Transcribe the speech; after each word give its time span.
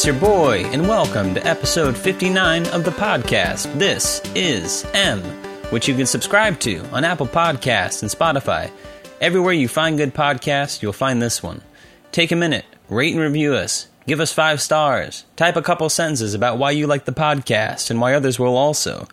It's 0.00 0.06
your 0.06 0.18
boy, 0.18 0.64
and 0.72 0.88
welcome 0.88 1.34
to 1.34 1.46
episode 1.46 1.94
59 1.94 2.68
of 2.68 2.84
the 2.84 2.90
podcast. 2.90 3.70
This 3.78 4.22
is 4.34 4.86
M, 4.94 5.20
which 5.68 5.88
you 5.88 5.94
can 5.94 6.06
subscribe 6.06 6.58
to 6.60 6.78
on 6.86 7.04
Apple 7.04 7.26
Podcasts 7.26 8.00
and 8.00 8.10
Spotify. 8.10 8.70
Everywhere 9.20 9.52
you 9.52 9.68
find 9.68 9.98
good 9.98 10.14
podcasts, 10.14 10.80
you'll 10.80 10.94
find 10.94 11.20
this 11.20 11.42
one. 11.42 11.60
Take 12.12 12.32
a 12.32 12.34
minute, 12.34 12.64
rate 12.88 13.12
and 13.12 13.22
review 13.22 13.52
us, 13.52 13.88
give 14.06 14.20
us 14.20 14.32
five 14.32 14.62
stars, 14.62 15.26
type 15.36 15.56
a 15.56 15.60
couple 15.60 15.90
sentences 15.90 16.32
about 16.32 16.56
why 16.56 16.70
you 16.70 16.86
like 16.86 17.04
the 17.04 17.12
podcast 17.12 17.90
and 17.90 18.00
why 18.00 18.14
others 18.14 18.38
will 18.38 18.56
also. 18.56 19.06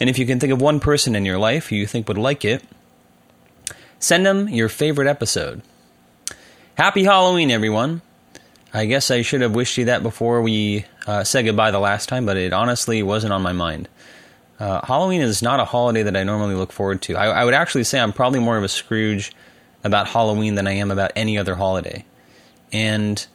And 0.00 0.08
if 0.08 0.18
you 0.18 0.24
can 0.24 0.40
think 0.40 0.54
of 0.54 0.62
one 0.62 0.80
person 0.80 1.14
in 1.14 1.26
your 1.26 1.36
life 1.36 1.66
who 1.66 1.76
you 1.76 1.86
think 1.86 2.08
would 2.08 2.16
like 2.16 2.46
it, 2.46 2.64
send 3.98 4.24
them 4.24 4.48
your 4.48 4.70
favorite 4.70 5.06
episode. 5.06 5.60
Happy 6.76 7.04
Halloween, 7.04 7.50
everyone! 7.50 8.00
I 8.72 8.86
guess 8.86 9.10
I 9.10 9.22
should 9.22 9.40
have 9.40 9.54
wished 9.54 9.76
you 9.78 9.86
that 9.86 10.02
before 10.02 10.42
we 10.42 10.84
uh, 11.06 11.24
said 11.24 11.44
goodbye 11.44 11.70
the 11.70 11.80
last 11.80 12.08
time, 12.08 12.24
but 12.24 12.36
it 12.36 12.52
honestly 12.52 13.02
wasn't 13.02 13.32
on 13.32 13.42
my 13.42 13.52
mind. 13.52 13.88
Uh, 14.60 14.84
Halloween 14.84 15.22
is 15.22 15.42
not 15.42 15.58
a 15.58 15.64
holiday 15.64 16.02
that 16.02 16.16
I 16.16 16.22
normally 16.22 16.54
look 16.54 16.70
forward 16.70 17.02
to. 17.02 17.16
I, 17.16 17.28
I, 17.28 17.44
would 17.44 17.54
actually 17.54 17.84
say 17.84 17.98
I'm 17.98 18.12
probably 18.12 18.40
more 18.40 18.58
of 18.58 18.62
a 18.62 18.68
Scrooge 18.68 19.32
about 19.82 20.08
Halloween 20.08 20.54
than 20.54 20.66
I 20.66 20.72
am 20.72 20.90
about 20.90 21.12
any 21.16 21.38
other 21.38 21.54
holiday. 21.54 22.04
And 22.70 23.26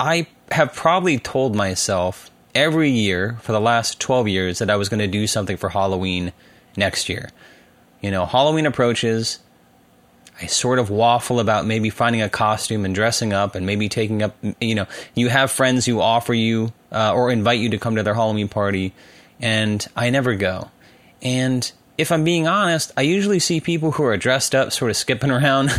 I 0.00 0.26
have 0.50 0.74
probably 0.74 1.18
told 1.18 1.54
myself 1.54 2.30
every 2.54 2.90
year 2.90 3.38
for 3.42 3.52
the 3.52 3.60
last 3.60 4.00
12 4.00 4.28
years 4.28 4.58
that 4.58 4.70
I 4.70 4.76
was 4.76 4.88
going 4.88 4.98
to 4.98 5.06
do 5.06 5.28
something 5.28 5.56
for 5.56 5.68
Halloween 5.68 6.32
next 6.76 7.08
year. 7.08 7.30
You 8.00 8.10
know, 8.10 8.26
Halloween 8.26 8.66
approaches, 8.66 9.38
I 10.40 10.46
sort 10.46 10.78
of 10.78 10.88
waffle 10.88 11.38
about 11.38 11.66
maybe 11.66 11.90
finding 11.90 12.22
a 12.22 12.28
costume 12.30 12.84
and 12.86 12.94
dressing 12.94 13.32
up 13.32 13.54
and 13.54 13.66
maybe 13.66 13.88
taking 13.90 14.22
up, 14.22 14.34
you 14.60 14.74
know, 14.74 14.86
you 15.14 15.28
have 15.28 15.50
friends 15.50 15.84
who 15.84 16.00
offer 16.00 16.32
you 16.32 16.72
uh, 16.90 17.12
or 17.12 17.30
invite 17.30 17.60
you 17.60 17.68
to 17.70 17.78
come 17.78 17.96
to 17.96 18.02
their 18.02 18.14
Halloween 18.14 18.48
party, 18.48 18.94
and 19.40 19.86
I 19.94 20.08
never 20.08 20.34
go. 20.34 20.70
And 21.20 21.70
if 21.98 22.10
I'm 22.10 22.24
being 22.24 22.46
honest, 22.46 22.90
I 22.96 23.02
usually 23.02 23.38
see 23.38 23.60
people 23.60 23.92
who 23.92 24.04
are 24.04 24.16
dressed 24.16 24.54
up 24.54 24.72
sort 24.72 24.90
of 24.90 24.96
skipping 24.96 25.30
around, 25.30 25.70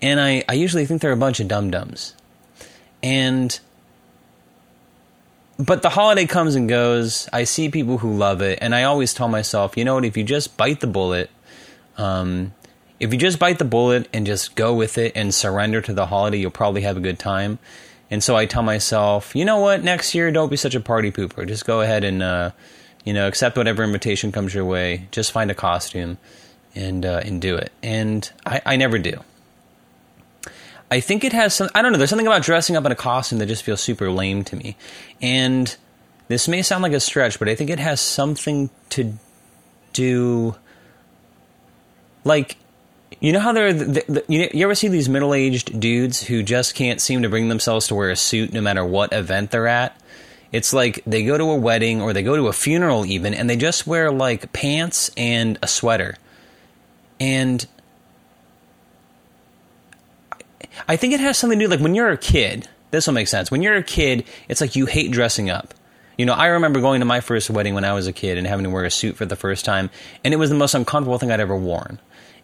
and 0.00 0.20
I, 0.20 0.44
I 0.48 0.52
usually 0.52 0.84
think 0.84 1.00
they're 1.00 1.12
a 1.12 1.16
bunch 1.16 1.40
of 1.40 1.48
dum 1.48 1.70
dums. 1.70 2.14
And 3.02 3.58
but 5.58 5.82
the 5.82 5.88
holiday 5.88 6.26
comes 6.26 6.56
and 6.56 6.68
goes. 6.68 7.28
I 7.32 7.44
see 7.44 7.70
people 7.70 7.98
who 7.98 8.16
love 8.16 8.42
it, 8.42 8.58
and 8.60 8.74
I 8.74 8.84
always 8.84 9.14
tell 9.14 9.28
myself, 9.28 9.76
you 9.76 9.84
know 9.84 9.94
what? 9.94 10.04
If 10.04 10.16
you 10.16 10.24
just 10.24 10.56
bite 10.56 10.80
the 10.80 10.86
bullet, 10.86 11.30
um, 11.96 12.52
if 13.04 13.12
you 13.12 13.18
just 13.18 13.38
bite 13.38 13.58
the 13.58 13.66
bullet 13.66 14.08
and 14.14 14.24
just 14.24 14.54
go 14.54 14.74
with 14.74 14.96
it 14.96 15.12
and 15.14 15.34
surrender 15.34 15.82
to 15.82 15.92
the 15.92 16.06
holiday, 16.06 16.38
you'll 16.38 16.50
probably 16.50 16.80
have 16.82 16.96
a 16.96 17.00
good 17.00 17.18
time. 17.18 17.58
And 18.10 18.24
so 18.24 18.34
I 18.34 18.46
tell 18.46 18.62
myself, 18.62 19.36
you 19.36 19.44
know 19.44 19.58
what, 19.58 19.84
next 19.84 20.14
year 20.14 20.32
don't 20.32 20.48
be 20.48 20.56
such 20.56 20.74
a 20.74 20.80
party 20.80 21.12
pooper. 21.12 21.46
Just 21.46 21.66
go 21.66 21.82
ahead 21.82 22.02
and 22.02 22.22
uh, 22.22 22.52
you 23.04 23.12
know 23.12 23.28
accept 23.28 23.58
whatever 23.58 23.84
invitation 23.84 24.32
comes 24.32 24.54
your 24.54 24.64
way. 24.64 25.06
Just 25.10 25.32
find 25.32 25.50
a 25.50 25.54
costume 25.54 26.16
and 26.74 27.04
uh, 27.04 27.20
and 27.22 27.42
do 27.42 27.56
it. 27.56 27.72
And 27.82 28.30
I, 28.46 28.62
I 28.64 28.76
never 28.76 28.98
do. 28.98 29.20
I 30.90 31.00
think 31.00 31.24
it 31.24 31.34
has 31.34 31.54
some. 31.54 31.68
I 31.74 31.82
don't 31.82 31.92
know. 31.92 31.98
There's 31.98 32.10
something 32.10 32.26
about 32.26 32.42
dressing 32.42 32.74
up 32.74 32.86
in 32.86 32.92
a 32.92 32.96
costume 32.96 33.38
that 33.40 33.46
just 33.46 33.64
feels 33.64 33.82
super 33.82 34.10
lame 34.10 34.44
to 34.44 34.56
me. 34.56 34.76
And 35.20 35.76
this 36.28 36.48
may 36.48 36.62
sound 36.62 36.82
like 36.82 36.92
a 36.92 37.00
stretch, 37.00 37.38
but 37.38 37.50
I 37.50 37.54
think 37.54 37.68
it 37.68 37.78
has 37.78 38.00
something 38.00 38.70
to 38.90 39.12
do. 39.92 40.56
Like 42.24 42.56
you 43.24 43.32
know 43.32 43.40
how 43.40 43.52
they're 43.52 43.72
the, 43.72 44.04
the, 44.06 44.24
you, 44.28 44.50
you 44.52 44.64
ever 44.64 44.74
see 44.74 44.88
these 44.88 45.08
middle 45.08 45.32
aged 45.32 45.80
dudes 45.80 46.22
who 46.22 46.42
just 46.42 46.74
can't 46.74 47.00
seem 47.00 47.22
to 47.22 47.30
bring 47.30 47.48
themselves 47.48 47.86
to 47.86 47.94
wear 47.94 48.10
a 48.10 48.16
suit 48.16 48.52
no 48.52 48.60
matter 48.60 48.84
what 48.84 49.14
event 49.14 49.50
they're 49.50 49.66
at? 49.66 49.98
It's 50.52 50.74
like 50.74 51.02
they 51.06 51.24
go 51.24 51.38
to 51.38 51.44
a 51.44 51.56
wedding 51.56 52.02
or 52.02 52.12
they 52.12 52.22
go 52.22 52.36
to 52.36 52.48
a 52.48 52.52
funeral 52.52 53.06
even, 53.06 53.32
and 53.32 53.48
they 53.48 53.56
just 53.56 53.86
wear 53.86 54.10
like 54.10 54.52
pants 54.52 55.10
and 55.16 55.58
a 55.62 55.66
sweater. 55.66 56.16
And 57.18 57.66
I 60.86 60.96
think 60.96 61.14
it 61.14 61.20
has 61.20 61.38
something 61.38 61.58
to 61.58 61.64
do 61.64 61.70
like 61.70 61.80
when 61.80 61.94
you're 61.94 62.10
a 62.10 62.18
kid. 62.18 62.68
This 62.90 63.06
will 63.06 63.14
make 63.14 63.28
sense. 63.28 63.50
When 63.50 63.62
you're 63.62 63.76
a 63.76 63.82
kid, 63.82 64.26
it's 64.50 64.60
like 64.60 64.76
you 64.76 64.84
hate 64.84 65.12
dressing 65.12 65.48
up. 65.48 65.72
You 66.18 66.26
know, 66.26 66.34
I 66.34 66.48
remember 66.48 66.82
going 66.82 67.00
to 67.00 67.06
my 67.06 67.20
first 67.20 67.48
wedding 67.48 67.72
when 67.72 67.84
I 67.84 67.94
was 67.94 68.06
a 68.06 68.12
kid 68.12 68.36
and 68.36 68.46
having 68.46 68.64
to 68.64 68.70
wear 68.70 68.84
a 68.84 68.90
suit 68.90 69.16
for 69.16 69.24
the 69.24 69.34
first 69.34 69.64
time, 69.64 69.88
and 70.22 70.34
it 70.34 70.36
was 70.36 70.50
the 70.50 70.56
most 70.56 70.74
uncomfortable 70.74 71.18
thing 71.18 71.30
I'd 71.30 71.40
ever 71.40 71.56
worn 71.56 71.98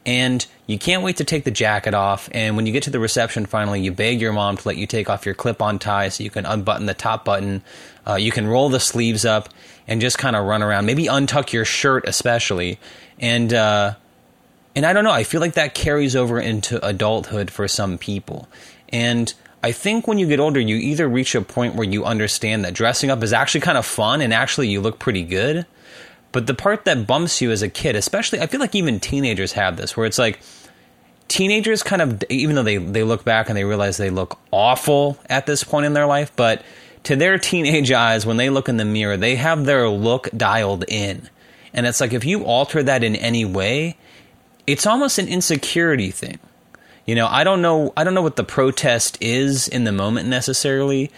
and 0.06 0.46
you 0.66 0.78
can't 0.78 1.02
wait 1.02 1.18
to 1.18 1.24
take 1.24 1.44
the 1.44 1.50
jacket 1.50 1.94
off. 1.94 2.28
And 2.32 2.56
when 2.56 2.66
you 2.66 2.72
get 2.72 2.84
to 2.84 2.90
the 2.90 3.00
reception, 3.00 3.46
finally, 3.46 3.80
you 3.80 3.92
beg 3.92 4.20
your 4.20 4.32
mom 4.32 4.56
to 4.56 4.68
let 4.68 4.76
you 4.76 4.86
take 4.86 5.10
off 5.10 5.26
your 5.26 5.34
clip 5.34 5.60
on 5.60 5.78
tie 5.78 6.08
so 6.08 6.24
you 6.24 6.30
can 6.30 6.46
unbutton 6.46 6.86
the 6.86 6.94
top 6.94 7.24
button. 7.24 7.62
Uh, 8.06 8.14
you 8.14 8.32
can 8.32 8.46
roll 8.46 8.68
the 8.70 8.80
sleeves 8.80 9.24
up 9.24 9.50
and 9.86 10.00
just 10.00 10.16
kind 10.18 10.36
of 10.36 10.46
run 10.46 10.62
around. 10.62 10.86
Maybe 10.86 11.04
untuck 11.04 11.52
your 11.52 11.64
shirt, 11.64 12.04
especially. 12.06 12.78
And, 13.18 13.52
uh, 13.52 13.94
and 14.74 14.86
I 14.86 14.92
don't 14.92 15.04
know, 15.04 15.10
I 15.10 15.24
feel 15.24 15.40
like 15.40 15.54
that 15.54 15.74
carries 15.74 16.16
over 16.16 16.40
into 16.40 16.84
adulthood 16.84 17.50
for 17.50 17.68
some 17.68 17.98
people. 17.98 18.48
And 18.88 19.32
I 19.62 19.72
think 19.72 20.06
when 20.06 20.18
you 20.18 20.26
get 20.26 20.40
older, 20.40 20.60
you 20.60 20.76
either 20.76 21.08
reach 21.08 21.34
a 21.34 21.42
point 21.42 21.74
where 21.74 21.86
you 21.86 22.04
understand 22.06 22.64
that 22.64 22.72
dressing 22.72 23.10
up 23.10 23.22
is 23.22 23.34
actually 23.34 23.60
kind 23.60 23.76
of 23.76 23.84
fun 23.84 24.22
and 24.22 24.32
actually 24.32 24.68
you 24.68 24.80
look 24.80 24.98
pretty 24.98 25.24
good 25.24 25.66
but 26.32 26.46
the 26.46 26.54
part 26.54 26.84
that 26.84 27.06
bumps 27.06 27.40
you 27.40 27.50
as 27.50 27.62
a 27.62 27.68
kid, 27.68 27.96
especially, 27.96 28.40
I 28.40 28.46
feel 28.46 28.60
like 28.60 28.74
even 28.74 29.00
teenagers 29.00 29.52
have 29.52 29.76
this, 29.76 29.96
where 29.96 30.06
it's 30.06 30.18
like 30.18 30.40
teenagers 31.28 31.82
kind 31.82 32.02
of, 32.02 32.22
even 32.28 32.54
though 32.56 32.62
they, 32.62 32.76
they 32.76 33.02
look 33.02 33.24
back 33.24 33.48
and 33.48 33.56
they 33.56 33.64
realize 33.64 33.96
they 33.96 34.10
look 34.10 34.38
awful 34.50 35.18
at 35.28 35.46
this 35.46 35.64
point 35.64 35.86
in 35.86 35.92
their 35.92 36.06
life, 36.06 36.32
but 36.36 36.62
to 37.04 37.16
their 37.16 37.38
teenage 37.38 37.90
eyes, 37.90 38.26
when 38.26 38.36
they 38.36 38.50
look 38.50 38.68
in 38.68 38.76
the 38.76 38.84
mirror, 38.84 39.16
they 39.16 39.36
have 39.36 39.64
their 39.64 39.88
look 39.88 40.28
dialed 40.36 40.84
in. 40.88 41.28
And 41.72 41.86
it's 41.86 42.00
like 42.00 42.12
if 42.12 42.24
you 42.24 42.44
alter 42.44 42.82
that 42.82 43.04
in 43.04 43.16
any 43.16 43.44
way, 43.44 43.96
it's 44.66 44.86
almost 44.86 45.18
an 45.18 45.28
insecurity 45.28 46.10
thing. 46.10 46.38
You 47.06 47.14
know, 47.14 47.26
I 47.26 47.44
don't 47.44 47.62
know 47.62 47.92
I 47.96 48.04
don't 48.04 48.14
know 48.14 48.22
what 48.22 48.36
the 48.36 48.44
protest 48.44 49.18
is 49.20 49.66
in 49.66 49.84
the 49.84 49.92
moment 49.92 50.28
necessarily, 50.28 51.10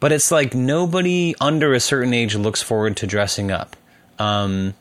but 0.00 0.12
it's 0.12 0.30
like 0.30 0.54
nobody 0.54 1.34
under 1.40 1.72
a 1.72 1.80
certain 1.80 2.12
age 2.12 2.34
looks 2.34 2.62
forward 2.62 2.96
to 2.98 3.06
dressing 3.06 3.50
up. 3.50 3.76
Um, 4.20 4.74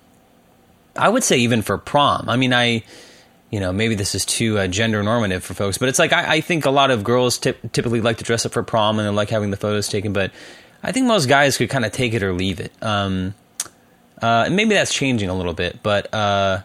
I 0.96 1.08
would 1.08 1.24
say 1.24 1.38
even 1.38 1.62
for 1.62 1.78
prom. 1.78 2.28
I 2.28 2.36
mean, 2.36 2.54
I, 2.54 2.84
you 3.50 3.60
know, 3.60 3.72
maybe 3.72 3.96
this 3.96 4.14
is 4.16 4.26
too 4.26 4.60
uh, 4.60 4.68
gender 4.68 5.02
normative 5.02 5.44
for 5.44 5.54
folks, 5.54 5.78
but 5.78 5.88
it's 5.90 5.98
like 5.98 6.12
I, 6.12 6.36
I 6.36 6.42
think 6.42 6.66
a 6.66 6.72
lot 6.72 6.92
of 6.92 7.04
girls 7.04 7.38
typically 7.38 8.02
like 8.02 8.18
to 8.18 8.24
dress 8.24 8.46
up 8.46 8.52
for 8.52 8.64
prom 8.64 9.00
and 9.00 9.08
they 9.08 9.12
like 9.12 9.30
having 9.30 9.50
the 9.50 9.58
photos 9.58 9.88
taken, 9.88 10.14
but 10.14 10.32
I 10.84 10.92
think 10.92 11.08
most 11.08 11.28
guys 11.28 11.58
could 11.58 11.70
kind 11.70 11.86
of 11.86 11.92
take 11.92 12.14
it 12.14 12.22
or 12.22 12.34
leave 12.34 12.60
it. 12.60 12.74
Um, 12.82 13.34
uh, 14.22 14.44
and 14.46 14.56
maybe 14.56 14.76
that's 14.76 14.94
changing 14.94 15.30
a 15.30 15.34
little 15.36 15.54
bit, 15.54 15.82
but 15.82 16.14
uh, 16.14 16.62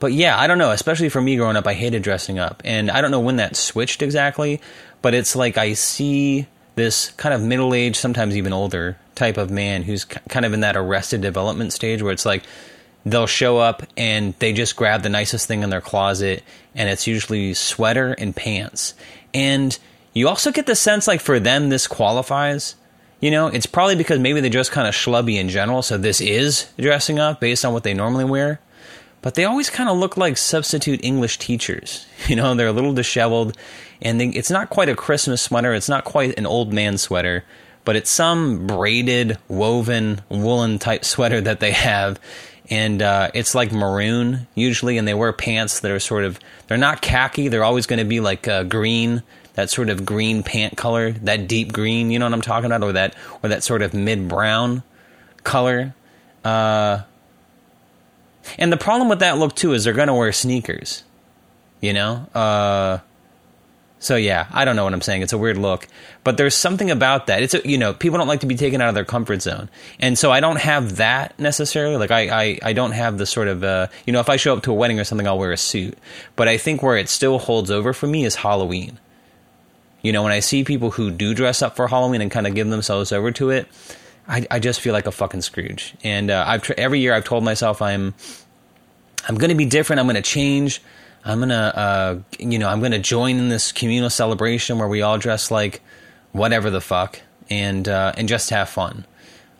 but 0.00 0.12
yeah, 0.12 0.36
I 0.36 0.48
don't 0.48 0.58
know. 0.58 0.72
Especially 0.72 1.08
for 1.08 1.22
me 1.22 1.36
growing 1.36 1.56
up, 1.56 1.68
I 1.68 1.74
hated 1.74 2.02
dressing 2.02 2.40
up, 2.40 2.60
and 2.64 2.90
I 2.90 3.00
don't 3.00 3.12
know 3.12 3.20
when 3.20 3.36
that 3.36 3.54
switched 3.54 4.02
exactly, 4.02 4.60
but 5.00 5.14
it's 5.14 5.36
like 5.36 5.56
I 5.56 5.74
see 5.74 6.48
this 6.74 7.10
kind 7.12 7.32
of 7.32 7.40
middle 7.40 7.72
aged, 7.72 7.96
sometimes 7.96 8.36
even 8.36 8.52
older 8.52 8.98
type 9.14 9.36
of 9.36 9.50
man 9.50 9.82
who's 9.82 10.04
kind 10.04 10.44
of 10.44 10.52
in 10.52 10.60
that 10.60 10.76
arrested 10.76 11.20
development 11.20 11.72
stage 11.72 12.02
where 12.02 12.12
it's 12.12 12.26
like 12.26 12.44
they'll 13.04 13.26
show 13.26 13.58
up 13.58 13.82
and 13.96 14.34
they 14.38 14.52
just 14.52 14.76
grab 14.76 15.02
the 15.02 15.08
nicest 15.08 15.46
thing 15.46 15.62
in 15.62 15.70
their 15.70 15.80
closet 15.80 16.42
and 16.74 16.88
it's 16.88 17.06
usually 17.06 17.54
sweater 17.54 18.12
and 18.12 18.34
pants. 18.34 18.94
And 19.34 19.78
you 20.12 20.28
also 20.28 20.52
get 20.52 20.66
the 20.66 20.74
sense 20.74 21.06
like 21.06 21.20
for 21.20 21.40
them 21.40 21.68
this 21.68 21.86
qualifies. 21.86 22.74
You 23.20 23.30
know, 23.30 23.46
it's 23.46 23.66
probably 23.66 23.96
because 23.96 24.18
maybe 24.18 24.40
they're 24.40 24.50
just 24.50 24.72
kind 24.72 24.88
of 24.88 24.94
schlubby 24.94 25.36
in 25.36 25.48
general, 25.48 25.82
so 25.82 25.96
this 25.96 26.20
is 26.20 26.68
dressing 26.76 27.20
up 27.20 27.38
based 27.38 27.64
on 27.64 27.72
what 27.72 27.84
they 27.84 27.94
normally 27.94 28.24
wear. 28.24 28.60
But 29.20 29.36
they 29.36 29.44
always 29.44 29.70
kind 29.70 29.88
of 29.88 29.96
look 29.96 30.16
like 30.16 30.36
substitute 30.36 31.04
English 31.04 31.38
teachers. 31.38 32.06
You 32.28 32.36
know, 32.36 32.54
they're 32.54 32.68
a 32.68 32.72
little 32.72 32.92
disheveled, 32.92 33.56
and 34.00 34.20
they, 34.20 34.28
it's 34.28 34.50
not 34.50 34.70
quite 34.70 34.88
a 34.88 34.94
Christmas 34.94 35.42
sweater. 35.42 35.74
It's 35.74 35.88
not 35.88 36.04
quite 36.04 36.38
an 36.38 36.46
old 36.46 36.72
man 36.72 36.96
sweater 36.96 37.44
but 37.84 37.96
it's 37.96 38.10
some 38.10 38.66
braided, 38.66 39.38
woven, 39.48 40.20
woolen 40.28 40.78
type 40.78 41.04
sweater 41.04 41.40
that 41.40 41.60
they 41.60 41.72
have. 41.72 42.20
And 42.70 43.02
uh, 43.02 43.30
it's 43.34 43.54
like 43.54 43.72
maroon 43.72 44.46
usually, 44.54 44.96
and 44.96 45.06
they 45.06 45.14
wear 45.14 45.32
pants 45.32 45.80
that 45.80 45.90
are 45.90 46.00
sort 46.00 46.24
of, 46.24 46.38
they're 46.68 46.78
not 46.78 47.02
khaki, 47.02 47.48
they're 47.48 47.64
always 47.64 47.86
going 47.86 47.98
to 47.98 48.04
be 48.04 48.20
like 48.20 48.46
uh, 48.48 48.62
green, 48.62 49.22
that 49.54 49.68
sort 49.68 49.90
of 49.90 50.06
green 50.06 50.42
pant 50.42 50.76
color, 50.76 51.12
that 51.12 51.48
deep 51.48 51.72
green, 51.72 52.10
you 52.10 52.18
know 52.18 52.24
what 52.24 52.32
I'm 52.32 52.40
talking 52.40 52.66
about? 52.66 52.82
Or 52.82 52.92
that, 52.92 53.14
or 53.42 53.50
that 53.50 53.62
sort 53.62 53.82
of 53.82 53.92
mid 53.92 54.28
brown 54.28 54.82
color. 55.44 55.94
Uh, 56.44 57.02
and 58.58 58.72
the 58.72 58.76
problem 58.76 59.08
with 59.08 59.18
that 59.20 59.38
look 59.38 59.54
too 59.54 59.72
is 59.72 59.84
they're 59.84 59.92
going 59.92 60.08
to 60.08 60.14
wear 60.14 60.32
sneakers, 60.32 61.02
you 61.80 61.92
know? 61.92 62.28
So 64.02 64.16
yeah, 64.16 64.48
I 64.50 64.64
don't 64.64 64.74
know 64.74 64.82
what 64.82 64.92
I'm 64.92 65.00
saying. 65.00 65.22
It's 65.22 65.32
a 65.32 65.38
weird 65.38 65.56
look, 65.56 65.86
but 66.24 66.36
there's 66.36 66.56
something 66.56 66.90
about 66.90 67.28
that. 67.28 67.40
It's 67.40 67.54
a, 67.54 67.60
you 67.64 67.78
know 67.78 67.94
people 67.94 68.18
don't 68.18 68.26
like 68.26 68.40
to 68.40 68.46
be 68.46 68.56
taken 68.56 68.80
out 68.80 68.88
of 68.88 68.96
their 68.96 69.04
comfort 69.04 69.42
zone, 69.42 69.70
and 70.00 70.18
so 70.18 70.32
I 70.32 70.40
don't 70.40 70.58
have 70.58 70.96
that 70.96 71.38
necessarily. 71.38 71.96
Like 71.96 72.10
I 72.10 72.42
I, 72.42 72.58
I 72.64 72.72
don't 72.72 72.90
have 72.90 73.16
the 73.16 73.26
sort 73.26 73.46
of 73.46 73.62
uh, 73.62 73.86
you 74.04 74.12
know 74.12 74.18
if 74.18 74.28
I 74.28 74.36
show 74.36 74.56
up 74.56 74.64
to 74.64 74.72
a 74.72 74.74
wedding 74.74 74.98
or 74.98 75.04
something, 75.04 75.24
I'll 75.24 75.38
wear 75.38 75.52
a 75.52 75.56
suit. 75.56 75.96
But 76.34 76.48
I 76.48 76.58
think 76.58 76.82
where 76.82 76.96
it 76.96 77.08
still 77.08 77.38
holds 77.38 77.70
over 77.70 77.92
for 77.92 78.08
me 78.08 78.24
is 78.24 78.34
Halloween. 78.34 78.98
You 80.02 80.12
know, 80.12 80.24
when 80.24 80.32
I 80.32 80.40
see 80.40 80.64
people 80.64 80.90
who 80.90 81.12
do 81.12 81.32
dress 81.32 81.62
up 81.62 81.76
for 81.76 81.86
Halloween 81.86 82.22
and 82.22 82.30
kind 82.30 82.48
of 82.48 82.56
give 82.56 82.68
themselves 82.68 83.12
over 83.12 83.30
to 83.30 83.50
it, 83.50 83.68
I, 84.26 84.44
I 84.50 84.58
just 84.58 84.80
feel 84.80 84.92
like 84.92 85.06
a 85.06 85.12
fucking 85.12 85.42
Scrooge. 85.42 85.94
And 86.02 86.28
uh, 86.28 86.44
I've 86.44 86.62
tr- 86.64 86.72
every 86.76 86.98
year 86.98 87.14
I've 87.14 87.24
told 87.24 87.44
myself 87.44 87.80
I'm 87.80 88.14
I'm 89.28 89.36
going 89.36 89.50
to 89.50 89.54
be 89.54 89.66
different. 89.66 90.00
I'm 90.00 90.06
going 90.06 90.16
to 90.16 90.22
change. 90.22 90.82
I'm 91.24 91.40
to 91.48 91.54
uh, 91.54 92.18
you 92.38 92.58
know 92.58 92.68
I'm 92.68 92.80
to 92.82 92.98
join 92.98 93.36
in 93.36 93.48
this 93.48 93.72
communal 93.72 94.10
celebration 94.10 94.78
where 94.78 94.88
we 94.88 95.02
all 95.02 95.18
dress 95.18 95.50
like 95.50 95.82
whatever 96.32 96.70
the 96.70 96.80
fuck 96.80 97.20
and 97.50 97.88
uh, 97.88 98.12
and 98.16 98.28
just 98.28 98.50
have 98.50 98.68
fun. 98.68 99.06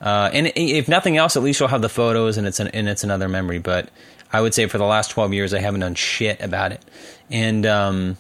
Uh, 0.01 0.31
and 0.33 0.53
if 0.57 0.89
nothing 0.89 1.17
else, 1.17 1.37
at 1.37 1.43
least 1.45 1.61
you'll 1.61 1.69
have 1.69 1.83
the 1.83 1.89
photos 1.89 2.37
and 2.37 2.47
it's 2.47 2.59
an, 2.59 2.69
and 2.69 2.89
it's 2.89 3.05
another 3.05 3.29
memory. 3.29 3.59
But 3.59 3.89
I 4.33 4.41
would 4.41 4.53
say 4.53 4.67
for 4.67 4.79
the 4.79 4.85
last 4.85 5.13
12 5.13 5.33
years, 5.33 5.55
I 5.55 5.61
haven't 5.61 5.81
done 5.81 5.95
shit 5.95 6.41
about 6.41 6.73
it. 6.73 6.85
And 7.31 7.65
um, 7.67 8.17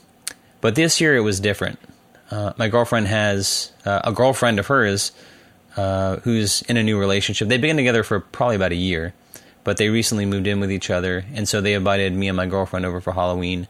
but 0.61 0.77
this 0.77 1.01
year 1.01 1.17
it 1.17 1.21
was 1.21 1.41
different. 1.41 1.81
Uh, 2.31 2.53
my 2.57 2.69
girlfriend 2.69 3.09
has 3.09 3.73
uh, 3.85 4.01
a 4.05 4.13
girlfriend 4.13 4.59
of 4.59 4.69
hers 4.69 5.13
uh, 5.77 6.17
who's 6.19 6.63
in 6.63 6.77
a 6.77 6.83
new 6.83 6.99
relationship. 6.99 7.49
They've 7.49 7.61
been 7.61 7.77
together 7.77 8.03
for 8.03 8.21
probably 8.21 8.57
about 8.57 8.73
a 8.73 8.77
year, 8.77 9.13
but 9.65 9.77
they 9.77 9.89
recently 9.89 10.27
moved 10.27 10.47
in 10.47 10.61
with 10.61 10.71
each 10.71 10.91
other, 10.91 11.25
and 11.35 11.49
so 11.49 11.61
they 11.61 11.75
invited 11.75 12.13
me 12.13 12.29
and 12.29 12.37
my 12.37 12.47
girlfriend 12.47 12.87
over 12.87 13.01
for 13.01 13.13
Halloween, 13.13 13.69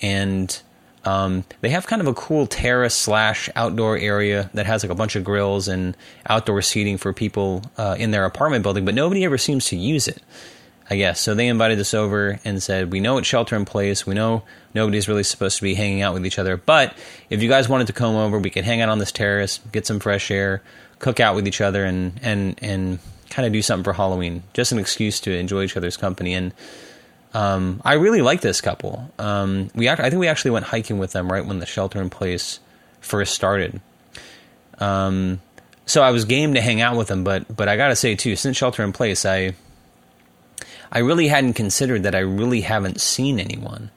and 0.00 0.60
um, 1.04 1.44
they 1.60 1.70
have 1.70 1.86
kind 1.86 2.02
of 2.02 2.08
a 2.08 2.14
cool 2.14 2.46
terrace 2.46 2.94
slash 2.94 3.48
outdoor 3.56 3.96
area 3.96 4.50
that 4.54 4.66
has 4.66 4.82
like 4.82 4.90
a 4.90 4.96
bunch 4.96 5.16
of 5.16 5.24
grills 5.24 5.68
and 5.68 5.96
outdoor 6.28 6.60
seating 6.60 6.98
for 6.98 7.12
people 7.12 7.62
uh, 7.76 7.96
in 7.98 8.10
their 8.10 8.24
apartment 8.24 8.62
building, 8.62 8.84
but 8.84 8.94
nobody 8.94 9.24
ever 9.24 9.38
seems 9.38 9.66
to 9.66 9.76
use 9.76 10.08
it. 10.08 10.22
I 10.90 10.96
guess. 10.96 11.20
So 11.20 11.34
they 11.34 11.48
invited 11.48 11.78
us 11.78 11.92
over 11.92 12.40
and 12.44 12.62
said, 12.62 12.90
We 12.90 13.00
know 13.00 13.18
it's 13.18 13.28
shelter 13.28 13.54
in 13.56 13.66
place. 13.66 14.06
We 14.06 14.14
know 14.14 14.42
nobody's 14.72 15.06
really 15.06 15.22
supposed 15.22 15.58
to 15.58 15.62
be 15.62 15.74
hanging 15.74 16.00
out 16.00 16.14
with 16.14 16.24
each 16.24 16.38
other. 16.38 16.56
But 16.56 16.96
if 17.28 17.42
you 17.42 17.48
guys 17.48 17.68
wanted 17.68 17.88
to 17.88 17.92
come 17.92 18.16
over, 18.16 18.38
we 18.38 18.48
could 18.48 18.64
hang 18.64 18.80
out 18.80 18.88
on 18.88 18.98
this 18.98 19.12
terrace, 19.12 19.60
get 19.70 19.86
some 19.86 20.00
fresh 20.00 20.30
air, 20.30 20.62
cook 20.98 21.20
out 21.20 21.34
with 21.34 21.46
each 21.46 21.60
other, 21.60 21.84
and, 21.84 22.18
and, 22.22 22.58
and 22.62 22.98
kind 23.30 23.46
of 23.46 23.52
do 23.52 23.62
something 23.62 23.84
for 23.84 23.92
Halloween. 23.92 24.42
Just 24.52 24.72
an 24.72 24.78
excuse 24.78 25.20
to 25.20 25.32
enjoy 25.32 25.64
each 25.64 25.76
other's 25.76 25.96
company. 25.96 26.34
And 26.34 26.52
um, 27.34 27.82
I 27.84 27.94
really 27.94 28.22
like 28.22 28.40
this 28.40 28.60
couple. 28.60 29.12
Um, 29.18 29.70
we 29.74 29.88
I 29.88 29.96
think 29.96 30.20
we 30.20 30.28
actually 30.28 30.52
went 30.52 30.66
hiking 30.66 30.98
with 30.98 31.12
them 31.12 31.30
right 31.30 31.44
when 31.44 31.58
the 31.58 31.66
shelter 31.66 32.00
in 32.00 32.10
place 32.10 32.60
first 33.00 33.34
started. 33.34 33.80
Um, 34.78 35.40
so 35.86 36.02
I 36.02 36.10
was 36.10 36.24
game 36.24 36.54
to 36.54 36.60
hang 36.60 36.80
out 36.80 36.96
with 36.96 37.08
them, 37.08 37.24
but 37.24 37.54
but 37.54 37.68
I 37.68 37.76
gotta 37.76 37.96
say 37.96 38.14
too, 38.14 38.36
since 38.36 38.56
shelter 38.56 38.82
in 38.82 38.92
place, 38.92 39.24
I 39.24 39.54
I 40.90 41.00
really 41.00 41.28
hadn't 41.28 41.54
considered 41.54 42.04
that 42.04 42.14
I 42.14 42.20
really 42.20 42.62
haven't 42.62 43.00
seen 43.00 43.38
anyone. 43.38 43.90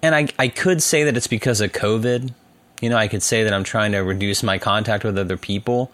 And 0.00 0.14
I, 0.14 0.28
I 0.38 0.48
could 0.48 0.82
say 0.82 1.04
that 1.04 1.16
it's 1.16 1.26
because 1.26 1.60
of 1.60 1.72
COVID. 1.72 2.32
You 2.80 2.88
know, 2.88 2.96
I 2.96 3.08
could 3.08 3.22
say 3.22 3.42
that 3.42 3.52
I'm 3.52 3.64
trying 3.64 3.92
to 3.92 3.98
reduce 3.98 4.44
my 4.44 4.58
contact 4.58 5.02
with 5.02 5.18
other 5.18 5.36
people. 5.36 5.90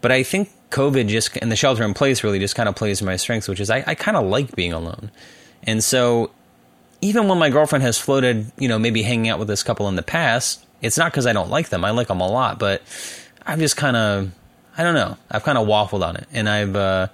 But 0.00 0.12
I 0.12 0.22
think 0.22 0.50
COVID 0.74 1.08
just, 1.08 1.36
and 1.36 1.50
the 1.52 1.56
shelter 1.56 1.84
in 1.84 1.94
place 1.94 2.24
really 2.24 2.40
just 2.40 2.56
kind 2.56 2.68
of 2.68 2.74
plays 2.74 2.98
to 2.98 3.04
my 3.04 3.16
strengths, 3.16 3.48
which 3.48 3.60
is 3.60 3.70
I, 3.70 3.84
I 3.86 3.94
kind 3.94 4.16
of 4.16 4.24
like 4.24 4.54
being 4.56 4.72
alone. 4.72 5.10
And 5.62 5.82
so 5.82 6.30
even 7.00 7.28
when 7.28 7.38
my 7.38 7.48
girlfriend 7.48 7.84
has 7.84 7.96
floated, 7.96 8.50
you 8.58 8.66
know, 8.66 8.78
maybe 8.78 9.02
hanging 9.02 9.28
out 9.28 9.38
with 9.38 9.46
this 9.46 9.62
couple 9.62 9.88
in 9.88 9.94
the 9.94 10.02
past, 10.02 10.66
it's 10.82 10.98
not 10.98 11.12
because 11.12 11.26
I 11.26 11.32
don't 11.32 11.48
like 11.48 11.68
them. 11.68 11.84
I 11.84 11.90
like 11.90 12.08
them 12.08 12.20
a 12.20 12.28
lot, 12.28 12.58
but 12.58 12.82
I've 13.46 13.60
just 13.60 13.76
kind 13.76 13.96
of, 13.96 14.32
I 14.76 14.82
don't 14.82 14.94
know, 14.94 15.16
I've 15.30 15.44
kind 15.44 15.56
of 15.56 15.68
waffled 15.68 16.04
on 16.04 16.16
it. 16.16 16.26
And 16.32 16.48
I've, 16.48 16.74
uh, 16.74 17.06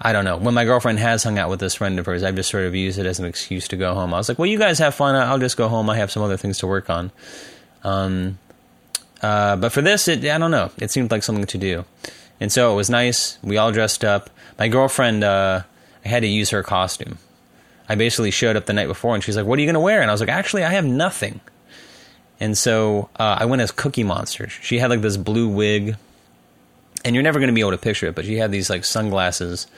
I 0.00 0.12
don't 0.12 0.24
know. 0.24 0.36
When 0.36 0.54
my 0.54 0.64
girlfriend 0.64 0.98
has 1.00 1.24
hung 1.24 1.38
out 1.38 1.50
with 1.50 1.60
this 1.60 1.74
friend 1.74 1.98
of 1.98 2.06
hers, 2.06 2.22
I've 2.22 2.36
just 2.36 2.50
sort 2.50 2.64
of 2.64 2.74
used 2.74 2.98
it 2.98 3.06
as 3.06 3.18
an 3.18 3.24
excuse 3.26 3.68
to 3.68 3.76
go 3.76 3.94
home. 3.94 4.14
I 4.14 4.18
was 4.18 4.28
like, 4.28 4.38
well, 4.38 4.46
you 4.46 4.58
guys 4.58 4.78
have 4.78 4.94
fun. 4.94 5.16
I'll 5.16 5.38
just 5.38 5.56
go 5.56 5.68
home. 5.68 5.90
I 5.90 5.96
have 5.96 6.10
some 6.10 6.22
other 6.22 6.36
things 6.36 6.58
to 6.58 6.66
work 6.66 6.88
on. 6.88 7.10
Um, 7.82 8.38
uh, 9.22 9.56
but 9.56 9.72
for 9.72 9.82
this, 9.82 10.08
it, 10.08 10.24
I 10.24 10.38
don't 10.38 10.50
know. 10.50 10.70
It 10.78 10.90
seemed 10.90 11.10
like 11.10 11.22
something 11.22 11.46
to 11.46 11.58
do. 11.58 11.84
And 12.42 12.50
so 12.50 12.72
it 12.72 12.74
was 12.74 12.90
nice. 12.90 13.38
We 13.44 13.56
all 13.56 13.70
dressed 13.70 14.04
up. 14.04 14.28
My 14.58 14.66
girlfriend, 14.66 15.22
uh, 15.22 15.62
I 16.04 16.08
had 16.08 16.22
to 16.22 16.26
use 16.26 16.50
her 16.50 16.64
costume. 16.64 17.18
I 17.88 17.94
basically 17.94 18.32
showed 18.32 18.56
up 18.56 18.66
the 18.66 18.72
night 18.72 18.88
before 18.88 19.14
and 19.14 19.22
she's 19.22 19.36
like, 19.36 19.46
what 19.46 19.60
are 19.60 19.62
you 19.62 19.66
going 19.66 19.74
to 19.74 19.80
wear? 19.80 20.02
And 20.02 20.10
I 20.10 20.12
was 20.12 20.20
like, 20.20 20.28
actually, 20.28 20.64
I 20.64 20.70
have 20.70 20.84
nothing. 20.84 21.40
And 22.40 22.58
so 22.58 23.10
uh, 23.14 23.36
I 23.38 23.44
went 23.44 23.62
as 23.62 23.70
Cookie 23.70 24.02
Monster. 24.02 24.48
She 24.48 24.80
had 24.80 24.90
like 24.90 25.02
this 25.02 25.16
blue 25.16 25.46
wig 25.46 25.94
and 27.04 27.14
you're 27.14 27.22
never 27.22 27.38
going 27.38 27.46
to 27.46 27.54
be 27.54 27.60
able 27.60 27.70
to 27.70 27.78
picture 27.78 28.08
it, 28.08 28.16
but 28.16 28.24
she 28.24 28.38
had 28.38 28.50
these 28.50 28.68
like 28.68 28.84
sunglasses 28.84 29.68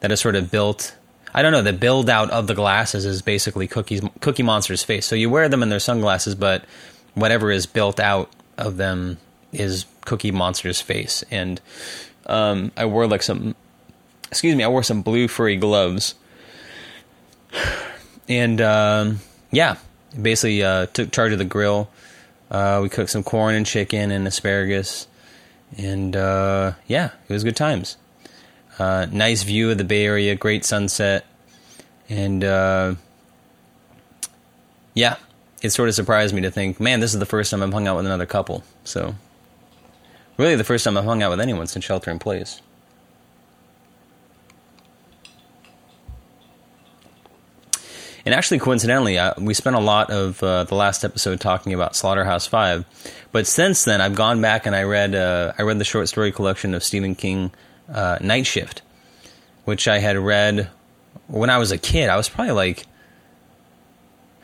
that 0.00 0.10
are 0.10 0.16
sort 0.16 0.34
of 0.34 0.50
built. 0.50 0.96
I 1.34 1.42
don't 1.42 1.52
know. 1.52 1.60
The 1.60 1.74
build 1.74 2.08
out 2.08 2.30
of 2.30 2.46
the 2.46 2.54
glasses 2.54 3.04
is 3.04 3.20
basically 3.20 3.68
Cookie 3.68 4.00
Cookie 4.20 4.42
Monster's 4.42 4.82
face. 4.82 5.04
So 5.04 5.14
you 5.14 5.28
wear 5.28 5.50
them 5.50 5.62
in 5.62 5.68
their 5.68 5.78
sunglasses, 5.78 6.34
but 6.34 6.64
whatever 7.12 7.50
is 7.50 7.66
built 7.66 8.00
out 8.00 8.32
of 8.56 8.78
them 8.78 9.18
is 9.52 9.86
Cookie 10.04 10.30
Monster's 10.30 10.80
face. 10.80 11.24
And 11.30 11.60
um, 12.26 12.72
I 12.76 12.86
wore 12.86 13.06
like 13.06 13.22
some, 13.22 13.54
excuse 14.28 14.54
me, 14.54 14.64
I 14.64 14.68
wore 14.68 14.82
some 14.82 15.02
blue 15.02 15.28
furry 15.28 15.56
gloves. 15.56 16.14
And 18.28 18.60
um, 18.60 19.20
yeah, 19.50 19.76
basically 20.20 20.62
uh, 20.62 20.86
took 20.86 21.10
charge 21.12 21.32
of 21.32 21.38
the 21.38 21.44
grill. 21.44 21.88
Uh, 22.50 22.80
we 22.82 22.88
cooked 22.88 23.10
some 23.10 23.22
corn 23.22 23.54
and 23.54 23.66
chicken 23.66 24.10
and 24.10 24.26
asparagus 24.26 25.06
and 25.76 26.16
uh, 26.16 26.72
yeah, 26.86 27.10
it 27.28 27.32
was 27.32 27.44
good 27.44 27.56
times. 27.56 27.96
Uh, 28.78 29.06
nice 29.10 29.42
view 29.42 29.70
of 29.70 29.78
the 29.78 29.84
Bay 29.84 30.04
Area, 30.04 30.34
great 30.36 30.64
sunset, 30.64 31.26
and 32.08 32.44
uh, 32.44 32.94
yeah, 34.94 35.16
it 35.62 35.70
sort 35.70 35.88
of 35.88 35.94
surprised 35.94 36.34
me 36.34 36.42
to 36.42 36.50
think, 36.50 36.78
man, 36.80 37.00
this 37.00 37.12
is 37.12 37.18
the 37.18 37.26
first 37.26 37.50
time 37.50 37.62
I've 37.62 37.72
hung 37.72 37.88
out 37.88 37.96
with 37.96 38.06
another 38.06 38.26
couple. 38.26 38.62
So, 38.84 39.16
really, 40.38 40.56
the 40.56 40.64
first 40.64 40.84
time 40.84 40.96
I've 40.96 41.04
hung 41.04 41.22
out 41.22 41.30
with 41.30 41.40
anyone 41.40 41.66
since 41.66 41.84
shelter 41.84 42.10
in 42.10 42.18
place. 42.18 42.62
And 48.24 48.34
actually, 48.34 48.58
coincidentally, 48.58 49.18
I, 49.18 49.32
we 49.38 49.54
spent 49.54 49.74
a 49.74 49.80
lot 49.80 50.10
of 50.10 50.42
uh, 50.42 50.64
the 50.64 50.74
last 50.74 51.02
episode 51.02 51.40
talking 51.40 51.72
about 51.72 51.96
Slaughterhouse 51.96 52.46
Five, 52.46 52.84
but 53.32 53.46
since 53.46 53.84
then, 53.84 54.02
I've 54.02 54.14
gone 54.14 54.42
back 54.42 54.66
and 54.66 54.76
I 54.76 54.82
read 54.82 55.14
uh, 55.14 55.54
I 55.58 55.62
read 55.62 55.78
the 55.78 55.84
short 55.84 56.08
story 56.08 56.30
collection 56.30 56.74
of 56.74 56.84
Stephen 56.84 57.14
King, 57.14 57.52
uh, 57.90 58.18
Night 58.20 58.46
Shift, 58.46 58.82
which 59.64 59.88
I 59.88 59.98
had 60.00 60.18
read 60.18 60.68
when 61.26 61.48
I 61.48 61.56
was 61.56 61.72
a 61.72 61.78
kid. 61.78 62.10
I 62.10 62.18
was 62.18 62.28
probably 62.28 62.52
like, 62.52 62.86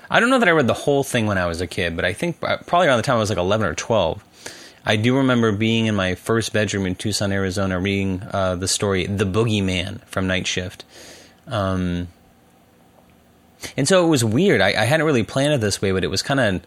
I 0.09 0.19
don't 0.19 0.31
know 0.31 0.39
that 0.39 0.49
I 0.49 0.53
read 0.53 0.67
the 0.67 0.73
whole 0.73 1.05
thing 1.05 1.27
when 1.27 1.37
I 1.37 1.45
was 1.45 1.61
a 1.61 1.67
kid, 1.67 1.95
but 1.95 2.07
I 2.07 2.15
think 2.15 2.43
uh, 2.43 2.59
probably 2.67 2.87
around 2.89 2.99
the 2.99 3.03
time 3.03 3.17
I 3.17 3.21
was 3.21 3.29
like 3.29 3.39
eleven 3.39 3.67
or 3.67 3.75
twelve. 3.75 4.25
I 4.85 4.97
do 4.97 5.17
remember 5.17 5.53
being 5.53 5.87
in 5.87 5.95
my 5.95 6.15
first 6.15 6.53
bedroom 6.53 6.87
in 6.87 6.95
Tucson, 6.95 7.33
Arizona, 7.33 7.81
reading 7.81 8.23
uh, 8.33 8.57
the 8.57 8.69
story 8.69 9.07
"The 9.07 9.25
Boogeyman" 9.25 10.05
from 10.05 10.27
Night 10.27 10.47
Shift. 10.47 10.85
Um, 11.47 12.09
and 13.77 13.89
so 13.89 14.05
it 14.05 14.09
was 14.09 14.25
weird. 14.25 14.61
I, 14.61 14.69
I 14.69 14.85
hadn't 14.85 15.07
really 15.07 15.25
planned 15.25 15.55
it 15.55 15.61
this 15.61 15.81
way, 15.81 15.93
but 15.93 16.05
it 16.05 16.09
was 16.09 16.23
kind 16.23 16.39
of, 16.41 16.63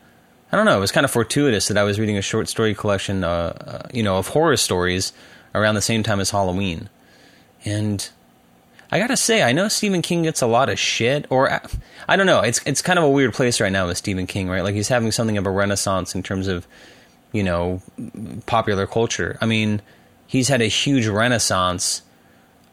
I 0.52 0.58
don't 0.58 0.66
know, 0.66 0.78
it 0.78 0.82
was 0.82 0.92
kind 0.92 1.06
of 1.06 1.12
fortuitous 1.12 1.68
that 1.68 1.78
I 1.78 1.84
was 1.84 2.00
reading 2.00 2.18
a 2.18 2.22
short 2.22 2.50
story 2.50 2.74
collection, 2.74 3.24
uh, 3.24 3.28
uh, 3.28 3.88
you 3.94 4.02
know, 4.02 4.18
of 4.18 4.30
horror 4.30 4.58
stories 4.58 5.14
around 5.54 5.76
the 5.76 5.82
same 5.82 6.02
time 6.02 6.20
as 6.20 6.32
Halloween. 6.32 6.90
And 7.66 8.10
I 8.92 9.00
gotta 9.00 9.18
say, 9.18 9.44
I 9.44 9.52
know 9.52 9.68
Stephen 9.68 10.02
King 10.02 10.24
gets 10.24 10.42
a 10.42 10.48
lot 10.48 10.70
of 10.70 10.80
shit, 10.80 11.28
or 11.30 11.62
I 12.08 12.16
don't 12.16 12.26
know. 12.26 12.42
It's 12.42 12.62
it's 12.66 12.82
kind 12.82 12.98
of 12.98 13.06
a 13.06 13.10
weird 13.10 13.34
place 13.34 13.62
right 13.62 13.72
now 13.72 13.88
with 13.88 13.98
Stephen 13.98 14.26
King, 14.26 14.50
right? 14.50 14.64
Like 14.64 14.76
he's 14.76 14.88
having 14.88 15.12
something 15.12 15.38
of 15.38 15.46
a 15.46 15.52
renaissance 15.52 16.16
in 16.16 16.24
terms 16.24 16.48
of, 16.48 16.66
you 17.32 17.44
know, 17.44 17.82
popular 18.46 18.88
culture. 18.88 19.38
I 19.42 19.46
mean, 19.46 19.82
he's 20.26 20.48
had 20.48 20.62
a 20.62 20.68
huge 20.68 21.08
renaissance. 21.08 22.02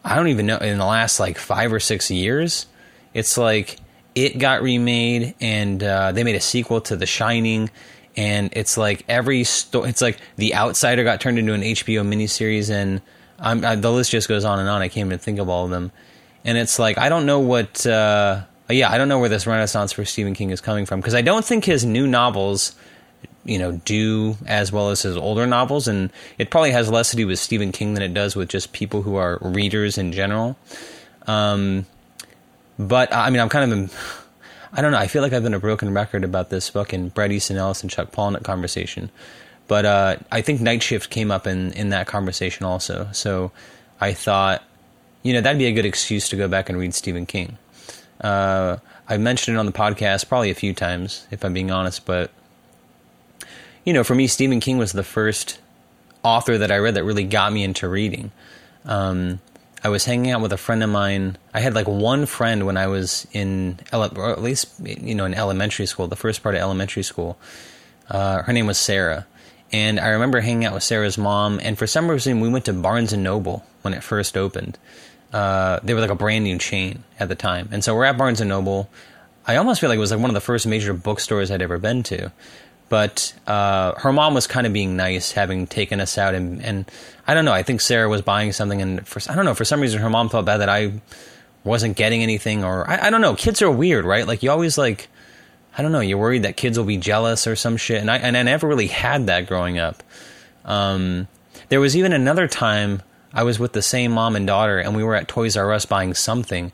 I 0.05 0.17
don't 0.17 0.29
even 0.29 0.47
know 0.47 0.59
in 0.59 0.79
the 0.79 0.85
last 0.85 1.19
like 1.21 1.39
five 1.39 1.73
or 1.73 1.81
six 1.81 2.11
years. 2.11 2.67
It's 3.15 3.39
like 3.39 3.79
it 4.15 4.39
got 4.39 4.63
remade, 4.63 5.35
and 5.41 5.83
uh, 5.83 6.13
they 6.13 6.25
made 6.25 6.37
a 6.37 6.41
sequel 6.41 6.81
to 6.83 6.97
The 6.97 7.07
Shining. 7.07 7.71
And 8.17 8.51
it's 8.53 8.77
like 8.77 9.05
every 9.09 9.45
story. 9.45 9.89
It's 9.89 10.01
like 10.01 10.19
The 10.37 10.55
Outsider 10.55 11.03
got 11.03 11.21
turned 11.21 11.39
into 11.39 11.53
an 11.53 11.63
HBO 11.63 12.07
miniseries, 12.07 12.71
and 12.71 13.03
I, 13.39 13.75
the 13.75 13.91
list 13.91 14.11
just 14.11 14.29
goes 14.29 14.45
on 14.45 14.61
and 14.61 14.69
on. 14.69 14.83
I 14.83 14.89
can't 14.89 15.07
even 15.07 15.19
think 15.19 15.39
of 15.39 15.49
all 15.49 15.65
of 15.65 15.71
them. 15.71 15.91
And 16.45 16.59
it's 16.59 16.79
like 16.79 16.99
I 16.99 17.09
don't 17.09 17.27
know 17.27 17.41
what. 17.41 17.87
Uh, 17.87 18.43
yeah, 18.71 18.91
I 18.91 18.99
don't 18.99 19.09
know 19.09 19.19
where 19.19 19.29
this 19.29 19.47
renaissance 19.47 19.93
for 19.93 20.05
Stephen 20.05 20.35
King 20.35 20.51
is 20.51 20.61
coming 20.61 20.87
from 20.87 21.01
because 21.01 21.15
I 21.15 21.23
don't 21.23 21.45
think 21.45 21.65
his 21.65 21.85
new 21.85 22.07
novels, 22.07 22.75
you 23.45 23.59
know, 23.59 23.73
do 23.73 24.37
as 24.47 24.73
well 24.73 24.91
as 24.91 25.03
his 25.03 25.17
older 25.17 25.47
novels, 25.47 25.89
and 25.89 26.11
it 26.39 26.51
probably 26.51 26.73
has 26.73 26.91
less 26.91 27.11
to 27.11 27.17
do 27.17 27.27
with 27.27 27.39
Stephen 27.39 27.73
King 27.73 27.95
than 27.95 28.03
it 28.03 28.15
does 28.15 28.35
with 28.37 28.49
just 28.49 28.73
people 28.73 29.03
who 29.03 29.17
are 29.17 29.39
readers 29.41 29.99
in 29.99 30.13
general. 30.13 30.57
Um, 31.27 31.87
but 32.79 33.13
I 33.13 33.31
mean, 33.31 33.41
I'm 33.41 33.49
kind 33.49 33.73
of, 33.73 34.27
I 34.73 34.81
don't 34.81 34.93
know. 34.93 34.99
I 34.99 35.07
feel 35.07 35.23
like 35.23 35.33
I've 35.33 35.43
been 35.43 35.55
a 35.55 35.61
broken 35.61 35.93
record 35.95 36.25
about 36.25 36.51
this 36.51 36.69
fucking 36.69 37.11
Bret 37.11 37.31
Easton 37.31 37.57
Ellis 37.57 37.83
and 37.83 37.91
Chuck 37.91 38.11
Palahniuk 38.11 38.43
conversation. 38.43 39.11
But 39.67 39.85
uh, 39.85 40.17
I 40.31 40.43
think 40.43 40.61
Night 40.61 40.83
Shift 40.83 41.11
came 41.11 41.31
up 41.31 41.47
in 41.47 41.73
in 41.73 41.91
that 41.91 42.07
conversation 42.07 42.67
also. 42.67 43.09
So 43.13 43.53
I 44.01 44.13
thought, 44.13 44.63
you 45.23 45.33
know, 45.33 45.41
that'd 45.41 45.59
be 45.59 45.67
a 45.67 45.73
good 45.73 45.87
excuse 45.87 46.29
to 46.31 46.37
go 46.37 46.49
back 46.49 46.69
and 46.69 46.79
read 46.79 46.95
Stephen 46.95 47.25
King. 47.25 47.57
Uh, 48.21 48.79
I 49.09 49.17
mentioned 49.19 49.57
it 49.57 49.61
on 49.61 49.67
the 49.67 49.73
podcast 49.73 50.29
probably 50.29 50.51
a 50.51 50.55
few 50.55 50.75
times, 50.75 51.27
if 51.31 51.45
I'm 51.45 51.53
being 51.53 51.71
honest, 51.71 52.05
but 52.05 52.31
you 53.85 53.93
know, 53.93 54.05
for 54.05 54.15
me, 54.15 54.27
Stephen 54.27 54.61
King 54.61 54.79
was 54.79 54.93
the 54.93 55.05
first 55.05 55.59
author 56.23 56.59
that 56.59 56.73
I 56.73 56.79
read 56.79 56.95
that 56.95 57.05
really 57.05 57.25
got 57.25 57.53
me 57.53 57.63
into 57.63 57.89
reading. 57.89 58.33
Um, 58.85 59.41
I 59.85 59.89
was 59.89 60.07
hanging 60.07 60.33
out 60.33 60.41
with 60.41 60.53
a 60.53 60.57
friend 60.57 60.83
of 60.83 60.89
mine. 60.89 61.37
I 61.53 61.61
had 61.61 61.75
like 61.75 61.87
one 61.87 62.25
friend 62.25 62.65
when 62.65 62.79
I 62.79 62.87
was 62.87 63.27
in, 63.33 63.79
or 63.93 64.31
at 64.31 64.43
least 64.43 64.73
you 64.83 65.15
know, 65.15 65.27
in 65.27 65.35
elementary 65.35 65.85
school, 65.85 66.09
the 66.09 66.17
first 66.17 66.43
part 66.43 66.55
of 66.55 66.63
elementary 66.63 67.03
school. 67.03 67.39
Uh, 68.09 68.43
her 68.43 68.53
name 68.53 68.67
was 68.67 68.79
Sarah, 68.79 69.27
and 69.73 70.01
I 70.01 70.09
remember 70.09 70.41
hanging 70.41 70.65
out 70.65 70.73
with 70.73 70.83
Sarah's 70.83 71.19
mom. 71.19 71.61
And 71.63 71.77
for 71.77 71.87
some 71.87 72.11
reason, 72.11 72.41
we 72.41 72.49
went 72.49 72.65
to 72.65 72.73
Barnes 72.73 73.13
and 73.13 73.23
Noble 73.23 73.63
when 73.83 73.93
it 73.93 74.03
first 74.03 74.39
opened. 74.39 74.79
Uh, 75.35 75.81
they 75.83 75.93
were 75.93 76.01
like 76.01 76.11
a 76.11 76.15
brand 76.15 76.45
new 76.45 76.59
chain 76.59 77.05
at 77.21 77.29
the 77.29 77.35
time, 77.35 77.69
and 77.71 77.85
so 77.85 77.95
we're 77.95 78.05
at 78.05 78.17
Barnes 78.17 78.41
and 78.41 78.49
Noble. 78.49 78.89
I 79.47 79.57
almost 79.57 79.83
feel 79.83 79.91
like 79.91 79.99
it 79.99 80.01
was 80.01 80.11
like 80.11 80.21
one 80.21 80.31
of 80.31 80.35
the 80.35 80.41
first 80.41 80.67
major 80.67 80.95
bookstores 80.95 81.51
I'd 81.51 81.61
ever 81.61 81.77
been 81.77 82.03
to. 82.05 82.33
But 82.89 83.35
uh, 83.47 83.95
her 83.99 84.13
mom 84.13 84.35
was 84.35 84.47
kind 84.47 84.67
of 84.67 84.73
being 84.73 84.97
nice, 84.97 85.33
having 85.33 85.67
taken 85.67 86.01
us 86.01 86.19
out, 86.19 86.35
and, 86.35 86.63
and 86.63 86.91
I 87.27 87.35
don't 87.35 87.45
know. 87.45 87.53
I 87.53 87.63
think 87.63 87.81
Sarah 87.81 88.09
was 88.09 88.23
buying 88.23 88.53
something, 88.53 88.83
and 88.83 89.07
for 89.07 89.21
I 89.31 89.35
don't 89.35 89.45
know 89.45 89.55
for 89.55 89.65
some 89.65 89.81
reason 89.81 90.01
her 90.01 90.11
mom 90.11 90.29
felt 90.29 90.45
bad 90.45 90.59
that 90.59 90.69
I 90.69 90.93
wasn't 91.65 91.97
getting 91.97 92.23
anything, 92.23 92.63
or 92.63 92.89
I, 92.89 93.07
I 93.07 93.11
don't 93.11 93.23
know. 93.23 93.35
Kids 93.35 93.63
are 93.63 93.71
weird, 93.71 94.05
right? 94.05 94.27
Like 94.27 94.43
you 94.43 94.51
always 94.51 94.77
like 94.77 95.09
I 95.77 95.83
don't 95.83 95.93
know. 95.93 96.01
You're 96.01 96.19
worried 96.19 96.43
that 96.43 96.57
kids 96.57 96.79
will 96.79 96.85
be 96.85 96.97
jealous 96.97 97.47
or 97.47 97.57
some 97.57 97.77
shit, 97.77 98.01
and 98.01 98.11
I 98.11 98.19
and 98.19 98.37
I 98.37 98.43
never 98.43 98.69
really 98.69 98.87
had 98.87 99.27
that 99.27 99.47
growing 99.47 99.79
up. 99.79 100.03
Um, 100.65 101.27
there 101.69 101.81
was 101.81 101.97
even 101.97 102.13
another 102.13 102.47
time 102.47 103.03
I 103.33 103.43
was 103.43 103.59
with 103.59 103.73
the 103.73 103.83
same 103.83 104.13
mom 104.13 104.37
and 104.37 104.47
daughter, 104.47 104.79
and 104.79 104.95
we 104.95 105.03
were 105.03 105.15
at 105.15 105.27
Toys 105.27 105.57
R 105.57 105.73
Us 105.73 105.85
buying 105.85 106.15
something, 106.15 106.71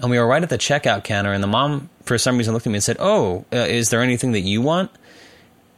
and 0.00 0.10
we 0.10 0.18
were 0.18 0.26
right 0.26 0.42
at 0.42 0.50
the 0.50 0.58
checkout 0.58 1.04
counter, 1.04 1.32
and 1.32 1.42
the 1.42 1.48
mom 1.48 1.88
for 2.04 2.18
some 2.18 2.36
reason 2.36 2.52
looked 2.52 2.66
at 2.66 2.70
me 2.70 2.76
and 2.76 2.84
said, 2.84 2.98
"Oh, 3.00 3.46
uh, 3.52 3.56
is 3.56 3.90
there 3.90 4.02
anything 4.02 4.32
that 4.32 4.40
you 4.40 4.60
want?" 4.60 4.90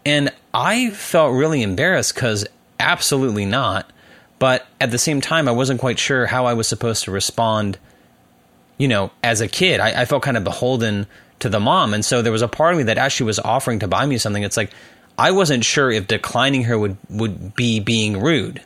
And 0.05 0.33
I 0.53 0.91
felt 0.91 1.35
really 1.35 1.63
embarrassed 1.63 2.15
because 2.15 2.47
absolutely 2.79 3.47
not. 3.47 3.91
But 4.39 4.67
at 4.81 4.91
the 4.91 4.99
same 4.99 5.21
time, 5.21 5.49
I 5.49 5.53
wasn't 5.53 5.81
quite 5.81 5.99
sure 5.99 6.27
how 6.27 6.47
I 6.47 6.55
was 6.55 6.69
supposed 6.69 7.05
to 7.05 7.11
respond. 7.11 7.79
You 8.77 8.89
know, 8.89 9.11
as 9.23 9.41
a 9.41 9.49
kid, 9.49 9.81
I, 9.81 10.03
I 10.03 10.05
felt 10.05 10.23
kind 10.23 10.37
of 10.37 10.45
beholden 10.45 11.07
to 11.41 11.49
the 11.49 11.61
mom. 11.61 11.95
And 11.95 12.05
so 12.05 12.23
there 12.23 12.33
was 12.33 12.43
a 12.43 12.49
part 12.49 12.75
of 12.75 12.79
me 12.79 12.85
that 12.85 12.99
as 12.99 13.13
she 13.13 13.23
was 13.23 13.39
offering 13.39 13.79
to 13.81 13.89
buy 13.89 14.05
me 14.05 14.19
something, 14.19 14.43
it's 14.43 14.57
like 14.57 14.71
I 15.17 15.31
wasn't 15.31 15.65
sure 15.65 15.91
if 15.91 16.09
declining 16.09 16.65
her 16.65 16.79
would, 16.79 16.97
would 17.09 17.55
be 17.55 17.81
being 17.81 18.21
rude. 18.21 18.63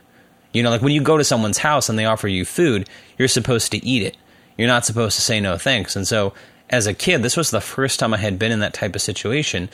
You 0.51 0.63
know, 0.63 0.71
like 0.71 0.81
when 0.81 0.93
you 0.93 1.01
go 1.01 1.17
to 1.17 1.23
someone's 1.23 1.59
house 1.59 1.89
and 1.89 1.99
they 1.99 2.05
offer 2.05 2.27
you 2.27 2.43
food, 2.43 2.89
you're 3.17 3.27
supposed 3.27 3.71
to 3.71 3.85
eat 3.85 4.03
it. 4.03 4.17
You're 4.57 4.67
not 4.67 4.85
supposed 4.85 5.15
to 5.15 5.21
say 5.21 5.39
no 5.39 5.57
thanks. 5.57 5.95
And 5.95 6.07
so 6.07 6.33
as 6.69 6.87
a 6.87 6.93
kid, 6.93 7.21
this 7.21 7.37
was 7.37 7.51
the 7.51 7.61
first 7.61 7.99
time 7.99 8.13
I 8.13 8.17
had 8.17 8.39
been 8.39 8.51
in 8.51 8.59
that 8.59 8.73
type 8.73 8.95
of 8.95 9.01
situation. 9.01 9.69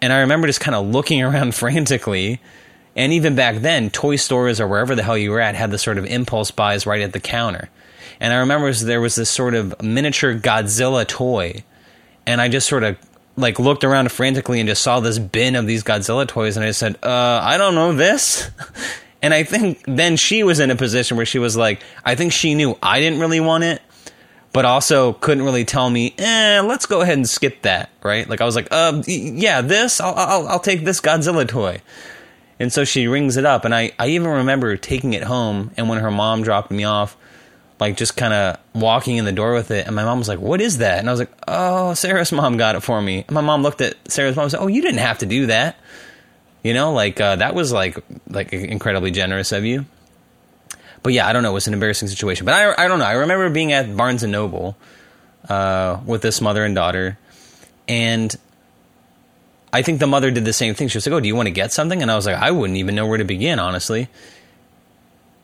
And 0.00 0.12
I 0.12 0.20
remember 0.20 0.46
just 0.46 0.60
kind 0.60 0.74
of 0.74 0.86
looking 0.86 1.22
around 1.24 1.54
frantically. 1.54 2.40
And 2.96 3.12
even 3.12 3.34
back 3.34 3.56
then, 3.56 3.90
toy 3.90 4.16
stores 4.16 4.60
or 4.60 4.66
wherever 4.66 4.94
the 4.94 5.02
hell 5.02 5.16
you 5.16 5.30
were 5.30 5.40
at 5.40 5.54
had 5.54 5.70
the 5.70 5.78
sort 5.78 5.98
of 5.98 6.04
impulse 6.04 6.50
buys 6.50 6.86
right 6.86 7.00
at 7.00 7.12
the 7.12 7.20
counter. 7.20 7.68
And 8.20 8.32
I 8.32 8.38
remember 8.38 8.72
there 8.72 9.00
was 9.00 9.14
this 9.14 9.30
sort 9.30 9.54
of 9.54 9.80
miniature 9.82 10.34
Godzilla 10.34 11.06
toy. 11.06 11.62
And 12.26 12.40
I 12.40 12.48
just 12.48 12.68
sort 12.68 12.82
of 12.82 12.96
like 13.36 13.60
looked 13.60 13.84
around 13.84 14.10
frantically 14.10 14.58
and 14.58 14.68
just 14.68 14.82
saw 14.82 14.98
this 14.98 15.18
bin 15.18 15.54
of 15.54 15.66
these 15.66 15.84
Godzilla 15.84 16.26
toys. 16.26 16.56
And 16.56 16.66
I 16.66 16.72
said, 16.72 16.98
uh, 17.02 17.40
I 17.42 17.56
don't 17.56 17.76
know 17.76 17.92
this. 17.92 18.50
and 19.22 19.32
I 19.32 19.44
think 19.44 19.84
then 19.86 20.16
she 20.16 20.42
was 20.42 20.58
in 20.58 20.70
a 20.70 20.76
position 20.76 21.16
where 21.16 21.26
she 21.26 21.38
was 21.38 21.56
like, 21.56 21.82
I 22.04 22.16
think 22.16 22.32
she 22.32 22.54
knew 22.54 22.76
I 22.82 22.98
didn't 22.98 23.20
really 23.20 23.40
want 23.40 23.62
it 23.62 23.80
but 24.58 24.64
also 24.64 25.12
couldn't 25.12 25.44
really 25.44 25.64
tell 25.64 25.88
me, 25.88 26.12
eh, 26.18 26.60
let's 26.62 26.84
go 26.84 27.00
ahead 27.00 27.16
and 27.16 27.28
skip 27.28 27.62
that, 27.62 27.90
right? 28.02 28.28
Like 28.28 28.40
I 28.40 28.44
was 28.44 28.56
like, 28.56 28.66
uh, 28.72 29.04
yeah, 29.06 29.60
this, 29.60 30.00
I'll, 30.00 30.16
I'll, 30.16 30.48
I'll 30.48 30.58
take 30.58 30.82
this 30.82 31.00
Godzilla 31.00 31.46
toy. 31.46 31.80
And 32.58 32.72
so 32.72 32.82
she 32.82 33.06
rings 33.06 33.36
it 33.36 33.44
up, 33.44 33.64
and 33.64 33.72
I, 33.72 33.92
I 34.00 34.08
even 34.08 34.26
remember 34.26 34.76
taking 34.76 35.12
it 35.12 35.22
home, 35.22 35.70
and 35.76 35.88
when 35.88 36.00
her 36.00 36.10
mom 36.10 36.42
dropped 36.42 36.72
me 36.72 36.82
off, 36.82 37.16
like 37.78 37.96
just 37.96 38.16
kind 38.16 38.34
of 38.34 38.58
walking 38.74 39.16
in 39.16 39.24
the 39.24 39.30
door 39.30 39.54
with 39.54 39.70
it, 39.70 39.86
and 39.86 39.94
my 39.94 40.02
mom 40.02 40.18
was 40.18 40.26
like, 40.26 40.40
"What 40.40 40.60
is 40.60 40.78
that?" 40.78 40.98
And 40.98 41.08
I 41.08 41.12
was 41.12 41.20
like, 41.20 41.30
"Oh, 41.46 41.94
Sarah's 41.94 42.32
mom 42.32 42.56
got 42.56 42.74
it 42.74 42.80
for 42.80 43.00
me." 43.00 43.18
And 43.28 43.30
my 43.30 43.40
mom 43.40 43.62
looked 43.62 43.80
at 43.80 43.94
Sarah's 44.10 44.34
mom 44.34 44.46
and 44.46 44.50
said, 44.50 44.60
"Oh, 44.60 44.66
you 44.66 44.82
didn't 44.82 44.98
have 44.98 45.18
to 45.18 45.26
do 45.26 45.46
that." 45.46 45.76
You 46.64 46.74
know, 46.74 46.92
like 46.92 47.20
uh, 47.20 47.36
that 47.36 47.54
was 47.54 47.70
like 47.70 48.02
like 48.28 48.52
incredibly 48.52 49.12
generous 49.12 49.52
of 49.52 49.64
you 49.64 49.86
but 51.02 51.12
yeah, 51.12 51.26
I 51.26 51.32
don't 51.32 51.42
know. 51.42 51.50
It 51.50 51.54
was 51.54 51.66
an 51.66 51.74
embarrassing 51.74 52.08
situation. 52.08 52.44
But 52.44 52.54
I, 52.54 52.84
I 52.84 52.88
don't 52.88 52.98
know. 52.98 53.04
I 53.04 53.12
remember 53.12 53.48
being 53.50 53.72
at 53.72 53.96
Barnes 53.96 54.22
and 54.22 54.32
Noble 54.32 54.76
uh, 55.48 56.00
with 56.04 56.22
this 56.22 56.40
mother 56.40 56.64
and 56.64 56.74
daughter, 56.74 57.18
and 57.86 58.34
I 59.72 59.82
think 59.82 60.00
the 60.00 60.06
mother 60.06 60.30
did 60.30 60.44
the 60.44 60.52
same 60.52 60.74
thing. 60.74 60.88
She 60.88 60.96
was 60.96 61.06
like, 61.06 61.14
"Oh, 61.14 61.20
do 61.20 61.28
you 61.28 61.36
want 61.36 61.46
to 61.46 61.52
get 61.52 61.72
something?" 61.72 62.02
And 62.02 62.10
I 62.10 62.16
was 62.16 62.26
like, 62.26 62.36
"I 62.36 62.50
wouldn't 62.50 62.78
even 62.78 62.94
know 62.94 63.06
where 63.06 63.18
to 63.18 63.24
begin, 63.24 63.58
honestly." 63.58 64.08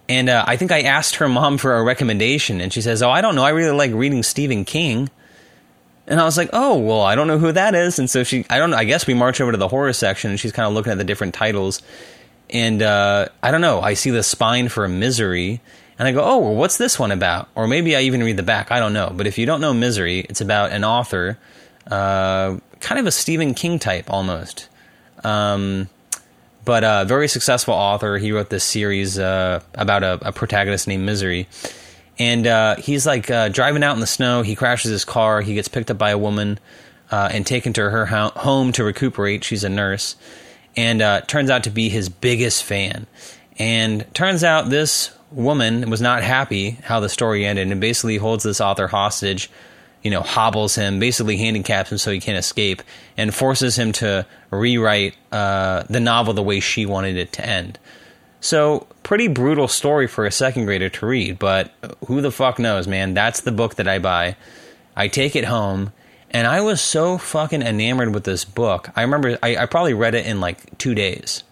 And 0.09 0.29
uh, 0.29 0.45
I 0.47 0.57
think 0.57 0.71
I 0.71 0.83
asked 0.83 1.17
her 1.17 1.29
mom 1.29 1.57
for 1.57 1.77
a 1.77 1.83
recommendation, 1.83 2.61
and 2.61 2.73
she 2.73 2.81
says, 2.81 3.03
"Oh, 3.03 3.11
I 3.11 3.21
don't 3.21 3.35
know. 3.35 3.45
I 3.45 3.51
really 3.51 3.77
like 3.77 3.93
reading 3.93 4.23
Stephen 4.23 4.65
King." 4.65 5.11
And 6.07 6.21
I 6.21 6.25
was 6.25 6.37
like, 6.37 6.51
"Oh, 6.53 6.79
well, 6.79 7.01
I 7.01 7.15
don't 7.15 7.27
know 7.27 7.39
who 7.39 7.53
that 7.53 7.75
is." 7.75 7.99
And 7.99 8.11
so 8.11 8.25
she, 8.25 8.45
I 8.51 8.59
don't. 8.59 8.75
I 8.75 8.85
guess 8.85 9.07
we 9.07 9.15
march 9.15 9.41
over 9.41 9.53
to 9.53 9.59
the 9.59 9.69
horror 9.69 9.93
section, 9.93 10.31
and 10.31 10.41
she's 10.41 10.53
kind 10.53 10.67
of 10.67 10.75
looking 10.75 10.93
at 10.93 10.99
the 10.99 11.05
different 11.05 11.35
titles 11.35 11.81
and 12.55 12.81
uh, 12.83 13.27
I 13.43 13.51
don't 13.51 13.61
know. 13.61 13.81
I 13.81 13.95
see 13.95 14.11
the 14.11 14.23
spine 14.23 14.69
for 14.69 14.87
Misery, 14.87 15.61
and 15.99 16.07
I 16.07 16.13
go, 16.13 16.23
"Oh, 16.25 16.39
well, 16.39 16.55
what's 16.55 16.79
this 16.79 16.99
one 16.99 17.11
about?" 17.11 17.49
Or 17.57 17.67
maybe 17.67 17.97
I 17.97 18.03
even 18.03 18.23
read 18.23 18.37
the 18.37 18.45
back. 18.45 18.71
I 18.71 18.79
don't 18.79 18.93
know. 18.93 19.13
But 19.15 19.27
if 19.27 19.37
you 19.37 19.45
don't 19.45 19.61
know 19.61 19.75
Misery, 19.75 20.21
it's 20.21 20.41
about 20.41 20.71
an 20.71 20.85
author, 20.85 21.37
uh, 21.91 22.57
kind 22.81 23.01
of 23.01 23.07
a 23.07 23.11
Stephen 23.11 23.55
King 23.55 23.81
type 23.81 24.09
almost, 24.09 24.69
um, 25.25 25.89
but 26.65 26.85
a 26.85 27.05
very 27.07 27.27
successful 27.27 27.75
author. 27.75 28.19
He 28.19 28.31
wrote 28.31 28.51
this 28.51 28.65
series 28.65 29.19
uh, 29.19 29.61
about 29.75 30.05
a, 30.05 30.29
a, 30.29 30.33
protagonist 30.33 30.87
named 30.87 31.05
Misery. 31.05 31.49
And 32.17 32.47
uh, 32.47 32.77
he's 32.77 33.05
like 33.05 33.29
uh, 33.29 33.49
driving 33.49 33.83
out 33.83 33.95
in 33.95 34.01
the 34.01 34.07
snow. 34.07 34.43
He 34.43 34.55
crashes 34.55 34.93
his 34.93 35.05
car. 35.05 35.41
He 35.41 35.55
gets 35.55 35.67
picked 35.67 35.91
up 35.91 35.99
by 35.99 36.11
a 36.11 36.19
woman 36.19 36.61
uh, 37.11 37.29
and 37.33 37.45
taken 37.45 37.73
to 37.73 37.91
her 37.91 38.07
home 38.07 38.71
to 38.71 38.85
recuperate. 38.85 39.43
She's 39.43 39.65
a 39.65 39.69
nurse 39.69 40.15
and 40.77 41.03
uh, 41.03 41.21
turns 41.23 41.51
out 41.51 41.65
to 41.65 41.71
be 41.71 41.89
his 41.89 42.09
biggest 42.09 42.65
fan. 42.65 43.07
And 43.59 44.05
turns 44.15 44.43
out 44.43 44.71
this 44.71 45.13
woman 45.31 45.91
was 45.91 46.01
not 46.01 46.23
happy 46.23 46.71
how 46.83 47.01
the 47.01 47.09
story 47.09 47.45
ended 47.45 47.71
and 47.71 47.81
basically 47.81 48.17
holds 48.17 48.45
this 48.45 48.61
author 48.61 48.87
hostage, 48.87 49.51
you 50.03 50.11
know, 50.11 50.21
hobbles 50.21 50.75
him, 50.75 50.99
basically 50.99 51.37
handicaps 51.37 51.91
him 51.91 51.99
so 51.99 52.11
he 52.11 52.21
can't 52.21 52.39
escape, 52.39 52.83
and 53.17 53.35
forces 53.35 53.77
him 53.77 53.93
to 53.93 54.27
rewrite 54.51 55.17
uh, 55.33 55.85
the 55.89 56.01
novel 56.01 56.35
the 56.35 56.43
way 56.43 56.61
she 56.61 56.87
wanted 56.87 57.17
it 57.17 57.33
to 57.33 57.47
end. 57.47 57.79
So, 58.41 58.87
pretty 59.03 59.29
brutal 59.29 59.69
story 59.69 60.07
for 60.07 60.27
a 60.27 60.31
second 60.31 60.67
grader 60.67 60.91
to 60.91 61.07
read, 61.07 61.39
but 61.39 61.73
who 62.07 62.21
the 62.21 62.31
fuck 62.31 62.59
knows, 62.59 62.87
man? 62.87 63.15
That's 63.15 63.41
the 63.41 63.53
book 63.53 63.77
that 63.77 63.89
I 63.89 63.99
buy. 63.99 64.37
I 64.95 65.09
take 65.09 65.35
it 65.35 65.45
home 65.45 65.93
and 66.35 66.49
I 66.49 66.61
was 66.63 66.81
so 66.81 67.17
fucking 67.17 67.63
enamored 67.63 68.13
with 68.13 68.25
this 68.25 68.45
book. 68.45 68.91
I 68.97 69.03
remember 69.03 69.39
I, 69.41 69.57
I 69.57 69.67
probably 69.67 69.95
read 69.95 70.17
it 70.17 70.27
in 70.27 70.41
like 70.41 70.77
two 70.79 70.93
days. 70.93 71.45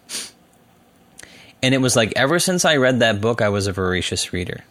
And 1.63 1.73
it 1.73 1.77
was 1.77 1.95
like 1.95 2.11
ever 2.17 2.37
since 2.37 2.65
I 2.65 2.75
read 2.75 2.99
that 2.99 3.21
book, 3.21 3.41
I 3.41 3.47
was 3.47 3.65
a 3.65 3.71
voracious 3.71 4.33
reader. 4.33 4.65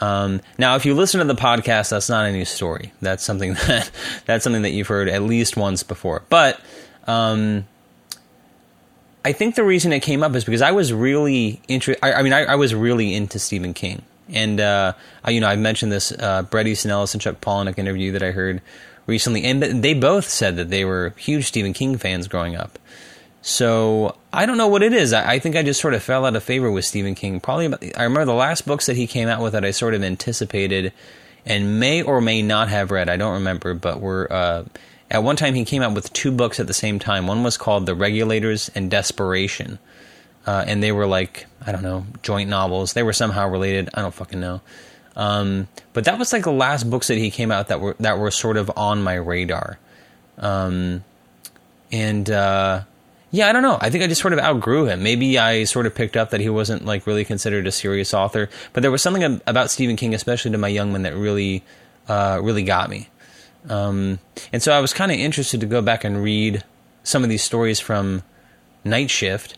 Um, 0.00 0.40
now, 0.56 0.74
if 0.76 0.86
you 0.86 0.94
listen 0.94 1.18
to 1.18 1.26
the 1.26 1.34
podcast, 1.34 1.90
that's 1.90 2.08
not 2.08 2.24
a 2.24 2.32
new 2.32 2.46
story. 2.46 2.92
That's 3.02 3.22
something 3.22 3.52
that 3.66 3.90
that's 4.24 4.42
something 4.42 4.62
that 4.62 4.70
you've 4.70 4.88
heard 4.88 5.10
at 5.10 5.22
least 5.22 5.54
once 5.58 5.82
before. 5.82 6.24
But 6.30 6.58
um, 7.06 7.66
I 9.22 9.32
think 9.32 9.54
the 9.54 9.64
reason 9.64 9.92
it 9.92 10.00
came 10.00 10.22
up 10.22 10.34
is 10.34 10.44
because 10.44 10.62
I 10.62 10.70
was 10.70 10.94
really 10.94 11.60
interested. 11.68 12.02
I, 12.02 12.14
I, 12.14 12.22
mean, 12.22 12.32
I, 12.32 12.44
I, 12.44 12.54
was 12.54 12.74
really 12.74 13.14
into 13.14 13.38
Stephen 13.38 13.74
King, 13.74 14.02
and 14.30 14.60
uh, 14.60 14.94
I, 15.22 15.30
you 15.30 15.40
know, 15.40 15.46
I 15.46 15.56
mentioned 15.56 15.92
this 15.92 16.10
uh, 16.10 16.42
Bret 16.42 16.66
Easton 16.66 16.90
Ellis 16.90 17.12
and 17.12 17.20
Chuck 17.20 17.40
Palahniuk 17.40 17.78
interview 17.78 18.12
that 18.12 18.22
I 18.22 18.30
heard 18.30 18.62
recently, 19.06 19.44
and 19.44 19.62
they 19.62 19.94
both 19.94 20.28
said 20.28 20.56
that 20.56 20.70
they 20.70 20.84
were 20.84 21.14
huge 21.16 21.46
Stephen 21.46 21.72
King 21.72 21.96
fans 21.98 22.28
growing 22.28 22.56
up. 22.56 22.78
So 23.42 24.16
I 24.32 24.46
don't 24.46 24.56
know 24.56 24.68
what 24.68 24.84
it 24.84 24.92
is. 24.92 25.12
I, 25.12 25.32
I, 25.32 25.38
think 25.40 25.56
I 25.56 25.64
just 25.64 25.80
sort 25.80 25.94
of 25.94 26.02
fell 26.02 26.24
out 26.24 26.36
of 26.36 26.44
favor 26.44 26.70
with 26.70 26.84
Stephen 26.84 27.16
King. 27.16 27.40
Probably, 27.40 27.66
about, 27.66 27.82
I 27.96 28.04
remember 28.04 28.24
the 28.24 28.34
last 28.34 28.66
books 28.66 28.86
that 28.86 28.96
he 28.96 29.08
came 29.08 29.28
out 29.28 29.42
with 29.42 29.52
that 29.54 29.64
I 29.64 29.72
sort 29.72 29.94
of 29.94 30.02
anticipated 30.04 30.92
and 31.44 31.80
may 31.80 32.02
or 32.02 32.20
may 32.20 32.40
not 32.40 32.68
have 32.68 32.92
read. 32.92 33.08
I 33.08 33.16
don't 33.16 33.34
remember, 33.34 33.74
but 33.74 34.00
were 34.00 34.32
uh, 34.32 34.64
at 35.10 35.24
one 35.24 35.36
time 35.36 35.54
he 35.54 35.64
came 35.64 35.82
out 35.82 35.92
with 35.92 36.12
two 36.12 36.30
books 36.30 36.60
at 36.60 36.68
the 36.68 36.74
same 36.74 37.00
time. 37.00 37.26
One 37.26 37.42
was 37.42 37.56
called 37.56 37.84
The 37.84 37.96
Regulators 37.96 38.70
and 38.76 38.88
Desperation, 38.90 39.80
uh, 40.46 40.64
and 40.66 40.80
they 40.80 40.92
were 40.92 41.06
like 41.06 41.46
I 41.66 41.72
don't 41.72 41.82
know 41.82 42.06
joint 42.22 42.48
novels. 42.48 42.92
They 42.92 43.02
were 43.02 43.12
somehow 43.12 43.48
related. 43.48 43.90
I 43.94 44.02
don't 44.02 44.14
fucking 44.14 44.40
know. 44.40 44.60
Um, 45.16 45.68
but 45.92 46.04
that 46.04 46.18
was 46.18 46.32
like 46.32 46.44
the 46.44 46.52
last 46.52 46.88
books 46.88 47.08
that 47.08 47.18
he 47.18 47.30
came 47.30 47.50
out 47.50 47.68
that 47.68 47.80
were 47.80 47.96
that 48.00 48.18
were 48.18 48.30
sort 48.30 48.56
of 48.56 48.70
on 48.76 49.02
my 49.02 49.14
radar. 49.14 49.78
Um, 50.38 51.04
and 51.90 52.30
uh, 52.30 52.82
yeah, 53.30 53.48
I 53.48 53.52
don't 53.52 53.62
know. 53.62 53.78
I 53.80 53.90
think 53.90 54.04
I 54.04 54.06
just 54.06 54.20
sort 54.20 54.32
of 54.32 54.38
outgrew 54.38 54.86
him. 54.86 55.02
Maybe 55.02 55.38
I 55.38 55.64
sort 55.64 55.86
of 55.86 55.94
picked 55.94 56.16
up 56.16 56.30
that 56.30 56.40
he 56.40 56.48
wasn't 56.48 56.84
like 56.84 57.06
really 57.06 57.24
considered 57.24 57.66
a 57.66 57.72
serious 57.72 58.14
author. 58.14 58.48
But 58.72 58.82
there 58.82 58.90
was 58.90 59.02
something 59.02 59.40
about 59.46 59.70
Stephen 59.70 59.96
King, 59.96 60.14
especially 60.14 60.50
to 60.52 60.58
my 60.58 60.68
young 60.68 60.92
men, 60.92 61.02
that 61.02 61.14
really 61.14 61.62
uh, 62.08 62.40
really 62.42 62.62
got 62.62 62.90
me. 62.90 63.08
Um, 63.68 64.18
and 64.52 64.62
so 64.62 64.72
I 64.72 64.80
was 64.80 64.92
kind 64.92 65.12
of 65.12 65.18
interested 65.18 65.60
to 65.60 65.66
go 65.66 65.82
back 65.82 66.04
and 66.04 66.22
read 66.22 66.64
some 67.04 67.22
of 67.22 67.30
these 67.30 67.42
stories 67.42 67.80
from 67.80 68.22
Night 68.84 69.10
Shift 69.10 69.56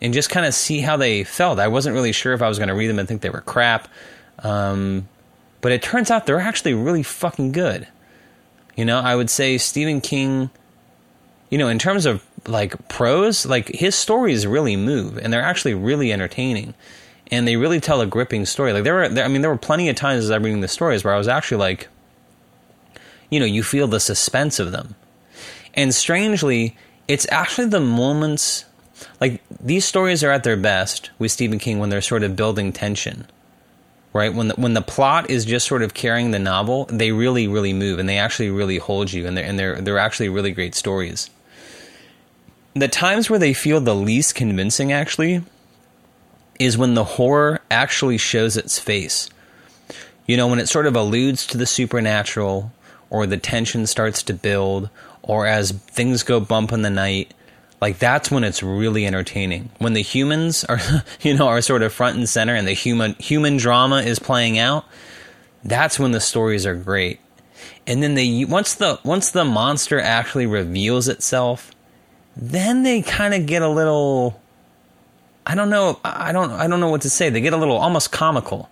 and 0.00 0.14
just 0.14 0.30
kind 0.30 0.46
of 0.46 0.54
see 0.54 0.80
how 0.80 0.96
they 0.96 1.24
felt. 1.24 1.58
I 1.58 1.68
wasn't 1.68 1.94
really 1.94 2.12
sure 2.12 2.34
if 2.34 2.42
I 2.42 2.48
was 2.48 2.58
going 2.58 2.68
to 2.68 2.74
read 2.74 2.88
them 2.88 2.98
and 2.98 3.08
think 3.08 3.22
they 3.22 3.30
were 3.30 3.40
crap. 3.40 3.88
Um, 4.40 5.08
but 5.60 5.72
it 5.72 5.82
turns 5.82 6.10
out 6.10 6.26
they're 6.26 6.40
actually 6.40 6.74
really 6.74 7.02
fucking 7.02 7.52
good. 7.52 7.88
You 8.76 8.84
know, 8.84 8.98
I 8.98 9.16
would 9.16 9.30
say 9.30 9.58
Stephen 9.58 10.00
King, 10.00 10.50
you 11.50 11.58
know, 11.58 11.68
in 11.68 11.78
terms 11.78 12.06
of 12.06 12.24
like 12.46 12.88
prose, 12.88 13.44
like 13.44 13.68
his 13.68 13.94
stories 13.94 14.46
really 14.46 14.76
move 14.76 15.18
and 15.18 15.32
they're 15.32 15.42
actually 15.42 15.74
really 15.74 16.12
entertaining. 16.12 16.74
And 17.30 17.46
they 17.46 17.56
really 17.56 17.80
tell 17.80 18.00
a 18.00 18.06
gripping 18.06 18.46
story. 18.46 18.72
Like 18.72 18.84
there 18.84 18.94
were, 18.94 19.08
there, 19.08 19.24
I 19.24 19.28
mean, 19.28 19.42
there 19.42 19.50
were 19.50 19.58
plenty 19.58 19.88
of 19.88 19.96
times 19.96 20.24
as 20.24 20.30
I'm 20.30 20.42
reading 20.42 20.60
the 20.60 20.68
stories 20.68 21.04
where 21.04 21.12
I 21.12 21.18
was 21.18 21.28
actually 21.28 21.58
like, 21.58 21.88
you 23.30 23.40
know, 23.40 23.46
you 23.46 23.62
feel 23.62 23.86
the 23.86 24.00
suspense 24.00 24.58
of 24.58 24.72
them. 24.72 24.94
And 25.74 25.94
strangely, 25.94 26.76
it's 27.06 27.26
actually 27.30 27.68
the 27.68 27.80
moments 27.80 28.64
like 29.20 29.42
these 29.60 29.84
stories 29.84 30.24
are 30.24 30.30
at 30.30 30.44
their 30.44 30.56
best 30.56 31.10
with 31.18 31.32
Stephen 31.32 31.58
King 31.58 31.78
when 31.78 31.90
they're 31.90 32.00
sort 32.00 32.22
of 32.22 32.36
building 32.36 32.72
tension. 32.72 33.26
Right? 34.12 34.32
When 34.32 34.48
the, 34.48 34.54
when 34.54 34.74
the 34.74 34.82
plot 34.82 35.30
is 35.30 35.44
just 35.44 35.66
sort 35.66 35.82
of 35.82 35.94
carrying 35.94 36.30
the 36.30 36.38
novel, 36.38 36.86
they 36.86 37.12
really 37.12 37.46
really 37.46 37.72
move 37.72 37.98
and 37.98 38.08
they 38.08 38.18
actually 38.18 38.50
really 38.50 38.78
hold 38.78 39.12
you 39.12 39.26
and 39.26 39.36
they're 39.36 39.44
and 39.44 39.58
they're 39.58 39.80
they're 39.80 39.98
actually 39.98 40.28
really 40.28 40.52
great 40.52 40.74
stories. 40.74 41.30
The 42.74 42.88
times 42.88 43.28
where 43.28 43.38
they 43.38 43.54
feel 43.54 43.80
the 43.80 43.94
least 43.94 44.34
convincing 44.34 44.92
actually 44.92 45.42
is 46.58 46.78
when 46.78 46.94
the 46.94 47.04
horror 47.04 47.60
actually 47.70 48.18
shows 48.18 48.56
its 48.56 48.78
face. 48.78 49.28
You 50.26 50.36
know, 50.36 50.48
when 50.48 50.58
it 50.58 50.68
sort 50.68 50.86
of 50.86 50.96
alludes 50.96 51.46
to 51.48 51.58
the 51.58 51.66
supernatural 51.66 52.72
or 53.10 53.26
the 53.26 53.36
tension 53.36 53.86
starts 53.86 54.22
to 54.24 54.34
build 54.34 54.90
or 55.22 55.46
as 55.46 55.72
things 55.72 56.22
go 56.22 56.40
bump 56.40 56.72
in 56.72 56.82
the 56.82 56.90
night 56.90 57.32
like 57.80 57.98
that's 57.98 58.30
when 58.30 58.44
it's 58.44 58.62
really 58.62 59.06
entertaining. 59.06 59.70
When 59.78 59.92
the 59.92 60.02
humans 60.02 60.64
are 60.64 60.80
you 61.20 61.36
know 61.36 61.48
are 61.48 61.60
sort 61.60 61.82
of 61.82 61.92
front 61.92 62.16
and 62.16 62.28
center 62.28 62.54
and 62.54 62.66
the 62.66 62.72
human 62.72 63.14
human 63.14 63.56
drama 63.56 64.02
is 64.02 64.18
playing 64.18 64.58
out 64.58 64.84
that's 65.64 65.98
when 65.98 66.12
the 66.12 66.20
stories 66.20 66.66
are 66.66 66.74
great. 66.74 67.20
And 67.86 68.02
then 68.02 68.14
they 68.14 68.44
once 68.44 68.74
the 68.74 69.00
once 69.04 69.30
the 69.30 69.44
monster 69.44 70.00
actually 70.00 70.46
reveals 70.46 71.08
itself 71.08 71.72
then 72.36 72.84
they 72.84 73.02
kind 73.02 73.34
of 73.34 73.46
get 73.46 73.62
a 73.62 73.68
little 73.68 74.40
i 75.44 75.56
don't 75.56 75.70
know 75.70 75.98
i 76.04 76.30
don't 76.30 76.52
i 76.52 76.68
don't 76.68 76.80
know 76.80 76.90
what 76.90 77.02
to 77.02 77.10
say. 77.10 77.30
They 77.30 77.40
get 77.40 77.52
a 77.52 77.56
little 77.56 77.76
almost 77.76 78.12
comical. 78.12 78.70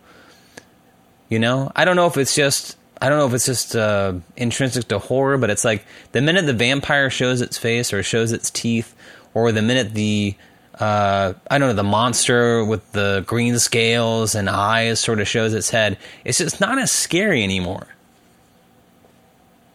You 1.28 1.40
know? 1.40 1.72
I 1.74 1.84
don't 1.84 1.96
know 1.96 2.06
if 2.06 2.16
it's 2.16 2.36
just 2.36 2.76
I 3.00 3.08
don't 3.08 3.18
know 3.18 3.26
if 3.26 3.34
it's 3.34 3.46
just 3.46 3.76
uh, 3.76 4.14
intrinsic 4.36 4.88
to 4.88 4.98
horror, 4.98 5.36
but 5.38 5.50
it's 5.50 5.64
like 5.64 5.84
the 6.12 6.22
minute 6.22 6.46
the 6.46 6.54
vampire 6.54 7.10
shows 7.10 7.40
its 7.40 7.58
face 7.58 7.92
or 7.92 8.02
shows 8.02 8.32
its 8.32 8.50
teeth, 8.50 8.94
or 9.34 9.52
the 9.52 9.62
minute 9.62 9.94
the 9.94 10.34
uh, 10.78 11.32
I 11.50 11.58
don't 11.58 11.68
know 11.68 11.74
the 11.74 11.82
monster 11.82 12.64
with 12.64 12.92
the 12.92 13.24
green 13.26 13.58
scales 13.58 14.34
and 14.34 14.48
eyes 14.48 15.00
sort 15.00 15.20
of 15.20 15.28
shows 15.28 15.54
its 15.54 15.70
head, 15.70 15.98
it's 16.24 16.38
just 16.38 16.60
not 16.60 16.78
as 16.78 16.90
scary 16.90 17.42
anymore. 17.42 17.86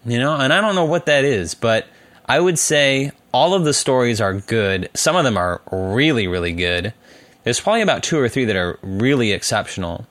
You 0.05 0.19
know, 0.19 0.35
and 0.35 0.51
I 0.51 0.61
don't 0.61 0.75
know 0.75 0.85
what 0.85 1.05
that 1.07 1.23
is, 1.25 1.53
but 1.53 1.87
I 2.25 2.39
would 2.39 2.57
say 2.57 3.11
all 3.33 3.53
of 3.53 3.65
the 3.65 3.73
stories 3.73 4.19
are 4.21 4.33
good. 4.33 4.89
Some 4.93 5.15
of 5.15 5.23
them 5.23 5.37
are 5.37 5.61
really, 5.71 6.27
really 6.27 6.53
good. 6.53 6.93
There's 7.43 7.59
probably 7.59 7.81
about 7.81 8.03
two 8.03 8.19
or 8.19 8.29
three 8.29 8.45
that 8.45 8.55
are 8.55 8.79
really 8.81 9.31
exceptional. 9.31 10.05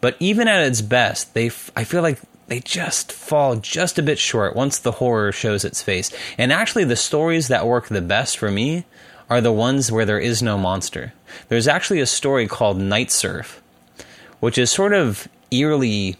But 0.00 0.16
even 0.20 0.48
at 0.48 0.66
its 0.66 0.80
best, 0.80 1.34
they 1.34 1.46
I 1.74 1.84
feel 1.84 2.02
like 2.02 2.20
they 2.48 2.60
just 2.60 3.12
fall 3.12 3.56
just 3.56 3.98
a 3.98 4.02
bit 4.02 4.18
short 4.18 4.54
once 4.54 4.78
the 4.78 4.92
horror 4.92 5.32
shows 5.32 5.64
its 5.64 5.82
face. 5.82 6.10
And 6.38 6.52
actually, 6.52 6.84
the 6.84 6.96
stories 6.96 7.48
that 7.48 7.66
work 7.66 7.88
the 7.88 8.00
best 8.00 8.38
for 8.38 8.50
me 8.50 8.84
are 9.28 9.40
the 9.40 9.52
ones 9.52 9.90
where 9.90 10.04
there 10.04 10.20
is 10.20 10.42
no 10.42 10.56
monster. 10.56 11.12
There's 11.48 11.66
actually 11.66 12.00
a 12.00 12.06
story 12.06 12.46
called 12.46 12.78
Night 12.78 13.10
Surf, 13.10 13.60
which 14.38 14.58
is 14.58 14.70
sort 14.70 14.92
of 14.92 15.26
eerily, 15.50 16.16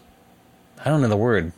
I 0.83 0.89
don't 0.89 1.01
know 1.01 1.07
the 1.07 1.15
word, 1.15 1.53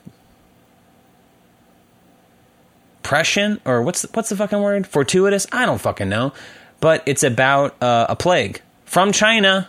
prescient 3.01 3.59
or 3.65 3.81
what's 3.81 4.03
the, 4.03 4.09
what's 4.13 4.29
the 4.29 4.35
fucking 4.35 4.61
word? 4.61 4.85
Fortuitous? 4.85 5.47
I 5.51 5.65
don't 5.65 5.81
fucking 5.81 6.09
know. 6.09 6.31
But 6.79 7.01
it's 7.07 7.23
about 7.23 7.81
uh, 7.81 8.05
a 8.07 8.15
plague 8.15 8.61
from 8.85 9.11
China 9.11 9.67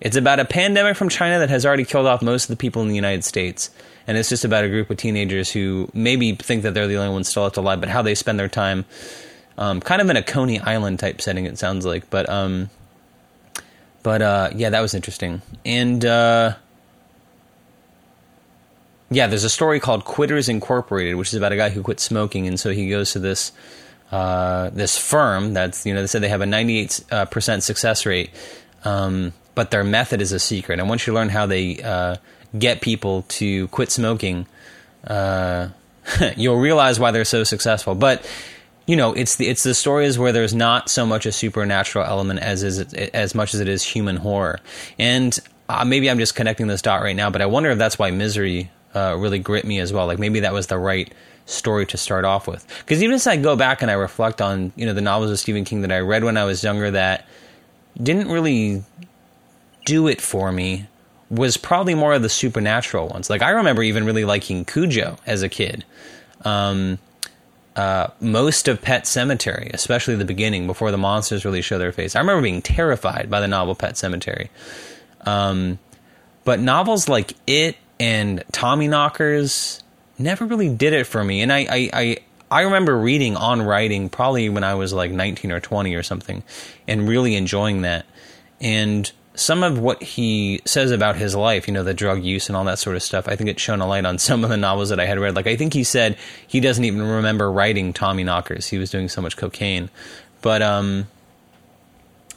it's 0.00 0.16
about 0.16 0.38
a 0.40 0.44
pandemic 0.44 0.96
from 0.96 1.08
China 1.08 1.38
that 1.40 1.50
has 1.50 1.66
already 1.66 1.84
killed 1.84 2.06
off 2.06 2.22
most 2.22 2.44
of 2.44 2.48
the 2.48 2.56
people 2.56 2.82
in 2.82 2.88
the 2.88 2.94
United 2.94 3.24
States. 3.24 3.70
And 4.06 4.16
it's 4.16 4.28
just 4.28 4.44
about 4.44 4.64
a 4.64 4.68
group 4.68 4.88
of 4.90 4.96
teenagers 4.96 5.50
who 5.50 5.90
maybe 5.92 6.34
think 6.34 6.62
that 6.62 6.72
they're 6.72 6.86
the 6.86 6.96
only 6.96 7.12
ones 7.12 7.28
still 7.28 7.42
left 7.42 7.56
alive, 7.56 7.80
but 7.80 7.88
how 7.88 8.00
they 8.02 8.14
spend 8.14 8.38
their 8.38 8.48
time, 8.48 8.84
um, 9.58 9.80
kind 9.80 10.00
of 10.00 10.08
in 10.08 10.16
a 10.16 10.22
Coney 10.22 10.60
Island 10.60 10.98
type 10.98 11.20
setting, 11.20 11.44
it 11.44 11.58
sounds 11.58 11.84
like. 11.84 12.08
But, 12.08 12.28
um, 12.28 12.70
but 14.02 14.22
uh, 14.22 14.50
yeah, 14.54 14.70
that 14.70 14.80
was 14.80 14.94
interesting. 14.94 15.42
And 15.66 16.04
uh, 16.04 16.54
yeah, 19.10 19.26
there's 19.26 19.44
a 19.44 19.50
story 19.50 19.80
called 19.80 20.04
Quitters 20.04 20.48
Incorporated, 20.48 21.16
which 21.16 21.28
is 21.28 21.34
about 21.34 21.52
a 21.52 21.56
guy 21.56 21.70
who 21.70 21.82
quit 21.82 22.00
smoking, 22.00 22.46
and 22.46 22.60
so 22.60 22.70
he 22.70 22.88
goes 22.88 23.12
to 23.12 23.18
this 23.18 23.52
uh, 24.12 24.70
this 24.70 24.98
firm 24.98 25.54
that's 25.54 25.84
you 25.84 25.94
know 25.94 26.00
they 26.00 26.06
said 26.06 26.22
they 26.22 26.28
have 26.28 26.40
a 26.40 26.46
98 26.46 27.04
uh, 27.10 27.24
percent 27.26 27.62
success 27.62 28.06
rate. 28.06 28.30
Um, 28.84 29.32
but 29.58 29.72
their 29.72 29.82
method 29.82 30.22
is 30.22 30.30
a 30.30 30.38
secret. 30.38 30.78
And 30.78 30.88
once 30.88 31.04
you 31.04 31.12
learn 31.12 31.30
how 31.30 31.44
they 31.44 31.82
uh, 31.82 32.14
get 32.56 32.80
people 32.80 33.22
to 33.22 33.66
quit 33.68 33.90
smoking, 33.90 34.46
uh, 35.04 35.70
you'll 36.36 36.60
realize 36.60 37.00
why 37.00 37.10
they're 37.10 37.24
so 37.24 37.42
successful. 37.42 37.96
But 37.96 38.24
you 38.86 38.94
know, 38.94 39.14
it's 39.14 39.34
the 39.34 39.48
it's 39.48 39.64
the 39.64 39.74
stories 39.74 40.16
where 40.16 40.30
there's 40.30 40.54
not 40.54 40.88
so 40.88 41.04
much 41.04 41.26
a 41.26 41.32
supernatural 41.32 42.04
element 42.04 42.38
as 42.38 42.62
is 42.62 42.78
as 42.94 43.34
much 43.34 43.52
as 43.52 43.58
it 43.58 43.66
is 43.66 43.82
human 43.82 44.14
horror. 44.14 44.60
And 44.96 45.36
uh, 45.68 45.84
maybe 45.84 46.08
I'm 46.08 46.20
just 46.20 46.36
connecting 46.36 46.68
this 46.68 46.80
dot 46.80 47.02
right 47.02 47.16
now, 47.16 47.28
but 47.28 47.42
I 47.42 47.46
wonder 47.46 47.70
if 47.70 47.78
that's 47.78 47.98
why 47.98 48.12
Misery 48.12 48.70
uh, 48.94 49.16
really 49.18 49.40
grit 49.40 49.64
me 49.64 49.80
as 49.80 49.92
well. 49.92 50.06
Like 50.06 50.20
maybe 50.20 50.38
that 50.38 50.52
was 50.52 50.68
the 50.68 50.78
right 50.78 51.12
story 51.46 51.84
to 51.86 51.96
start 51.96 52.24
off 52.24 52.46
with. 52.46 52.64
Because 52.78 53.02
even 53.02 53.16
as 53.16 53.26
I 53.26 53.38
go 53.38 53.56
back 53.56 53.82
and 53.82 53.90
I 53.90 53.94
reflect 53.94 54.40
on 54.40 54.72
you 54.76 54.86
know 54.86 54.94
the 54.94 55.00
novels 55.00 55.32
of 55.32 55.40
Stephen 55.40 55.64
King 55.64 55.80
that 55.80 55.90
I 55.90 55.98
read 55.98 56.22
when 56.22 56.36
I 56.36 56.44
was 56.44 56.62
younger 56.62 56.92
that 56.92 57.26
didn't 58.00 58.28
really 58.28 58.84
do 59.88 60.06
it 60.06 60.20
for 60.20 60.52
me 60.52 60.86
was 61.30 61.56
probably 61.56 61.94
more 61.94 62.12
of 62.12 62.20
the 62.20 62.28
supernatural 62.28 63.08
ones. 63.08 63.30
Like 63.30 63.40
I 63.40 63.50
remember 63.50 63.82
even 63.82 64.04
really 64.04 64.26
liking 64.26 64.66
Cujo 64.66 65.16
as 65.26 65.42
a 65.42 65.48
kid. 65.48 65.84
Um, 66.44 66.98
uh, 67.74 68.08
most 68.20 68.68
of 68.68 68.82
Pet 68.82 69.04
Sematary, 69.04 69.72
especially 69.72 70.16
the 70.16 70.26
beginning 70.26 70.66
before 70.66 70.90
the 70.90 70.98
monsters 70.98 71.44
really 71.44 71.62
show 71.62 71.78
their 71.78 71.92
face. 71.92 72.16
I 72.16 72.20
remember 72.20 72.42
being 72.42 72.60
terrified 72.60 73.30
by 73.30 73.40
the 73.40 73.48
novel 73.48 73.74
Pet 73.74 73.94
Sematary. 73.94 74.48
Um, 75.22 75.78
but 76.44 76.60
novels 76.60 77.08
like 77.08 77.32
It 77.46 77.76
and 77.98 78.44
Tommyknockers 78.52 79.82
never 80.18 80.44
really 80.44 80.68
did 80.68 80.92
it 80.92 81.04
for 81.04 81.24
me. 81.24 81.40
And 81.40 81.50
I, 81.52 81.58
I, 81.70 81.90
I, 81.92 82.16
I 82.50 82.62
remember 82.62 82.98
reading 82.98 83.36
on 83.36 83.62
writing 83.62 84.10
probably 84.10 84.50
when 84.50 84.64
I 84.64 84.74
was 84.74 84.92
like 84.92 85.12
19 85.12 85.50
or 85.50 85.60
20 85.60 85.94
or 85.94 86.02
something 86.02 86.42
and 86.86 87.08
really 87.08 87.36
enjoying 87.36 87.82
that. 87.82 88.04
And 88.60 89.10
some 89.38 89.62
of 89.62 89.78
what 89.78 90.02
he 90.02 90.60
says 90.64 90.90
about 90.90 91.16
his 91.16 91.34
life, 91.34 91.68
you 91.68 91.74
know, 91.74 91.84
the 91.84 91.94
drug 91.94 92.24
use 92.24 92.48
and 92.48 92.56
all 92.56 92.64
that 92.64 92.78
sort 92.78 92.96
of 92.96 93.02
stuff, 93.02 93.28
I 93.28 93.36
think 93.36 93.48
it's 93.50 93.62
shown 93.62 93.80
a 93.80 93.86
light 93.86 94.04
on 94.04 94.18
some 94.18 94.44
of 94.44 94.50
the 94.50 94.56
novels 94.56 94.88
that 94.88 95.00
I 95.00 95.06
had 95.06 95.18
read. 95.18 95.36
Like, 95.36 95.46
I 95.46 95.56
think 95.56 95.72
he 95.72 95.84
said 95.84 96.16
he 96.46 96.60
doesn't 96.60 96.84
even 96.84 97.02
remember 97.02 97.50
writing 97.50 97.92
Tommyknockers. 97.92 98.68
He 98.68 98.78
was 98.78 98.90
doing 98.90 99.08
so 99.08 99.22
much 99.22 99.36
cocaine. 99.36 99.90
But, 100.42 100.62
um, 100.62 101.06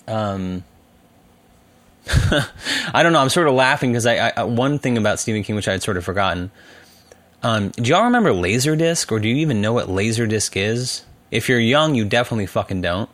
um, 0.08 0.64
I 2.94 3.04
don't 3.04 3.14
know. 3.14 3.20
I'm 3.20 3.30
sort 3.30 3.48
of 3.48 3.54
laughing 3.54 3.92
because 3.92 4.06
I, 4.06 4.34
I, 4.36 4.44
one 4.44 4.80
thing 4.80 4.98
about 4.98 5.20
Stephen 5.20 5.44
King, 5.44 5.56
which 5.56 5.68
I 5.68 5.72
had 5.72 5.84
sort 5.84 5.98
of 5.98 6.04
forgotten. 6.04 6.52
Um, 7.44 7.70
do 7.70 7.90
y'all 7.90 8.04
remember 8.04 8.32
Laserdisc, 8.32 9.12
or 9.12 9.20
do 9.20 9.28
you 9.28 9.36
even 9.38 9.62
know 9.62 9.74
what 9.74 9.88
Laserdisc 9.88 10.56
is? 10.56 11.04
If 11.32 11.50
you're 11.50 11.60
young, 11.60 11.96
you 11.96 12.06
definitely 12.06 12.46
fucking 12.46 12.82
don't. 12.82 13.10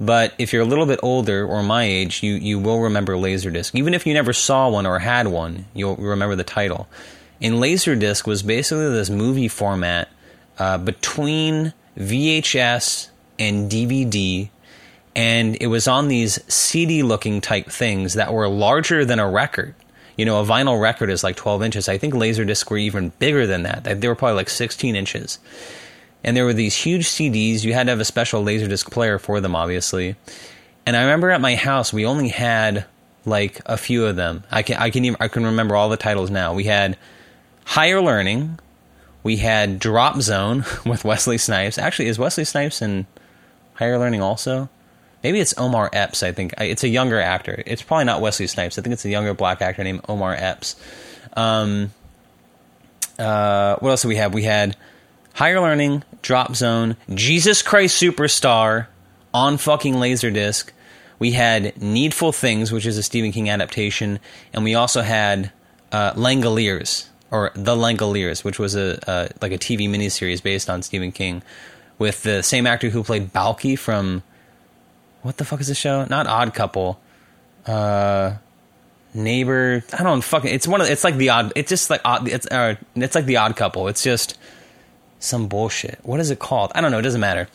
But 0.00 0.32
if 0.38 0.52
you're 0.52 0.62
a 0.62 0.66
little 0.66 0.86
bit 0.86 1.00
older 1.02 1.46
or 1.46 1.62
my 1.62 1.84
age, 1.84 2.22
you, 2.22 2.34
you 2.34 2.58
will 2.58 2.80
remember 2.80 3.14
Laserdisc. 3.14 3.74
Even 3.74 3.94
if 3.94 4.06
you 4.06 4.14
never 4.14 4.32
saw 4.32 4.68
one 4.68 4.86
or 4.86 5.00
had 5.00 5.26
one, 5.26 5.66
you'll 5.74 5.96
remember 5.96 6.36
the 6.36 6.44
title. 6.44 6.88
And 7.40 7.56
Laserdisc 7.56 8.26
was 8.26 8.42
basically 8.42 8.88
this 8.90 9.10
movie 9.10 9.48
format 9.48 10.08
uh, 10.58 10.78
between 10.78 11.72
VHS 11.96 13.08
and 13.38 13.70
DVD, 13.70 14.50
and 15.16 15.56
it 15.60 15.66
was 15.66 15.88
on 15.88 16.08
these 16.08 16.40
CD 16.52 17.02
looking 17.02 17.40
type 17.40 17.66
things 17.66 18.14
that 18.14 18.32
were 18.32 18.48
larger 18.48 19.04
than 19.04 19.18
a 19.18 19.28
record. 19.28 19.74
You 20.16 20.24
know, 20.24 20.40
a 20.40 20.44
vinyl 20.44 20.80
record 20.80 21.10
is 21.10 21.22
like 21.22 21.36
12 21.36 21.62
inches. 21.62 21.88
I 21.88 21.98
think 21.98 22.14
Laserdisc 22.14 22.68
were 22.70 22.78
even 22.78 23.12
bigger 23.20 23.46
than 23.46 23.62
that. 23.64 23.84
They 23.84 24.08
were 24.08 24.16
probably 24.16 24.36
like 24.36 24.48
16 24.48 24.96
inches 24.96 25.38
and 26.28 26.36
there 26.36 26.44
were 26.44 26.52
these 26.52 26.76
huge 26.76 27.06
CDs. 27.06 27.64
You 27.64 27.72
had 27.72 27.84
to 27.86 27.90
have 27.92 28.00
a 28.00 28.04
special 28.04 28.44
Laserdisc 28.44 28.90
player 28.90 29.18
for 29.18 29.40
them, 29.40 29.56
obviously. 29.56 30.14
And 30.84 30.94
I 30.94 31.00
remember 31.00 31.30
at 31.30 31.40
my 31.40 31.54
house 31.54 31.90
we 31.90 32.04
only 32.04 32.28
had 32.28 32.84
like 33.24 33.62
a 33.64 33.78
few 33.78 34.04
of 34.04 34.16
them. 34.16 34.44
I 34.50 34.62
can 34.62 34.76
I 34.76 34.90
can 34.90 35.06
even, 35.06 35.16
I 35.20 35.28
can 35.28 35.46
remember 35.46 35.74
all 35.74 35.88
the 35.88 35.96
titles 35.96 36.30
now. 36.30 36.52
We 36.52 36.64
had 36.64 36.98
Higher 37.64 38.02
Learning, 38.02 38.58
we 39.22 39.36
had 39.36 39.78
Drop 39.78 40.20
Zone 40.20 40.66
with 40.86 41.02
Wesley 41.02 41.38
Snipes. 41.38 41.78
Actually, 41.78 42.08
is 42.08 42.18
Wesley 42.18 42.44
Snipes 42.44 42.82
in 42.82 43.06
Higher 43.74 43.98
Learning 43.98 44.20
also? 44.20 44.68
maybe 45.22 45.40
it's 45.40 45.56
Omar 45.58 45.90
Epps. 45.92 46.22
I 46.22 46.32
think 46.32 46.54
it's 46.58 46.84
a 46.84 46.88
younger 46.88 47.20
actor. 47.20 47.62
It's 47.66 47.82
probably 47.82 48.04
not 48.04 48.20
Wesley 48.20 48.46
Snipes. 48.46 48.78
I 48.78 48.82
think 48.82 48.92
it's 48.92 49.04
a 49.04 49.10
younger 49.10 49.34
black 49.34 49.62
actor 49.62 49.82
named 49.82 50.02
Omar 50.08 50.34
Epps. 50.34 50.76
Um, 51.34 51.92
uh, 53.18 53.76
what 53.76 53.90
else 53.90 54.02
do 54.02 54.08
we 54.08 54.16
have? 54.16 54.32
We 54.34 54.44
had 54.44 54.76
Higher 55.34 55.60
Learning, 55.60 56.02
Drop 56.22 56.54
Zone, 56.56 56.96
Jesus 57.14 57.62
Christ 57.62 58.00
Superstar 58.00 58.86
on 59.32 59.56
fucking 59.56 59.94
Laserdisc. 59.94 60.70
We 61.18 61.32
had 61.32 61.80
Needful 61.80 62.32
Things, 62.32 62.70
which 62.70 62.86
is 62.86 62.96
a 62.96 63.02
Stephen 63.02 63.32
King 63.32 63.50
adaptation, 63.50 64.20
and 64.52 64.64
we 64.64 64.74
also 64.74 65.02
had 65.02 65.52
uh, 65.90 66.12
Langoliers 66.12 67.08
or 67.30 67.50
The 67.54 67.74
Langoliers, 67.74 68.44
which 68.44 68.58
was 68.58 68.76
a 68.76 69.10
uh, 69.10 69.28
like 69.42 69.52
a 69.52 69.58
TV 69.58 69.88
miniseries 69.88 70.42
based 70.42 70.70
on 70.70 70.82
Stephen 70.82 71.12
King, 71.12 71.42
with 71.98 72.22
the 72.22 72.42
same 72.42 72.66
actor 72.66 72.90
who 72.90 73.02
played 73.02 73.32
Balki 73.32 73.78
from 73.78 74.22
what 75.22 75.36
the 75.36 75.44
fuck 75.44 75.60
is 75.60 75.68
the 75.68 75.74
show? 75.74 76.04
Not 76.04 76.26
Odd 76.26 76.54
Couple. 76.54 77.00
Uh, 77.66 78.36
neighbor. 79.14 79.82
I 79.92 80.02
don't 80.02 80.22
fucking. 80.22 80.52
It's 80.52 80.66
one 80.66 80.80
of. 80.80 80.88
It's 80.88 81.04
like 81.04 81.16
the 81.16 81.30
odd. 81.30 81.52
It's 81.56 81.68
just 81.68 81.90
like 81.90 82.00
odd. 82.04 82.28
It's 82.28 82.46
uh, 82.46 82.76
it's 82.94 83.14
like 83.14 83.26
the 83.26 83.38
Odd 83.38 83.56
Couple. 83.56 83.88
It's 83.88 84.02
just 84.02 84.38
some 85.18 85.48
bullshit. 85.48 85.98
What 86.02 86.20
is 86.20 86.30
it 86.30 86.38
called? 86.38 86.72
I 86.74 86.80
don't 86.80 86.90
know. 86.90 86.98
It 86.98 87.02
doesn't 87.02 87.20
matter. 87.20 87.48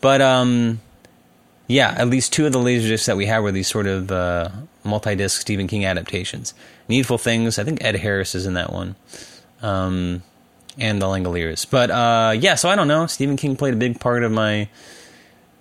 But 0.00 0.20
um, 0.20 0.80
yeah. 1.66 1.94
At 1.96 2.08
least 2.08 2.32
two 2.32 2.46
of 2.46 2.52
the 2.52 2.58
laser 2.58 2.88
discs 2.88 3.06
that 3.06 3.16
we 3.16 3.26
had 3.26 3.40
were 3.40 3.52
these 3.52 3.68
sort 3.68 3.86
of 3.86 4.10
uh, 4.10 4.50
multi-disc 4.82 5.40
Stephen 5.40 5.66
King 5.66 5.84
adaptations. 5.84 6.54
Needful 6.88 7.18
Things. 7.18 7.58
I 7.58 7.64
think 7.64 7.82
Ed 7.82 7.96
Harris 7.96 8.34
is 8.34 8.46
in 8.46 8.54
that 8.54 8.72
one. 8.72 8.96
Um, 9.62 10.22
and 10.78 11.00
the 11.00 11.06
Langoliers. 11.06 11.68
But 11.68 11.90
uh, 11.90 12.34
yeah. 12.38 12.56
So 12.56 12.68
I 12.68 12.76
don't 12.76 12.88
know. 12.88 13.06
Stephen 13.06 13.36
King 13.36 13.56
played 13.56 13.74
a 13.74 13.78
big 13.78 14.00
part 14.00 14.22
of 14.24 14.32
my 14.32 14.68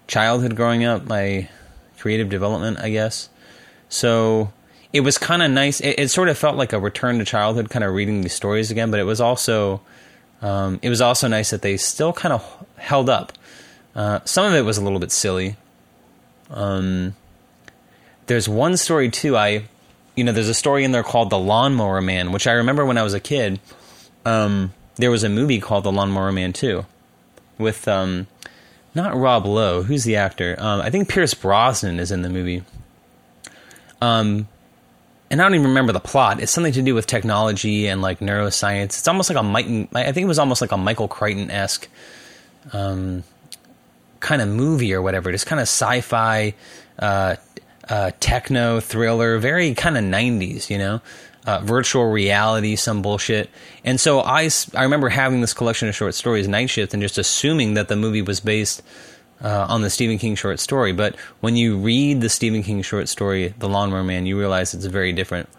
childhood 0.08 0.56
growing 0.56 0.84
up, 0.84 1.06
my 1.06 1.50
creative 1.98 2.30
development, 2.30 2.80
I 2.80 2.90
guess. 2.90 3.30
So 3.90 4.52
it 4.92 5.02
was 5.02 5.18
kind 5.18 5.42
of 5.42 5.52
nice. 5.52 5.80
It, 5.80 6.00
it, 6.00 6.10
sort 6.10 6.30
of 6.30 6.38
felt 6.38 6.58
like 6.58 6.74
a 6.74 6.80
return 6.80 7.20
to 7.20 7.26
childhood, 7.26 7.70
kind 7.70 7.84
of 7.84 7.94
reading 7.94 8.22
these 8.22 8.34
stories 8.34 8.72
again. 8.72 8.92
But 8.92 9.00
it 9.00 9.04
was 9.04 9.22
also, 9.22 9.82
um, 10.44 10.80
it 10.82 10.90
was 10.90 11.00
also 11.00 11.30
nice 11.30 11.52
that 11.52 11.62
they 11.62 11.78
still 11.78 12.12
kind 12.12 12.34
of 12.34 12.66
held 12.76 13.10
up. 13.10 13.32
Uh, 13.96 14.20
some 14.26 14.46
of 14.46 14.54
it 14.54 14.62
was 14.62 14.78
a 14.78 14.84
little 14.84 15.00
bit 15.00 15.12
silly. 15.12 15.56
Um, 16.50 17.16
there's 18.28 18.50
one 18.50 18.76
story 18.76 19.10
too. 19.10 19.38
I, 19.38 19.64
you 20.16 20.24
know, 20.26 20.34
there's 20.34 20.50
a 20.50 20.54
story 20.54 20.84
in 20.84 20.92
there 20.92 21.02
called 21.02 21.30
"The 21.30 21.40
Lawnmower 21.40 22.02
Man," 22.02 22.34
which 22.34 22.46
I 22.46 22.52
remember 22.52 22.86
when 22.86 22.98
I 22.98 23.04
was 23.04 23.14
a 23.14 23.22
kid. 23.22 23.62
Um, 24.26 24.74
there 24.96 25.10
was 25.10 25.24
a 25.24 25.30
movie 25.30 25.62
called 25.62 25.86
"The 25.86 25.92
Lawnmower 25.92 26.34
Man" 26.34 26.52
too, 26.52 26.86
with 27.58 27.88
um, 27.88 28.28
not 28.94 29.16
Rob 29.16 29.46
Lowe. 29.46 29.84
Who's 29.84 30.04
the 30.04 30.18
actor? 30.18 30.56
Um, 30.60 30.82
I 30.82 30.90
think 30.90 31.08
Pierce 31.08 31.34
Brosnan 31.34 32.00
is 32.00 32.12
in 32.12 32.22
the 32.22 32.30
movie. 32.30 32.64
Um, 34.02 34.50
and 35.34 35.42
I 35.42 35.46
don't 35.46 35.56
even 35.56 35.68
remember 35.68 35.92
the 35.92 36.00
plot. 36.00 36.40
It's 36.40 36.52
something 36.52 36.74
to 36.74 36.82
do 36.84 36.94
with 36.94 37.08
technology 37.08 37.88
and 37.88 38.04
like 38.04 38.20
neuroscience. 38.20 38.86
It's 38.86 39.08
almost 39.08 39.32
like 39.32 39.40
a 39.40 39.44
Mike. 39.44 39.66
I 39.94 40.12
think 40.12 40.26
it 40.26 40.28
was 40.28 40.38
almost 40.38 40.62
like 40.62 40.72
a 40.72 40.78
Michael 40.78 41.08
Crichton 41.08 41.50
esque 41.50 41.90
um, 42.72 43.24
kind 44.20 44.44
of 44.44 44.48
movie 44.48 44.94
or 44.94 45.02
whatever. 45.02 45.32
Just 45.32 45.48
kind 45.48 45.60
of 45.60 45.64
sci-fi, 45.64 46.54
uh, 47.00 47.36
uh, 47.90 48.12
techno 48.20 48.80
thriller, 48.80 49.40
very 49.40 49.74
kind 49.74 49.98
of 49.98 50.04
'90s, 50.04 50.70
you 50.70 50.78
know 50.78 51.02
uh, 51.46 51.60
virtual 51.60 52.10
reality, 52.10 52.76
some 52.76 53.02
bullshit. 53.02 53.50
And 53.84 54.00
so 54.00 54.22
I, 54.22 54.50
I 54.76 54.84
remember 54.84 55.10
having 55.10 55.42
this 55.42 55.54
collection 55.54 55.88
of 55.90 55.96
short 55.96 56.16
stories, 56.16 56.48
Night 56.48 56.70
Shift, 56.70 56.94
and 56.94 57.02
just 57.02 57.18
assuming 57.18 57.74
that 57.74 57.88
the 57.88 57.96
movie 57.96 58.22
was 58.22 58.40
based 58.40 58.82
uh, 59.44 59.68
on 59.70 59.82
the 59.82 59.90
Stephen 59.90 60.18
King 60.18 60.36
short 60.36 60.60
story. 60.60 60.94
But 60.94 61.16
when 61.42 61.56
you 61.56 61.78
read 61.78 62.22
the 62.22 62.30
Stephen 62.30 62.64
King 62.64 62.82
short 62.82 63.10
story, 63.10 63.54
The 63.60 63.70
Lawnmower 63.70 64.04
Man, 64.04 64.26
you 64.26 64.40
realize 64.40 64.74
it's 64.74 64.86
very 64.86 65.12
different, 65.12 65.50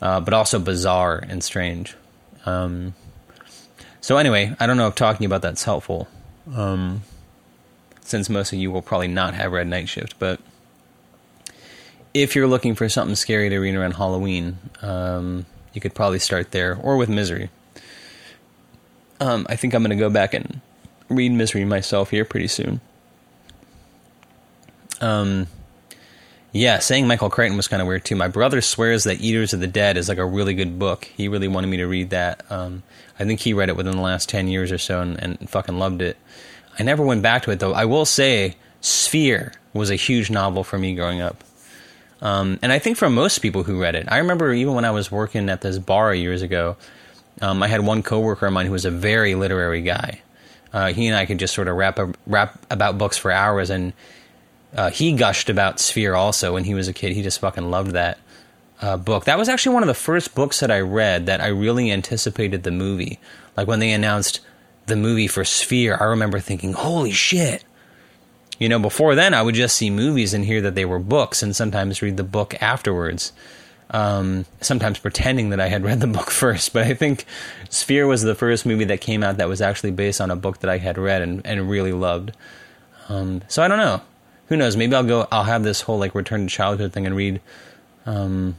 uh, 0.00 0.20
but 0.20 0.32
also 0.32 0.58
bizarre 0.58 1.22
and 1.28 1.42
strange. 1.42 1.96
Um, 2.46 2.94
so 4.00 4.16
anyway, 4.16 4.54
I 4.58 4.66
don't 4.66 4.76
know 4.76 4.86
if 4.86 4.94
talking 4.94 5.26
about 5.26 5.42
that's 5.42 5.64
helpful, 5.64 6.08
um, 6.54 7.02
since 8.00 8.28
most 8.28 8.52
of 8.52 8.58
you 8.58 8.70
will 8.70 8.82
probably 8.82 9.08
not 9.08 9.34
have 9.34 9.52
read 9.52 9.66
Night 9.66 9.88
Shift, 9.88 10.18
but 10.18 10.40
if 12.14 12.34
you're 12.34 12.48
looking 12.48 12.74
for 12.74 12.88
something 12.88 13.16
scary 13.16 13.48
to 13.48 13.58
read 13.58 13.74
around 13.74 13.92
Halloween, 13.92 14.58
um, 14.82 15.46
you 15.72 15.80
could 15.80 15.94
probably 15.94 16.18
start 16.18 16.50
there 16.50 16.76
or 16.76 16.96
with 16.96 17.08
Misery. 17.08 17.48
Um, 19.20 19.46
I 19.48 19.56
think 19.56 19.72
I'm 19.72 19.82
going 19.82 19.90
to 19.90 19.96
go 19.96 20.10
back 20.10 20.34
and 20.34 20.60
read 21.08 21.32
Misery 21.32 21.64
myself 21.64 22.10
here 22.10 22.24
pretty 22.24 22.48
soon. 22.48 22.80
Um, 25.02 25.46
yeah, 26.52 26.78
saying 26.80 27.06
Michael 27.06 27.30
Crichton 27.30 27.56
was 27.56 27.66
kind 27.66 27.80
of 27.80 27.88
weird 27.88 28.04
too. 28.04 28.14
My 28.14 28.28
brother 28.28 28.60
swears 28.60 29.04
that 29.04 29.20
Eaters 29.20 29.54
of 29.54 29.60
the 29.60 29.66
Dead 29.66 29.96
is 29.96 30.08
like 30.08 30.18
a 30.18 30.24
really 30.24 30.54
good 30.54 30.78
book. 30.78 31.04
He 31.04 31.28
really 31.28 31.48
wanted 31.48 31.68
me 31.68 31.78
to 31.78 31.86
read 31.86 32.10
that. 32.10 32.44
Um, 32.50 32.82
I 33.18 33.24
think 33.24 33.40
he 33.40 33.54
read 33.54 33.70
it 33.70 33.76
within 33.76 33.96
the 33.96 34.02
last 34.02 34.28
10 34.28 34.48
years 34.48 34.70
or 34.70 34.78
so 34.78 35.00
and, 35.00 35.18
and 35.22 35.50
fucking 35.50 35.78
loved 35.78 36.02
it. 36.02 36.16
I 36.78 36.82
never 36.82 37.02
went 37.02 37.22
back 37.22 37.42
to 37.44 37.50
it 37.50 37.58
though. 37.58 37.72
I 37.72 37.86
will 37.86 38.04
say 38.04 38.56
Sphere 38.82 39.52
was 39.72 39.90
a 39.90 39.96
huge 39.96 40.30
novel 40.30 40.62
for 40.62 40.78
me 40.78 40.94
growing 40.94 41.20
up. 41.20 41.42
Um, 42.20 42.58
and 42.62 42.70
I 42.70 42.78
think 42.78 42.98
for 42.98 43.10
most 43.10 43.38
people 43.38 43.64
who 43.64 43.80
read 43.80 43.94
it, 43.94 44.06
I 44.08 44.18
remember 44.18 44.52
even 44.52 44.74
when 44.74 44.84
I 44.84 44.90
was 44.90 45.10
working 45.10 45.48
at 45.48 45.62
this 45.62 45.78
bar 45.78 46.14
years 46.14 46.42
ago, 46.42 46.76
um, 47.40 47.62
I 47.62 47.68
had 47.68 47.80
one 47.80 48.02
coworker 48.02 48.46
of 48.46 48.52
mine 48.52 48.66
who 48.66 48.72
was 48.72 48.84
a 48.84 48.90
very 48.90 49.34
literary 49.34 49.82
guy. 49.82 50.20
Uh, 50.72 50.92
he 50.92 51.06
and 51.06 51.16
I 51.16 51.26
could 51.26 51.38
just 51.38 51.54
sort 51.54 51.68
of 51.68 51.76
rap 51.76 51.98
rap 52.26 52.58
about 52.70 52.96
books 52.96 53.18
for 53.18 53.30
hours, 53.30 53.70
and 53.70 53.92
uh, 54.74 54.90
he 54.90 55.12
gushed 55.12 55.50
about 55.50 55.80
Sphere 55.80 56.14
also 56.14 56.54
when 56.54 56.64
he 56.64 56.74
was 56.74 56.88
a 56.88 56.92
kid. 56.92 57.12
He 57.12 57.22
just 57.22 57.40
fucking 57.40 57.70
loved 57.70 57.92
that 57.92 58.18
uh, 58.80 58.96
book. 58.96 59.24
That 59.24 59.38
was 59.38 59.48
actually 59.48 59.74
one 59.74 59.82
of 59.82 59.86
the 59.86 59.94
first 59.94 60.34
books 60.34 60.60
that 60.60 60.70
I 60.70 60.80
read 60.80 61.26
that 61.26 61.40
I 61.40 61.48
really 61.48 61.90
anticipated 61.90 62.62
the 62.62 62.70
movie. 62.70 63.18
Like 63.56 63.68
when 63.68 63.80
they 63.80 63.92
announced 63.92 64.40
the 64.86 64.96
movie 64.96 65.28
for 65.28 65.44
Sphere, 65.44 65.96
I 66.00 66.04
remember 66.04 66.40
thinking, 66.40 66.72
"Holy 66.72 67.12
shit!" 67.12 67.64
You 68.58 68.68
know, 68.68 68.78
before 68.78 69.14
then, 69.14 69.34
I 69.34 69.42
would 69.42 69.54
just 69.54 69.76
see 69.76 69.90
movies 69.90 70.34
and 70.34 70.44
hear 70.44 70.60
that 70.62 70.74
they 70.74 70.84
were 70.84 70.98
books 70.98 71.42
and 71.42 71.54
sometimes 71.54 72.02
read 72.02 72.16
the 72.16 72.24
book 72.24 72.60
afterwards. 72.62 73.32
Um, 73.90 74.46
sometimes 74.62 74.98
pretending 74.98 75.50
that 75.50 75.60
I 75.60 75.68
had 75.68 75.84
read 75.84 76.00
the 76.00 76.06
book 76.06 76.30
first. 76.30 76.72
But 76.72 76.86
I 76.86 76.94
think 76.94 77.26
Sphere 77.68 78.06
was 78.06 78.22
the 78.22 78.34
first 78.34 78.64
movie 78.64 78.84
that 78.86 79.02
came 79.02 79.22
out 79.22 79.36
that 79.36 79.48
was 79.48 79.60
actually 79.60 79.90
based 79.90 80.20
on 80.20 80.30
a 80.30 80.36
book 80.36 80.60
that 80.60 80.70
I 80.70 80.78
had 80.78 80.96
read 80.96 81.20
and, 81.20 81.44
and 81.44 81.68
really 81.68 81.92
loved. 81.92 82.32
Um, 83.08 83.42
so 83.48 83.62
I 83.62 83.68
don't 83.68 83.78
know. 83.78 84.00
Who 84.52 84.58
knows? 84.58 84.76
Maybe 84.76 84.94
I'll 84.94 85.02
go. 85.02 85.26
I'll 85.32 85.44
have 85.44 85.62
this 85.62 85.80
whole 85.80 85.98
like 85.98 86.14
return 86.14 86.46
to 86.46 86.46
childhood 86.46 86.92
thing 86.92 87.06
and 87.06 87.16
read. 87.16 87.40
Um, 88.04 88.56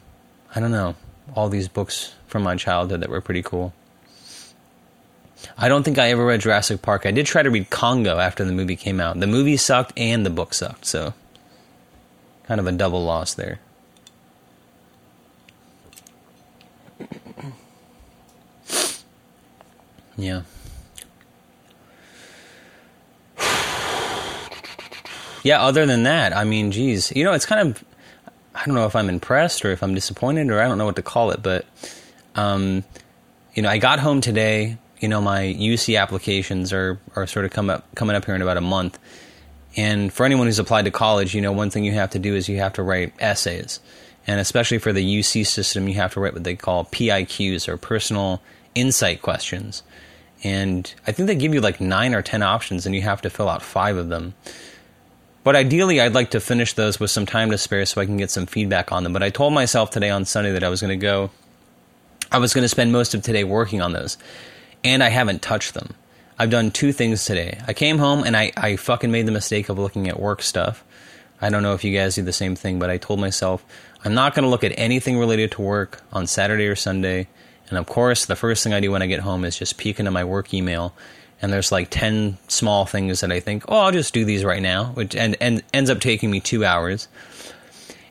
I 0.55 0.59
don't 0.59 0.71
know 0.71 0.95
all 1.35 1.49
these 1.49 1.67
books 1.67 2.15
from 2.25 2.41
my 2.41 2.55
childhood 2.55 3.01
that 3.01 3.11
were 3.11 3.21
pretty 3.21 3.43
cool. 3.43 3.75
I 5.55 5.69
don't 5.69 5.83
think 5.83 5.99
I 5.99 6.09
ever 6.09 6.25
read 6.25 6.41
Jurassic 6.41 6.81
Park. 6.81 7.05
I 7.05 7.11
did 7.11 7.27
try 7.27 7.43
to 7.43 7.51
read 7.51 7.69
Congo 7.69 8.17
after 8.17 8.43
the 8.43 8.51
movie 8.51 8.75
came 8.75 8.99
out. 8.99 9.19
The 9.19 9.27
movie 9.27 9.55
sucked 9.55 9.93
and 9.95 10.25
the 10.25 10.31
book 10.31 10.55
sucked, 10.55 10.85
so 10.85 11.13
kind 12.45 12.59
of 12.59 12.65
a 12.65 12.71
double 12.71 13.05
loss 13.05 13.35
there. 13.35 13.59
Yeah. 20.17 20.41
Yeah, 25.43 25.61
other 25.61 25.85
than 25.85 26.03
that, 26.03 26.35
I 26.35 26.43
mean, 26.43 26.71
geez, 26.71 27.11
you 27.15 27.23
know, 27.23 27.33
it's 27.33 27.45
kind 27.45 27.69
of, 27.69 27.83
I 28.55 28.65
don't 28.65 28.75
know 28.75 28.85
if 28.85 28.95
I'm 28.95 29.09
impressed 29.09 29.63
or 29.63 29.71
if 29.71 29.83
I'm 29.83 29.93
disappointed 29.93 30.49
or 30.49 30.61
I 30.61 30.67
don't 30.67 30.77
know 30.77 30.85
what 30.85 30.95
to 30.95 31.03
call 31.03 31.31
it, 31.31 31.43
but, 31.43 31.65
um, 32.35 32.83
you 33.53 33.61
know, 33.61 33.69
I 33.69 33.77
got 33.77 33.99
home 33.99 34.21
today 34.21 34.77
you 35.03 35.09
know, 35.09 35.19
my 35.19 35.41
UC 35.41 35.99
applications 35.99 36.71
are, 36.71 36.97
are 37.13 37.27
sort 37.27 37.43
of 37.43 37.51
come 37.51 37.69
up, 37.69 37.93
coming 37.93 38.15
up 38.15 38.23
here 38.23 38.35
in 38.35 38.41
about 38.41 38.55
a 38.55 38.61
month. 38.61 38.97
And 39.75 40.13
for 40.13 40.25
anyone 40.25 40.47
who's 40.47 40.59
applied 40.59 40.85
to 40.85 40.91
college, 40.91 41.35
you 41.35 41.41
know, 41.41 41.51
one 41.51 41.69
thing 41.69 41.83
you 41.83 41.91
have 41.91 42.11
to 42.11 42.19
do 42.19 42.33
is 42.33 42.47
you 42.47 42.59
have 42.59 42.71
to 42.73 42.83
write 42.83 43.11
essays. 43.19 43.81
And 44.25 44.39
especially 44.39 44.77
for 44.77 44.93
the 44.93 45.03
UC 45.03 45.45
system, 45.45 45.89
you 45.89 45.95
have 45.95 46.13
to 46.13 46.21
write 46.21 46.31
what 46.31 46.45
they 46.45 46.55
call 46.55 46.85
PIQs 46.85 47.67
or 47.67 47.75
personal 47.75 48.41
insight 48.75 49.21
questions. 49.21 49.83
And 50.41 50.93
I 51.05 51.11
think 51.11 51.27
they 51.27 51.35
give 51.35 51.53
you 51.53 51.59
like 51.59 51.81
nine 51.81 52.15
or 52.15 52.21
10 52.21 52.41
options, 52.41 52.85
and 52.85 52.95
you 52.95 53.01
have 53.01 53.21
to 53.23 53.29
fill 53.29 53.49
out 53.49 53.61
five 53.61 53.97
of 53.97 54.07
them. 54.07 54.35
But 55.43 55.55
ideally, 55.55 55.99
I'd 55.99 56.13
like 56.13 56.31
to 56.31 56.39
finish 56.39 56.73
those 56.73 56.99
with 56.99 57.11
some 57.11 57.25
time 57.25 57.51
to 57.51 57.57
spare 57.57 57.85
so 57.85 57.99
I 57.99 58.05
can 58.05 58.17
get 58.17 58.31
some 58.31 58.45
feedback 58.45 58.91
on 58.91 59.03
them. 59.03 59.11
But 59.11 59.23
I 59.23 59.29
told 59.29 59.53
myself 59.53 59.91
today 59.91 60.09
on 60.09 60.25
Sunday 60.25 60.51
that 60.53 60.63
I 60.63 60.69
was 60.69 60.81
going 60.81 60.97
to 60.97 61.01
go, 61.01 61.31
I 62.31 62.37
was 62.39 62.53
going 62.53 62.63
to 62.63 62.69
spend 62.69 62.91
most 62.91 63.13
of 63.13 63.21
today 63.21 63.43
working 63.43 63.81
on 63.81 63.91
those 63.91 64.17
and 64.83 65.03
I 65.03 65.09
haven't 65.09 65.41
touched 65.41 65.73
them. 65.73 65.93
I've 66.39 66.49
done 66.49 66.71
two 66.71 66.91
things 66.91 67.25
today. 67.25 67.59
I 67.67 67.73
came 67.73 67.99
home 67.99 68.23
and 68.23 68.35
I, 68.35 68.51
I 68.57 68.75
fucking 68.75 69.11
made 69.11 69.27
the 69.27 69.31
mistake 69.31 69.69
of 69.69 69.77
looking 69.77 70.07
at 70.07 70.19
work 70.19 70.41
stuff. 70.41 70.83
I 71.41 71.49
don't 71.49 71.61
know 71.61 71.73
if 71.73 71.83
you 71.83 71.95
guys 71.95 72.15
do 72.15 72.21
the 72.21 72.33
same 72.33 72.55
thing, 72.55 72.79
but 72.79 72.89
I 72.89 72.97
told 72.97 73.19
myself 73.19 73.65
I'm 74.03 74.13
not 74.13 74.33
going 74.33 74.43
to 74.43 74.49
look 74.49 74.63
at 74.63 74.73
anything 74.77 75.17
related 75.17 75.51
to 75.51 75.61
work 75.61 76.01
on 76.11 76.25
Saturday 76.25 76.67
or 76.67 76.75
Sunday. 76.75 77.27
And 77.69 77.77
of 77.77 77.85
course, 77.85 78.25
the 78.25 78.35
first 78.35 78.63
thing 78.63 78.73
I 78.73 78.79
do 78.79 78.91
when 78.91 79.01
I 79.01 79.07
get 79.07 79.21
home 79.21 79.45
is 79.45 79.57
just 79.57 79.77
peek 79.77 79.99
into 79.99 80.11
my 80.11 80.23
work 80.23 80.53
email. 80.53 80.93
And 81.43 81.51
there's 81.51 81.73
like 81.73 81.89
10 81.89 82.37
small 82.47 82.85
things 82.85 83.19
that 83.19 83.31
I 83.31 83.41
think, 83.41 83.65
oh, 83.67 83.77
I'll 83.77 83.91
just 83.91 84.13
do 84.13 84.23
these 84.23 84.45
right 84.45 84.61
now, 84.61 84.85
which 84.93 85.13
and, 85.13 85.35
and 85.41 85.61
ends 85.73 85.89
up 85.89 85.99
taking 85.99 86.31
me 86.31 86.39
two 86.39 86.63
hours. 86.63 87.09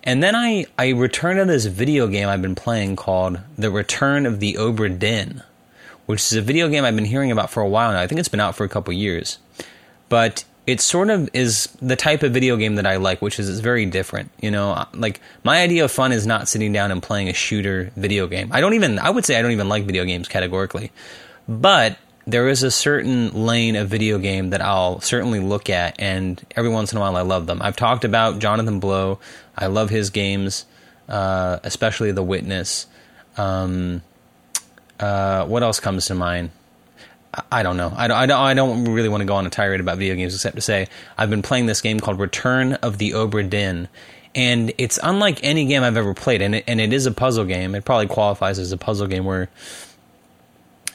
And 0.04 0.22
then 0.22 0.36
I, 0.36 0.66
I 0.78 0.90
return 0.90 1.38
to 1.38 1.46
this 1.46 1.64
video 1.64 2.08
game 2.08 2.28
I've 2.28 2.42
been 2.42 2.54
playing 2.54 2.96
called 2.96 3.40
The 3.56 3.70
Return 3.70 4.26
of 4.26 4.38
the 4.38 4.54
Obra 4.54 5.42
which 6.04 6.20
is 6.20 6.34
a 6.34 6.42
video 6.42 6.68
game 6.68 6.84
I've 6.84 6.94
been 6.94 7.06
hearing 7.06 7.30
about 7.30 7.48
for 7.48 7.62
a 7.62 7.68
while 7.68 7.92
now. 7.92 8.00
I 8.00 8.06
think 8.06 8.18
it's 8.18 8.28
been 8.28 8.40
out 8.40 8.54
for 8.54 8.64
a 8.64 8.68
couple 8.68 8.92
years. 8.92 9.38
But 10.10 10.44
it 10.66 10.82
sort 10.82 11.08
of 11.08 11.30
is 11.32 11.68
the 11.80 11.96
type 11.96 12.22
of 12.22 12.32
video 12.32 12.56
game 12.56 12.74
that 12.74 12.86
I 12.86 12.96
like, 12.96 13.22
which 13.22 13.38
is 13.38 13.48
it's 13.48 13.60
very 13.60 13.86
different. 13.86 14.30
You 14.42 14.50
know, 14.50 14.72
uh, 14.72 14.84
like 14.92 15.22
my 15.42 15.62
idea 15.62 15.86
of 15.86 15.90
fun 15.90 16.12
is 16.12 16.26
not 16.26 16.48
sitting 16.48 16.72
down 16.72 16.90
and 16.92 17.02
playing 17.02 17.30
a 17.30 17.32
shooter 17.32 17.92
video 17.96 18.26
game. 18.26 18.50
I 18.52 18.60
don't 18.60 18.74
even, 18.74 18.98
I 18.98 19.08
would 19.08 19.24
say 19.24 19.38
I 19.38 19.42
don't 19.42 19.52
even 19.52 19.70
like 19.70 19.84
video 19.84 20.04
games 20.04 20.28
categorically. 20.28 20.92
But 21.48 21.96
there 22.26 22.48
is 22.48 22.62
a 22.62 22.70
certain 22.70 23.32
lane 23.32 23.76
of 23.76 23.88
video 23.88 24.18
game 24.18 24.50
that 24.50 24.60
I'll 24.60 25.00
certainly 25.00 25.40
look 25.40 25.68
at, 25.68 26.00
and 26.00 26.40
every 26.56 26.70
once 26.70 26.92
in 26.92 26.98
a 26.98 27.00
while 27.00 27.16
I 27.16 27.22
love 27.22 27.46
them. 27.46 27.60
I've 27.62 27.76
talked 27.76 28.04
about 28.04 28.38
Jonathan 28.38 28.80
Blow. 28.80 29.18
I 29.56 29.66
love 29.66 29.90
his 29.90 30.10
games, 30.10 30.64
uh, 31.08 31.58
especially 31.62 32.12
The 32.12 32.22
Witness. 32.22 32.86
Um, 33.36 34.02
uh, 35.00 35.46
what 35.46 35.62
else 35.62 35.80
comes 35.80 36.06
to 36.06 36.14
mind? 36.14 36.50
I 37.50 37.62
don't 37.62 37.76
know. 37.76 37.92
I 37.96 38.08
don't, 38.08 38.16
I 38.16 38.26
don't. 38.26 38.40
I 38.40 38.54
don't 38.54 38.84
really 38.92 39.08
want 39.08 39.22
to 39.22 39.24
go 39.24 39.34
on 39.34 39.46
a 39.46 39.50
tirade 39.50 39.80
about 39.80 39.96
video 39.96 40.14
games, 40.14 40.34
except 40.34 40.56
to 40.56 40.62
say 40.62 40.88
I've 41.16 41.30
been 41.30 41.42
playing 41.42 41.66
this 41.66 41.80
game 41.80 41.98
called 41.98 42.20
Return 42.20 42.74
of 42.74 42.98
the 42.98 43.12
Obra 43.12 43.48
Dinn, 43.48 43.88
and 44.34 44.72
it's 44.76 44.98
unlike 45.02 45.40
any 45.42 45.64
game 45.64 45.82
I've 45.82 45.96
ever 45.96 46.12
played, 46.12 46.42
and 46.42 46.56
it, 46.56 46.64
and 46.66 46.78
it 46.78 46.92
is 46.92 47.06
a 47.06 47.10
puzzle 47.10 47.46
game. 47.46 47.74
It 47.74 47.86
probably 47.86 48.06
qualifies 48.06 48.58
as 48.58 48.70
a 48.70 48.76
puzzle 48.76 49.06
game 49.06 49.24
where 49.24 49.48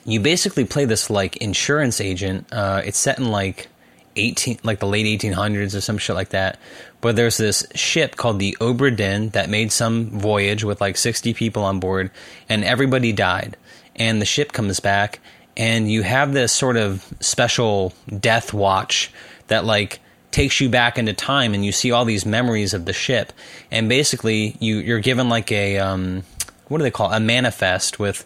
you 0.07 0.21
basically 0.21 0.63
play 0.65 0.85
this 0.85 1.09
like 1.09 1.37
insurance 1.37 1.99
agent. 1.99 2.47
Uh, 2.51 2.81
it's 2.83 2.97
set 2.97 3.19
in 3.19 3.29
like 3.29 3.67
eighteen, 4.15 4.57
like 4.63 4.79
the 4.79 4.87
late 4.87 5.05
eighteen 5.05 5.33
hundreds 5.33 5.75
or 5.75 5.81
some 5.81 5.97
shit 5.97 6.15
like 6.15 6.29
that. 6.29 6.57
But 7.01 7.17
there's 7.17 7.37
this 7.37 7.67
ship 7.75 8.15
called 8.15 8.39
the 8.39 8.57
Obra 8.61 8.95
Dinn 8.95 9.29
that 9.29 9.49
made 9.49 9.71
some 9.71 10.09
voyage 10.09 10.63
with 10.63 10.79
like 10.79 10.95
sixty 10.97 11.33
people 11.33 11.63
on 11.63 11.79
board, 11.81 12.09
and 12.47 12.63
everybody 12.63 13.11
died. 13.11 13.57
And 13.97 14.21
the 14.21 14.25
ship 14.25 14.53
comes 14.53 14.79
back, 14.79 15.19
and 15.57 15.91
you 15.91 16.03
have 16.03 16.33
this 16.33 16.53
sort 16.53 16.77
of 16.77 17.05
special 17.19 17.93
death 18.17 18.53
watch 18.53 19.11
that 19.47 19.65
like 19.65 19.99
takes 20.31 20.61
you 20.61 20.69
back 20.69 20.97
into 20.97 21.13
time, 21.13 21.53
and 21.53 21.65
you 21.65 21.73
see 21.73 21.91
all 21.91 22.05
these 22.05 22.25
memories 22.25 22.73
of 22.73 22.85
the 22.85 22.93
ship. 22.93 23.33
And 23.71 23.89
basically, 23.89 24.55
you 24.61 24.77
you're 24.77 25.01
given 25.01 25.27
like 25.27 25.51
a 25.51 25.79
um, 25.79 26.23
what 26.69 26.77
do 26.77 26.83
they 26.85 26.91
call 26.91 27.11
it? 27.11 27.17
a 27.17 27.19
manifest 27.19 27.99
with 27.99 28.23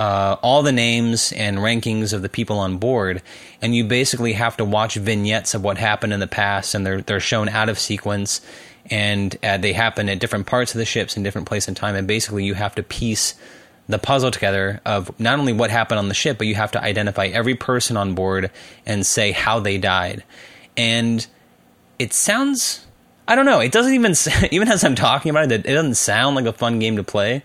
uh, 0.00 0.38
all 0.40 0.62
the 0.62 0.72
names 0.72 1.30
and 1.32 1.58
rankings 1.58 2.14
of 2.14 2.22
the 2.22 2.28
people 2.30 2.58
on 2.58 2.78
board, 2.78 3.20
and 3.60 3.76
you 3.76 3.84
basically 3.84 4.32
have 4.32 4.56
to 4.56 4.64
watch 4.64 4.94
vignettes 4.94 5.52
of 5.52 5.62
what 5.62 5.76
happened 5.76 6.14
in 6.14 6.20
the 6.20 6.26
past, 6.26 6.74
and 6.74 6.86
they're 6.86 7.02
they're 7.02 7.20
shown 7.20 7.50
out 7.50 7.68
of 7.68 7.78
sequence, 7.78 8.40
and 8.86 9.36
uh, 9.44 9.58
they 9.58 9.74
happen 9.74 10.08
at 10.08 10.18
different 10.18 10.46
parts 10.46 10.74
of 10.74 10.78
the 10.78 10.86
ships 10.86 11.18
in 11.18 11.22
different 11.22 11.46
place 11.46 11.68
and 11.68 11.76
time, 11.76 11.94
and 11.94 12.08
basically 12.08 12.44
you 12.44 12.54
have 12.54 12.74
to 12.74 12.82
piece 12.82 13.34
the 13.88 13.98
puzzle 13.98 14.30
together 14.30 14.80
of 14.86 15.18
not 15.20 15.38
only 15.38 15.52
what 15.52 15.70
happened 15.70 15.98
on 15.98 16.08
the 16.08 16.14
ship, 16.14 16.38
but 16.38 16.46
you 16.46 16.54
have 16.54 16.72
to 16.72 16.82
identify 16.82 17.26
every 17.26 17.54
person 17.54 17.98
on 17.98 18.14
board 18.14 18.50
and 18.86 19.04
say 19.04 19.32
how 19.32 19.60
they 19.60 19.76
died, 19.76 20.24
and 20.78 21.26
it 21.98 22.14
sounds. 22.14 22.86
I 23.28 23.36
don't 23.36 23.46
know. 23.46 23.60
It 23.60 23.70
doesn't 23.70 23.92
even 23.92 24.14
even 24.50 24.68
as 24.68 24.82
I'm 24.82 24.94
talking 24.94 25.28
about 25.28 25.52
it, 25.52 25.66
it 25.66 25.74
doesn't 25.74 25.96
sound 25.96 26.36
like 26.36 26.46
a 26.46 26.54
fun 26.54 26.78
game 26.78 26.96
to 26.96 27.04
play. 27.04 27.42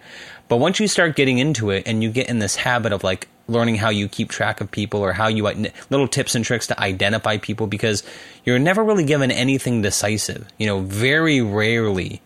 But 0.47 0.57
once 0.57 0.79
you 0.79 0.87
start 0.87 1.15
getting 1.15 1.39
into 1.39 1.71
it 1.71 1.83
and 1.87 2.03
you 2.03 2.11
get 2.11 2.29
in 2.29 2.39
this 2.39 2.55
habit 2.55 2.93
of 2.93 3.03
like 3.03 3.27
learning 3.47 3.75
how 3.75 3.89
you 3.89 4.07
keep 4.07 4.29
track 4.29 4.61
of 4.61 4.71
people 4.71 5.01
or 5.01 5.13
how 5.13 5.27
you 5.27 5.43
little 5.89 6.07
tips 6.07 6.35
and 6.35 6.43
tricks 6.43 6.67
to 6.67 6.79
identify 6.79 7.37
people 7.37 7.67
because 7.67 8.03
you're 8.43 8.59
never 8.59 8.83
really 8.83 9.03
given 9.03 9.31
anything 9.31 9.81
decisive. 9.81 10.47
You 10.57 10.67
know, 10.67 10.81
very 10.81 11.41
rarely 11.41 12.21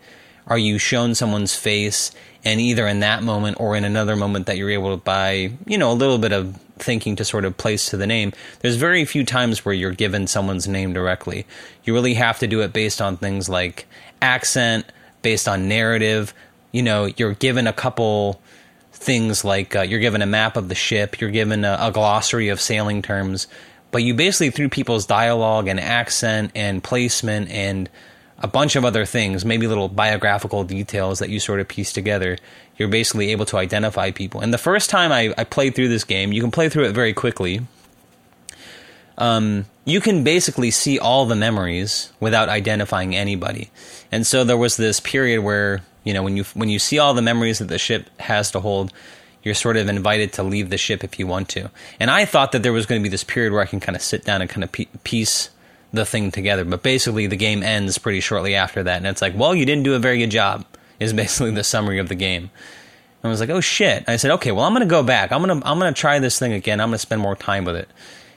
are 0.46 0.58
you 0.58 0.78
shown 0.78 1.14
someone's 1.14 1.54
face 1.54 2.10
and 2.44 2.60
either 2.60 2.86
in 2.86 3.00
that 3.00 3.22
moment 3.22 3.58
or 3.60 3.76
in 3.76 3.84
another 3.84 4.16
moment 4.16 4.46
that 4.46 4.56
you're 4.56 4.70
able 4.70 4.96
to 4.96 5.02
by, 5.02 5.52
you 5.66 5.78
know, 5.78 5.92
a 5.92 5.94
little 5.94 6.18
bit 6.18 6.32
of 6.32 6.56
thinking 6.78 7.16
to 7.16 7.24
sort 7.24 7.44
of 7.44 7.56
place 7.56 7.90
to 7.90 7.96
the 7.96 8.06
name, 8.06 8.32
there's 8.60 8.76
very 8.76 9.04
few 9.04 9.24
times 9.24 9.64
where 9.64 9.74
you're 9.74 9.92
given 9.92 10.26
someone's 10.26 10.66
name 10.66 10.92
directly. 10.92 11.46
You 11.84 11.92
really 11.94 12.14
have 12.14 12.38
to 12.38 12.46
do 12.46 12.62
it 12.62 12.72
based 12.72 13.02
on 13.02 13.18
things 13.18 13.48
like 13.48 13.86
accent, 14.22 14.86
based 15.22 15.46
on 15.46 15.68
narrative, 15.68 16.32
you 16.72 16.82
know, 16.82 17.06
you're 17.16 17.34
given 17.34 17.66
a 17.66 17.72
couple 17.72 18.40
things 18.92 19.44
like 19.44 19.74
uh, 19.74 19.82
you're 19.82 20.00
given 20.00 20.22
a 20.22 20.26
map 20.26 20.56
of 20.56 20.68
the 20.68 20.74
ship, 20.74 21.20
you're 21.20 21.30
given 21.30 21.64
a, 21.64 21.76
a, 21.80 21.92
glossary 21.92 22.48
of 22.48 22.60
sailing 22.60 23.02
terms, 23.02 23.46
but 23.90 24.02
you 24.02 24.14
basically 24.14 24.50
through 24.50 24.68
people's 24.68 25.06
dialogue 25.06 25.68
and 25.68 25.80
accent 25.80 26.50
and 26.54 26.82
placement 26.82 27.50
and 27.50 27.88
a 28.38 28.48
bunch 28.48 28.76
of 28.76 28.84
other 28.84 29.04
things, 29.04 29.44
maybe 29.44 29.66
little 29.66 29.88
biographical 29.88 30.64
details 30.64 31.18
that 31.18 31.28
you 31.28 31.38
sort 31.38 31.60
of 31.60 31.68
piece 31.68 31.92
together, 31.92 32.38
you're 32.76 32.88
basically 32.88 33.30
able 33.30 33.44
to 33.44 33.58
identify 33.58 34.10
people. 34.10 34.40
And 34.40 34.52
the 34.52 34.58
first 34.58 34.90
time 34.90 35.12
I, 35.12 35.34
I 35.36 35.44
played 35.44 35.74
through 35.74 35.88
this 35.88 36.04
game, 36.04 36.32
you 36.32 36.40
can 36.40 36.50
play 36.50 36.68
through 36.68 36.84
it 36.84 36.92
very 36.92 37.12
quickly. 37.12 37.60
Um, 39.18 39.66
you 39.84 40.00
can 40.00 40.24
basically 40.24 40.70
see 40.70 40.98
all 40.98 41.26
the 41.26 41.36
memories 41.36 42.12
without 42.20 42.48
identifying 42.48 43.14
anybody. 43.14 43.70
And 44.10 44.26
so 44.26 44.44
there 44.44 44.56
was 44.56 44.78
this 44.78 45.00
period 45.00 45.42
where 45.42 45.82
you 46.04 46.14
know 46.14 46.22
when 46.22 46.36
you 46.36 46.44
when 46.54 46.68
you 46.68 46.78
see 46.78 46.98
all 46.98 47.14
the 47.14 47.22
memories 47.22 47.58
that 47.58 47.68
the 47.68 47.78
ship 47.78 48.08
has 48.20 48.50
to 48.50 48.60
hold 48.60 48.92
you're 49.42 49.54
sort 49.54 49.76
of 49.76 49.88
invited 49.88 50.34
to 50.34 50.42
leave 50.42 50.68
the 50.68 50.76
ship 50.76 51.02
if 51.02 51.18
you 51.18 51.26
want 51.26 51.48
to. 51.48 51.70
And 51.98 52.10
i 52.10 52.24
thought 52.24 52.52
that 52.52 52.62
there 52.62 52.72
was 52.72 52.86
going 52.86 53.00
to 53.00 53.02
be 53.02 53.08
this 53.08 53.24
period 53.24 53.52
where 53.52 53.62
i 53.62 53.66
can 53.66 53.80
kind 53.80 53.96
of 53.96 54.02
sit 54.02 54.24
down 54.24 54.40
and 54.40 54.50
kind 54.50 54.64
of 54.64 54.72
piece 55.04 55.50
the 55.92 56.04
thing 56.04 56.30
together 56.30 56.64
but 56.64 56.84
basically 56.84 57.26
the 57.26 57.36
game 57.36 57.64
ends 57.64 57.98
pretty 57.98 58.20
shortly 58.20 58.54
after 58.54 58.84
that 58.84 58.98
and 58.98 59.06
it's 59.06 59.20
like 59.20 59.36
well 59.36 59.54
you 59.54 59.66
didn't 59.66 59.82
do 59.82 59.94
a 59.94 59.98
very 59.98 60.18
good 60.18 60.30
job 60.30 60.64
is 61.00 61.12
basically 61.24 61.50
the 61.50 61.64
summary 61.64 61.98
of 61.98 62.08
the 62.08 62.14
game. 62.14 62.50
And 63.22 63.28
i 63.28 63.28
was 63.28 63.40
like 63.40 63.50
oh 63.50 63.60
shit. 63.60 64.04
I 64.08 64.16
said 64.16 64.30
okay 64.32 64.52
well 64.52 64.64
i'm 64.64 64.72
going 64.72 64.86
to 64.86 64.90
go 64.90 65.02
back. 65.02 65.32
I'm 65.32 65.42
going 65.42 65.60
to 65.60 65.66
i'm 65.66 65.78
going 65.78 65.92
to 65.92 66.00
try 66.00 66.18
this 66.18 66.38
thing 66.38 66.52
again. 66.52 66.80
I'm 66.80 66.88
going 66.88 66.94
to 66.94 66.98
spend 66.98 67.20
more 67.20 67.36
time 67.36 67.64
with 67.64 67.76
it. 67.76 67.88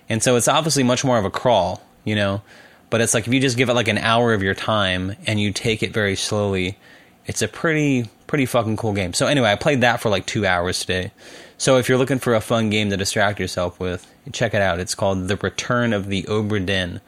And 0.09 0.21
so 0.21 0.35
it's 0.35 0.47
obviously 0.47 0.83
much 0.83 1.05
more 1.05 1.17
of 1.17 1.25
a 1.25 1.31
crawl 1.31 1.81
you 2.03 2.15
know? 2.15 2.41
But 2.89 3.01
it's 3.01 3.13
like 3.13 3.27
if 3.27 3.33
you 3.33 3.39
just 3.39 3.57
give 3.57 3.69
it 3.69 3.73
like 3.73 3.87
an 3.87 3.97
hour 3.97 4.33
of 4.33 4.43
your 4.43 4.53
time 4.53 5.15
and 5.25 5.39
you 5.39 5.51
take 5.51 5.81
it 5.81 5.93
very 5.93 6.15
slowly 6.15 6.77
it's 7.25 7.41
a 7.41 7.47
pretty 7.47 8.09
pretty 8.27 8.45
fucking 8.45 8.77
cool 8.77 8.93
game. 8.93 9.13
So 9.13 9.27
anyway, 9.27 9.51
I 9.51 9.55
played 9.55 9.81
that 9.81 9.99
for 10.01 10.09
like 10.09 10.25
two 10.25 10.45
hours 10.45 10.79
today. 10.79 11.11
So 11.57 11.77
if 11.77 11.87
you're 11.87 11.97
looking 11.97 12.19
for 12.19 12.33
a 12.33 12.41
fun 12.41 12.69
game 12.69 12.89
to 12.89 12.97
distract 12.97 13.39
yourself 13.39 13.79
with, 13.79 14.11
check 14.31 14.53
it 14.53 14.61
out. 14.61 14.79
It's 14.79 14.95
called 14.95 15.27
The 15.27 15.37
Return 15.37 15.93
of 15.93 16.07
the 16.07 16.23
Obra 16.23 16.65
Dinn. 16.65 16.99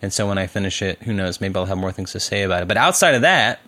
And 0.00 0.12
so 0.12 0.26
when 0.26 0.38
I 0.38 0.46
finish 0.46 0.80
it, 0.80 1.02
who 1.02 1.12
knows, 1.12 1.40
maybe 1.40 1.56
I'll 1.56 1.66
have 1.66 1.78
more 1.78 1.92
things 1.92 2.12
to 2.12 2.20
say 2.20 2.42
about 2.42 2.62
it. 2.62 2.68
But 2.68 2.78
outside 2.78 3.14
of 3.14 3.20
that, 3.22 3.60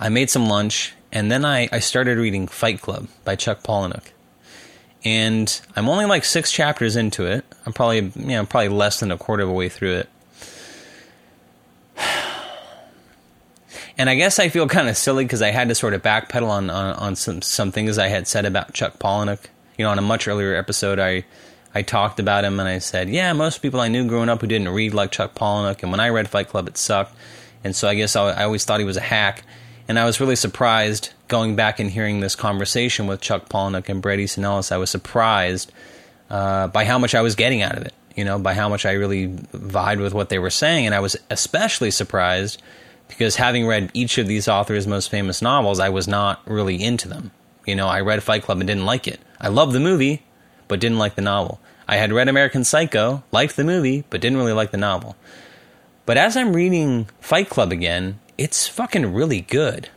I 0.00 0.08
made 0.08 0.30
some 0.30 0.46
lunch 0.46 0.94
and 1.12 1.30
then 1.30 1.44
I, 1.44 1.68
I 1.70 1.78
started 1.78 2.18
reading 2.18 2.48
Fight 2.48 2.80
Club 2.80 3.06
by 3.24 3.36
Chuck 3.36 3.62
Palahniuk. 3.62 4.04
And 5.04 5.60
I'm 5.76 5.88
only 5.88 6.06
like 6.06 6.24
six 6.24 6.50
chapters 6.50 6.96
into 6.96 7.26
it. 7.26 7.44
I'm 7.66 7.72
probably 7.72 7.98
you 7.98 8.12
know, 8.16 8.46
probably 8.46 8.70
less 8.70 8.98
than 9.00 9.12
a 9.12 9.18
quarter 9.18 9.42
of 9.42 9.50
a 9.50 9.52
way 9.52 9.68
through 9.68 9.96
it. 9.96 10.08
And 13.96 14.10
I 14.10 14.16
guess 14.16 14.38
I 14.38 14.48
feel 14.48 14.66
kind 14.66 14.88
of 14.88 14.96
silly 14.96 15.24
because 15.24 15.42
I 15.42 15.50
had 15.50 15.68
to 15.68 15.74
sort 15.74 15.94
of 15.94 16.02
backpedal 16.02 16.48
on, 16.48 16.68
on, 16.68 16.94
on 16.96 17.16
some 17.16 17.42
some 17.42 17.70
things 17.70 17.96
I 17.96 18.08
had 18.08 18.26
said 18.26 18.44
about 18.44 18.72
Chuck 18.72 18.98
Palahniuk. 18.98 19.38
You 19.78 19.84
know, 19.84 19.90
on 19.90 19.98
a 19.98 20.02
much 20.02 20.26
earlier 20.26 20.54
episode, 20.54 20.98
I 20.98 21.24
I 21.74 21.82
talked 21.82 22.18
about 22.20 22.44
him 22.44 22.58
and 22.60 22.68
I 22.68 22.78
said, 22.78 23.08
yeah, 23.08 23.32
most 23.32 23.62
people 23.62 23.80
I 23.80 23.88
knew 23.88 24.06
growing 24.08 24.28
up 24.28 24.40
who 24.40 24.46
didn't 24.46 24.68
read 24.68 24.94
like 24.94 25.10
Chuck 25.12 25.34
Palahniuk, 25.34 25.82
and 25.82 25.90
when 25.90 26.00
I 26.00 26.08
read 26.08 26.28
Fight 26.28 26.48
Club, 26.48 26.68
it 26.68 26.76
sucked. 26.76 27.14
And 27.62 27.74
so 27.74 27.88
I 27.88 27.94
guess 27.94 28.14
I, 28.14 28.30
I 28.30 28.44
always 28.44 28.64
thought 28.64 28.80
he 28.80 28.86
was 28.86 28.96
a 28.96 29.00
hack. 29.00 29.42
And 29.86 29.98
I 29.98 30.06
was 30.06 30.18
really 30.18 30.36
surprised 30.36 31.12
going 31.28 31.56
back 31.56 31.78
and 31.78 31.90
hearing 31.90 32.20
this 32.20 32.34
conversation 32.34 33.06
with 33.06 33.20
Chuck 33.20 33.48
Palahniuk 33.48 33.88
and 33.88 34.00
Bret 34.00 34.18
Easton 34.18 34.44
Ellis. 34.44 34.72
I 34.72 34.78
was 34.78 34.88
surprised 34.88 35.72
uh, 36.30 36.68
by 36.68 36.84
how 36.84 36.98
much 36.98 37.14
I 37.14 37.20
was 37.20 37.34
getting 37.34 37.60
out 37.60 37.76
of 37.76 37.84
it. 37.84 37.92
You 38.16 38.24
know, 38.24 38.38
by 38.38 38.54
how 38.54 38.68
much 38.68 38.86
I 38.86 38.92
really 38.92 39.26
vied 39.52 39.98
with 39.98 40.14
what 40.14 40.28
they 40.28 40.38
were 40.38 40.50
saying, 40.50 40.86
and 40.86 40.94
I 40.94 41.00
was 41.00 41.16
especially 41.30 41.90
surprised 41.90 42.62
because 43.08 43.36
having 43.36 43.66
read 43.66 43.90
each 43.94 44.18
of 44.18 44.26
these 44.26 44.48
authors' 44.48 44.86
most 44.86 45.10
famous 45.10 45.42
novels, 45.42 45.78
I 45.78 45.88
was 45.88 46.08
not 46.08 46.40
really 46.46 46.82
into 46.82 47.08
them. 47.08 47.30
You 47.66 47.76
know, 47.76 47.88
I 47.88 48.00
read 48.00 48.22
Fight 48.22 48.42
Club 48.42 48.58
and 48.60 48.66
didn't 48.66 48.86
like 48.86 49.06
it. 49.06 49.20
I 49.40 49.48
loved 49.48 49.72
the 49.72 49.80
movie, 49.80 50.22
but 50.68 50.80
didn't 50.80 50.98
like 50.98 51.14
the 51.14 51.22
novel. 51.22 51.60
I 51.86 51.96
had 51.96 52.12
read 52.12 52.28
American 52.28 52.64
Psycho, 52.64 53.22
liked 53.30 53.56
the 53.56 53.64
movie, 53.64 54.04
but 54.10 54.20
didn't 54.20 54.38
really 54.38 54.52
like 54.52 54.70
the 54.70 54.78
novel. 54.78 55.16
But 56.06 56.16
as 56.16 56.36
I'm 56.36 56.54
reading 56.54 57.08
Fight 57.20 57.48
Club 57.48 57.72
again, 57.72 58.20
it's 58.36 58.68
fucking 58.68 59.14
really 59.14 59.42
good. 59.42 59.88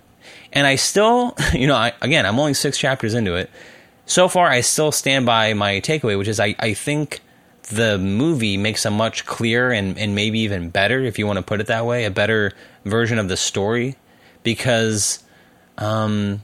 And 0.54 0.68
I 0.68 0.76
still, 0.76 1.36
you 1.54 1.68
know, 1.68 1.76
I, 1.76 1.94
again, 2.02 2.26
I'm 2.26 2.40
only 2.40 2.54
six 2.54 2.78
chapters 2.78 3.14
into 3.14 3.36
it. 3.36 3.50
So 4.06 4.30
far, 4.30 4.48
I 4.48 4.62
still 4.62 4.92
stand 4.92 5.26
by 5.26 5.54
my 5.54 5.82
takeaway, 5.82 6.18
which 6.18 6.30
is 6.30 6.40
I, 6.40 6.56
I 6.60 6.74
think 6.74 7.22
the 7.64 7.98
movie 7.98 8.56
makes 8.56 8.86
a 8.86 8.92
much 8.92 9.26
clearer 9.26 9.72
and, 9.72 9.98
and 9.98 10.16
maybe 10.16 10.40
even 10.40 10.70
better, 10.70 11.02
if 11.02 11.20
you 11.20 11.28
want 11.28 11.38
to 11.38 11.44
put 11.44 11.60
it 11.60 11.68
that 11.68 11.86
way, 11.86 12.06
a 12.06 12.12
better 12.12 12.54
version 12.88 13.20
of 13.20 13.28
the 13.30 13.38
story 13.38 13.96
because 14.44 15.24
um, 15.78 16.42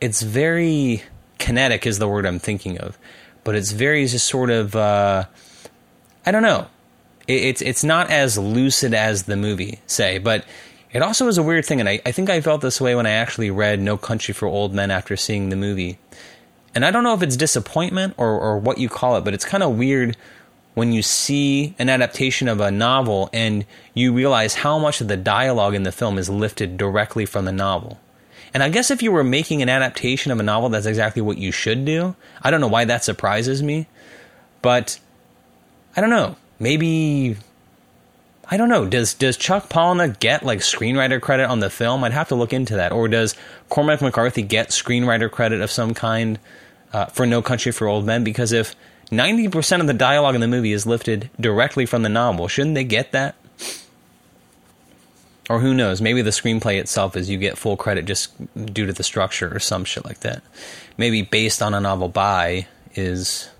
it's 0.00 0.22
very 0.22 1.02
kinetic 1.38 1.86
is 1.86 1.98
the 1.98 2.08
word 2.08 2.26
I'm 2.26 2.38
thinking 2.38 2.78
of, 2.78 2.98
but 3.44 3.54
it's 3.54 3.72
very 3.72 4.06
just 4.06 4.26
sort 4.26 4.50
of 4.50 4.76
uh, 4.76 5.24
I 6.24 6.30
don't 6.30 6.42
know. 6.42 6.66
It, 7.26 7.42
it's 7.44 7.62
it's 7.62 7.84
not 7.84 8.10
as 8.10 8.38
lucid 8.38 8.94
as 8.94 9.24
the 9.24 9.36
movie, 9.36 9.80
say, 9.86 10.18
but 10.18 10.44
it 10.92 11.02
also 11.02 11.28
is 11.28 11.38
a 11.38 11.42
weird 11.42 11.64
thing, 11.64 11.80
and 11.80 11.88
I, 11.88 12.00
I 12.04 12.12
think 12.12 12.30
I 12.30 12.40
felt 12.40 12.62
this 12.62 12.80
way 12.80 12.94
when 12.94 13.06
I 13.06 13.10
actually 13.10 13.50
read 13.50 13.80
No 13.80 13.96
Country 13.96 14.34
for 14.34 14.46
Old 14.46 14.74
Men 14.74 14.90
after 14.90 15.16
seeing 15.16 15.48
the 15.48 15.56
movie. 15.56 15.98
And 16.74 16.84
I 16.84 16.90
don't 16.90 17.04
know 17.04 17.14
if 17.14 17.22
it's 17.22 17.36
disappointment 17.36 18.14
or, 18.16 18.28
or 18.28 18.58
what 18.58 18.78
you 18.78 18.88
call 18.88 19.16
it, 19.16 19.24
but 19.24 19.34
it's 19.34 19.44
kind 19.44 19.62
of 19.62 19.76
weird 19.76 20.16
when 20.74 20.92
you 20.92 21.02
see 21.02 21.74
an 21.78 21.88
adaptation 21.88 22.48
of 22.48 22.60
a 22.60 22.70
novel 22.70 23.28
and 23.32 23.66
you 23.94 24.12
realize 24.12 24.54
how 24.54 24.78
much 24.78 25.00
of 25.00 25.08
the 25.08 25.16
dialogue 25.16 25.74
in 25.74 25.82
the 25.82 25.92
film 25.92 26.18
is 26.18 26.30
lifted 26.30 26.76
directly 26.76 27.26
from 27.26 27.44
the 27.44 27.52
novel. 27.52 27.98
And 28.52 28.62
I 28.62 28.68
guess 28.68 28.90
if 28.90 29.02
you 29.02 29.12
were 29.12 29.24
making 29.24 29.62
an 29.62 29.68
adaptation 29.68 30.32
of 30.32 30.40
a 30.40 30.42
novel, 30.42 30.68
that's 30.68 30.86
exactly 30.86 31.22
what 31.22 31.38
you 31.38 31.52
should 31.52 31.84
do. 31.84 32.16
I 32.42 32.50
don't 32.50 32.60
know 32.60 32.68
why 32.68 32.84
that 32.84 33.04
surprises 33.04 33.62
me, 33.62 33.86
but 34.62 34.98
I 35.96 36.00
don't 36.00 36.10
know. 36.10 36.36
Maybe 36.58 37.36
I 38.52 38.56
don't 38.56 38.68
know. 38.68 38.84
Does 38.86 39.14
does 39.14 39.36
Chuck 39.36 39.68
Palahniuk 39.68 40.18
get 40.18 40.44
like 40.44 40.58
screenwriter 40.58 41.20
credit 41.20 41.48
on 41.48 41.60
the 41.60 41.70
film? 41.70 42.02
I'd 42.02 42.12
have 42.12 42.28
to 42.28 42.34
look 42.34 42.52
into 42.52 42.74
that. 42.76 42.90
Or 42.90 43.06
does 43.06 43.36
Cormac 43.68 44.02
McCarthy 44.02 44.42
get 44.42 44.70
screenwriter 44.70 45.30
credit 45.30 45.60
of 45.60 45.70
some 45.70 45.94
kind 45.94 46.40
uh, 46.92 47.06
for 47.06 47.26
No 47.26 47.42
Country 47.42 47.70
for 47.70 47.86
Old 47.86 48.04
Men? 48.04 48.24
Because 48.24 48.50
if 48.50 48.74
ninety 49.10 49.48
percent 49.48 49.80
of 49.80 49.86
the 49.86 49.94
dialogue 49.94 50.34
in 50.34 50.40
the 50.40 50.48
movie 50.48 50.72
is 50.72 50.86
lifted 50.86 51.30
directly 51.40 51.86
from 51.86 52.02
the 52.02 52.08
novel, 52.08 52.48
shouldn't 52.48 52.74
they 52.74 52.84
get 52.84 53.12
that? 53.12 53.34
Or 55.48 55.58
who 55.58 55.74
knows? 55.74 56.00
Maybe 56.00 56.22
the 56.22 56.30
screenplay 56.30 56.78
itself 56.78 57.16
is 57.16 57.28
you 57.28 57.36
get 57.36 57.58
full 57.58 57.76
credit 57.76 58.04
just 58.04 58.30
due 58.72 58.86
to 58.86 58.92
the 58.92 59.02
structure 59.02 59.52
or 59.52 59.58
some 59.58 59.84
shit 59.84 60.04
like 60.04 60.20
that. 60.20 60.44
Maybe 60.96 61.22
based 61.22 61.60
on 61.60 61.74
a 61.74 61.80
novel 61.80 62.08
by 62.08 62.68
is 62.94 63.50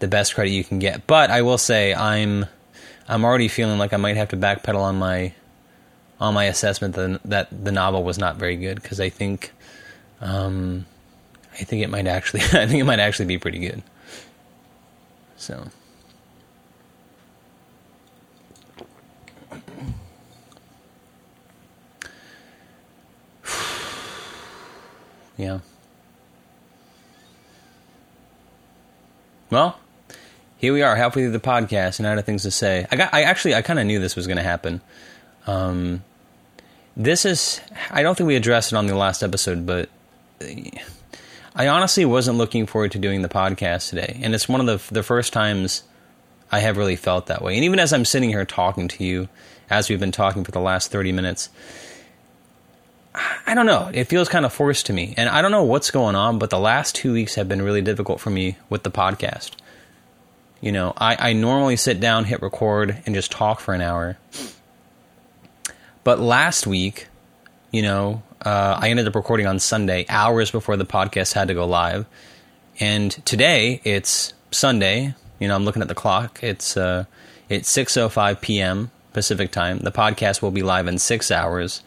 the 0.00 0.08
best 0.08 0.34
credit 0.34 0.50
you 0.50 0.64
can 0.64 0.80
get. 0.80 1.06
But 1.06 1.30
I 1.30 1.42
will 1.42 1.56
say 1.56 1.94
I'm 1.94 2.46
I'm 3.08 3.24
already 3.24 3.48
feeling 3.48 3.78
like 3.78 3.92
I 3.92 3.96
might 3.96 4.16
have 4.16 4.30
to 4.30 4.36
backpedal 4.36 4.80
on 4.80 4.96
my 4.96 5.32
on 6.20 6.34
my 6.34 6.44
assessment 6.44 6.94
that 6.94 7.20
that 7.24 7.64
the 7.64 7.72
novel 7.72 8.02
was 8.02 8.18
not 8.18 8.36
very 8.36 8.56
good 8.56 8.82
because 8.82 8.98
I 8.98 9.08
think 9.08 9.52
um, 10.20 10.84
I 11.52 11.64
think 11.64 11.82
it 11.82 11.90
might 11.90 12.06
actually 12.06 12.40
I 12.52 12.66
think 12.66 12.80
it 12.80 12.84
might 12.84 13.00
actually 13.00 13.26
be 13.26 13.38
pretty 13.38 13.60
good. 13.60 13.82
So 15.36 15.68
Yeah. 25.36 25.58
Well, 29.50 29.78
here 30.56 30.72
we 30.72 30.82
are, 30.82 30.96
halfway 30.96 31.22
through 31.22 31.30
the 31.32 31.38
podcast, 31.38 31.98
and 31.98 32.06
out 32.06 32.18
of 32.18 32.24
things 32.24 32.42
to 32.42 32.50
say. 32.50 32.86
I 32.90 32.96
got. 32.96 33.12
I 33.12 33.22
actually, 33.22 33.54
I 33.54 33.62
kind 33.62 33.78
of 33.78 33.86
knew 33.86 34.00
this 34.00 34.16
was 34.16 34.26
going 34.26 34.38
to 34.38 34.42
happen. 34.42 34.80
Um, 35.46 36.02
this 36.96 37.24
is. 37.24 37.60
I 37.90 38.02
don't 38.02 38.16
think 38.16 38.26
we 38.26 38.36
addressed 38.36 38.72
it 38.72 38.76
on 38.76 38.86
the 38.86 38.96
last 38.96 39.22
episode, 39.22 39.66
but 39.66 39.90
I 41.54 41.68
honestly 41.68 42.04
wasn't 42.04 42.38
looking 42.38 42.66
forward 42.66 42.92
to 42.92 42.98
doing 42.98 43.22
the 43.22 43.28
podcast 43.28 43.90
today, 43.90 44.20
and 44.22 44.34
it's 44.34 44.48
one 44.48 44.60
of 44.60 44.66
the 44.66 44.94
the 44.94 45.02
first 45.02 45.32
times 45.32 45.84
I 46.50 46.58
have 46.60 46.76
really 46.76 46.96
felt 46.96 47.26
that 47.26 47.42
way. 47.42 47.54
And 47.54 47.64
even 47.64 47.78
as 47.78 47.92
I'm 47.92 48.04
sitting 48.04 48.30
here 48.30 48.44
talking 48.44 48.88
to 48.88 49.04
you, 49.04 49.28
as 49.70 49.88
we've 49.88 50.00
been 50.00 50.12
talking 50.12 50.44
for 50.44 50.50
the 50.50 50.60
last 50.60 50.90
thirty 50.90 51.12
minutes, 51.12 51.50
I 53.46 53.54
don't 53.54 53.66
know. 53.66 53.90
It 53.94 54.04
feels 54.04 54.28
kind 54.28 54.44
of 54.44 54.52
forced 54.52 54.86
to 54.86 54.92
me. 54.92 55.14
And 55.16 55.28
I 55.28 55.42
don't 55.42 55.52
know 55.52 55.62
what's 55.62 55.90
going 55.90 56.16
on, 56.16 56.38
but 56.38 56.50
the 56.50 56.58
last 56.58 56.96
two 56.96 57.12
weeks 57.12 57.36
have 57.36 57.48
been 57.48 57.62
really 57.62 57.82
difficult 57.82 58.20
for 58.20 58.30
me 58.30 58.56
with 58.68 58.82
the 58.82 58.90
podcast. 58.90 59.52
You 60.60 60.72
know, 60.72 60.92
I, 60.96 61.30
I 61.30 61.32
normally 61.34 61.76
sit 61.76 62.00
down, 62.00 62.24
hit 62.24 62.42
record, 62.42 63.02
and 63.06 63.14
just 63.14 63.30
talk 63.30 63.60
for 63.60 63.74
an 63.74 63.80
hour. 63.80 64.18
But 66.02 66.18
last 66.18 66.66
week, 66.66 67.06
you 67.70 67.82
know, 67.82 68.22
uh, 68.44 68.78
I 68.80 68.90
ended 68.90 69.06
up 69.06 69.14
recording 69.14 69.46
on 69.46 69.58
Sunday, 69.58 70.06
hours 70.08 70.50
before 70.50 70.76
the 70.76 70.86
podcast 70.86 71.32
had 71.32 71.48
to 71.48 71.54
go 71.54 71.66
live. 71.66 72.06
And 72.80 73.10
today, 73.24 73.80
it's 73.84 74.34
Sunday. 74.50 75.14
You 75.38 75.48
know, 75.48 75.54
I'm 75.54 75.64
looking 75.64 75.82
at 75.82 75.88
the 75.88 75.94
clock. 75.94 76.42
It's 76.42 76.76
uh, 76.76 77.04
it's 77.48 77.70
6:05 77.74 78.40
p.m. 78.40 78.90
Pacific 79.12 79.50
time. 79.50 79.78
The 79.78 79.92
podcast 79.92 80.42
will 80.42 80.50
be 80.50 80.62
live 80.62 80.86
in 80.86 80.98
six 80.98 81.30
hours 81.30 81.82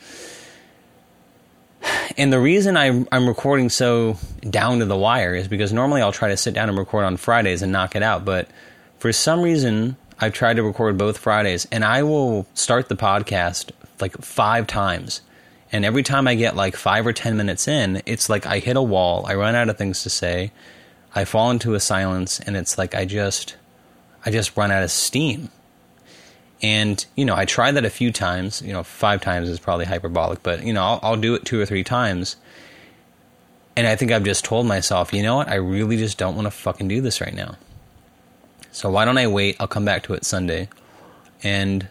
and 2.17 2.32
the 2.34 2.39
reason 2.39 2.78
I'm, 2.78 3.08
I'm 3.12 3.28
recording 3.28 3.70
so 3.70 4.17
down 4.41 4.80
to 4.80 4.86
the 4.86 4.98
wire 4.98 5.36
is 5.36 5.48
because 5.48 5.72
normally 5.72 6.02
I'll 6.02 6.12
try 6.12 6.30
to 6.30 6.38
sit 6.38 6.54
down 6.54 6.70
and 6.70 6.78
record 6.78 7.06
on 7.06 7.17
Fridays 7.17 7.62
and 7.62 7.72
knock 7.72 7.96
it 7.96 8.04
out. 8.04 8.26
But 8.26 8.50
for 8.98 9.13
some 9.13 9.41
reason, 9.41 9.98
I've 10.20 10.34
tried 10.34 10.56
to 10.56 10.63
record 10.63 10.98
both 10.98 11.17
Fridays, 11.17 11.67
and 11.72 11.86
I 11.86 12.04
will 12.04 12.48
start 12.54 12.89
the 12.89 12.96
podcast 12.96 13.72
like 14.00 14.17
five 14.17 14.67
times. 14.67 15.22
And 15.71 15.84
every 15.84 16.03
time 16.03 16.27
I 16.27 16.36
get 16.36 16.56
like 16.56 16.75
five 16.75 17.06
or 17.06 17.13
10 17.13 17.36
minutes 17.36 17.67
in, 17.67 18.01
it's 18.06 18.30
like 18.30 18.45
I 18.45 18.60
hit 18.60 18.77
a 18.77 18.82
wall, 18.82 19.25
I 19.25 19.36
run 19.36 19.56
out 19.56 19.69
of 19.69 19.77
things 19.77 20.03
to 20.03 20.10
say, 20.10 20.51
I 21.13 21.25
fall 21.25 21.51
into 21.51 21.73
a 21.73 21.80
silence, 21.80 22.39
and 22.39 22.56
it's 22.56 22.77
like 22.77 22.93
I 22.93 23.06
just, 23.06 23.56
I 24.25 24.32
just 24.32 24.56
run 24.56 24.71
out 24.71 24.84
of 24.84 24.91
steam. 24.91 25.49
And, 26.62 27.03
you 27.15 27.25
know, 27.25 27.36
I 27.36 27.45
tried 27.45 27.73
that 27.73 27.86
a 27.86 27.89
few 27.89 28.12
times. 28.12 28.62
You 28.62 28.73
know, 28.73 28.84
five 28.84 29.21
times 29.21 29.49
is 29.49 29.60
probably 29.60 29.86
hyperbolic, 29.86 30.41
but, 30.43 30.65
you 30.65 30.73
know, 30.73 30.84
I'll, 30.84 30.99
I'll, 31.03 31.17
do 31.17 31.36
it 31.36 31.45
two 31.45 31.60
or 31.60 31.65
three 31.65 31.84
times. 31.84 32.36
And 33.75 33.86
I 33.86 33.95
think 33.95 34.12
I've 34.12 34.23
just 34.23 34.43
told 34.43 34.65
myself, 34.65 35.13
you 35.13 35.21
know 35.21 35.36
what? 35.36 35.49
I 35.49 35.56
really 35.56 35.97
just 35.97 36.17
don't 36.17 36.36
want 36.36 36.47
to 36.47 36.51
fucking 36.51 36.88
do 36.88 36.99
this 36.99 37.21
right 37.21 37.34
now. 37.34 37.58
So 38.71 38.89
why 38.89 39.06
don't 39.06 39.17
I 39.17 39.27
wait? 39.27 39.58
I'll 39.60 39.67
come 39.67 39.86
back 39.86 40.03
to 40.03 40.13
it 40.13 40.25
Sunday. 40.25 40.69
And 41.43 41.88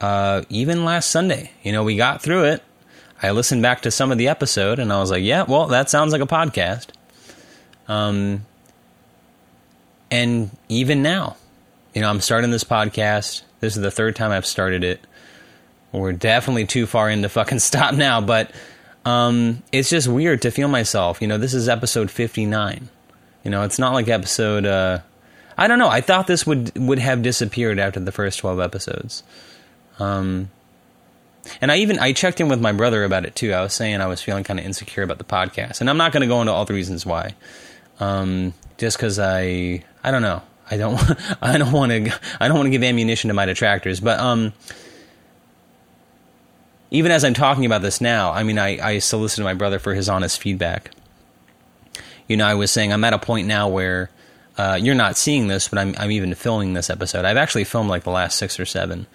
uh, 0.00 0.42
even 0.50 0.84
last 0.84 1.10
Sunday, 1.10 1.52
you 1.62 1.72
know, 1.72 1.84
we 1.84 1.96
got 1.96 2.22
through 2.22 2.44
it. 2.44 2.62
I 3.22 3.30
listened 3.30 3.62
back 3.62 3.82
to 3.82 3.90
some 3.90 4.10
of 4.10 4.18
the 4.18 4.28
episode 4.28 4.78
and 4.78 4.92
I 4.92 4.98
was 4.98 5.10
like, 5.10 5.22
yeah, 5.22 5.44
well, 5.44 5.68
that 5.68 5.88
sounds 5.88 6.12
like 6.12 6.22
a 6.22 6.26
podcast. 6.26 6.88
Um, 7.88 8.46
and 10.10 10.50
even 10.68 11.02
now, 11.02 11.36
you 11.94 12.00
know, 12.00 12.10
I'm 12.10 12.20
starting 12.20 12.50
this 12.50 12.64
podcast 12.64 13.42
this 13.62 13.76
is 13.76 13.82
the 13.82 13.92
third 13.92 14.16
time 14.16 14.32
I've 14.32 14.44
started 14.44 14.82
it. 14.82 15.00
We're 15.92 16.12
definitely 16.12 16.66
too 16.66 16.84
far 16.84 17.08
in 17.08 17.22
to 17.22 17.28
fucking 17.28 17.58
stop 17.60 17.94
now, 17.94 18.20
but 18.20 18.50
um, 19.06 19.62
it's 19.70 19.88
just 19.88 20.08
weird 20.08 20.42
to 20.42 20.50
feel 20.50 20.68
myself. 20.68 21.22
You 21.22 21.28
know, 21.28 21.38
this 21.38 21.54
is 21.54 21.68
episode 21.68 22.10
59. 22.10 22.88
You 23.44 23.50
know, 23.50 23.62
it's 23.62 23.78
not 23.78 23.94
like 23.94 24.08
episode. 24.08 24.66
Uh, 24.66 24.98
I 25.56 25.68
don't 25.68 25.78
know. 25.78 25.88
I 25.88 26.00
thought 26.00 26.26
this 26.26 26.44
would 26.44 26.76
would 26.76 26.98
have 26.98 27.22
disappeared 27.22 27.78
after 27.78 28.00
the 28.00 28.10
first 28.10 28.40
12 28.40 28.58
episodes. 28.58 29.22
Um, 30.00 30.50
and 31.60 31.72
I 31.72 31.78
even 31.78 31.98
I 31.98 32.12
checked 32.12 32.40
in 32.40 32.48
with 32.48 32.60
my 32.60 32.72
brother 32.72 33.04
about 33.04 33.24
it 33.24 33.34
too. 33.34 33.52
I 33.52 33.62
was 33.62 33.72
saying 33.72 34.00
I 34.00 34.06
was 34.06 34.22
feeling 34.22 34.44
kind 34.44 34.58
of 34.58 34.66
insecure 34.66 35.02
about 35.02 35.18
the 35.18 35.24
podcast, 35.24 35.80
and 35.80 35.90
I'm 35.90 35.96
not 35.96 36.12
going 36.12 36.22
to 36.22 36.26
go 36.26 36.40
into 36.40 36.52
all 36.52 36.64
the 36.64 36.74
reasons 36.74 37.04
why. 37.04 37.34
Um, 38.00 38.54
just 38.78 38.96
because 38.96 39.18
I 39.18 39.84
I 40.02 40.10
don't 40.10 40.22
know. 40.22 40.42
I 40.70 40.76
don't 40.76 41.00
I 41.42 41.58
don't 41.58 41.72
want 41.72 41.92
to 41.92 42.20
I 42.40 42.48
don't 42.48 42.56
want 42.56 42.66
to 42.66 42.70
give 42.70 42.82
ammunition 42.82 43.28
to 43.28 43.34
my 43.34 43.46
detractors, 43.46 44.00
but 44.00 44.18
um 44.18 44.52
even 46.90 47.10
as 47.10 47.24
I'm 47.24 47.32
talking 47.32 47.64
about 47.64 47.80
this 47.80 48.00
now, 48.00 48.32
I 48.32 48.42
mean 48.42 48.58
I, 48.58 48.86
I 48.86 48.98
solicited 48.98 49.44
my 49.44 49.54
brother 49.54 49.78
for 49.78 49.94
his 49.94 50.08
honest 50.08 50.40
feedback. 50.40 50.90
You 52.28 52.36
know, 52.36 52.46
I 52.46 52.54
was 52.54 52.70
saying 52.70 52.92
I'm 52.92 53.04
at 53.04 53.12
a 53.12 53.18
point 53.18 53.46
now 53.46 53.68
where 53.68 54.10
uh, 54.58 54.78
you're 54.80 54.94
not 54.94 55.16
seeing 55.16 55.48
this, 55.48 55.68
but 55.68 55.78
I'm 55.78 55.94
I'm 55.98 56.10
even 56.10 56.34
filming 56.34 56.74
this 56.74 56.90
episode. 56.90 57.24
I've 57.24 57.36
actually 57.36 57.64
filmed 57.64 57.88
like 57.88 58.04
the 58.04 58.10
last 58.10 58.38
six 58.38 58.60
or 58.60 58.66
seven. 58.66 59.06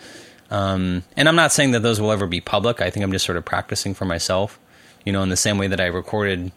Um, 0.50 1.04
and 1.16 1.28
I'm 1.28 1.36
not 1.36 1.52
saying 1.52 1.72
that 1.72 1.82
those 1.82 2.00
will 2.00 2.12
ever 2.12 2.28
be 2.28 2.42
public. 2.42 2.82
I 2.82 2.90
think 2.90 3.04
I'm 3.04 3.12
just 3.12 3.26
sort 3.26 3.38
of 3.38 3.46
practicing 3.46 3.94
for 3.94 4.06
myself. 4.06 4.60
You 5.06 5.14
know, 5.14 5.24
in 5.24 5.30
the 5.30 5.38
same 5.38 5.58
way 5.58 5.68
that 5.68 5.80
I 5.80 5.86
recorded 5.86 6.52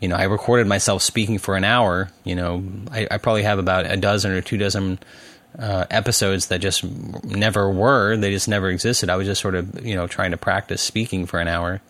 you 0.00 0.08
know, 0.08 0.16
I 0.16 0.24
recorded 0.24 0.66
myself 0.66 1.02
speaking 1.02 1.38
for 1.38 1.56
an 1.56 1.64
hour. 1.64 2.10
You 2.24 2.34
know, 2.34 2.64
I, 2.90 3.06
I 3.10 3.18
probably 3.18 3.42
have 3.42 3.58
about 3.58 3.86
a 3.86 3.96
dozen 3.96 4.32
or 4.32 4.40
two 4.40 4.56
dozen 4.56 4.98
uh, 5.58 5.84
episodes 5.90 6.46
that 6.46 6.60
just 6.60 6.84
never 7.24 7.70
were. 7.70 8.16
They 8.16 8.30
just 8.30 8.48
never 8.48 8.70
existed. 8.70 9.10
I 9.10 9.16
was 9.16 9.26
just 9.26 9.40
sort 9.40 9.54
of, 9.54 9.84
you 9.84 9.94
know, 9.94 10.06
trying 10.06 10.30
to 10.30 10.36
practice 10.36 10.80
speaking 10.80 11.26
for 11.26 11.38
an 11.38 11.48
hour. 11.48 11.82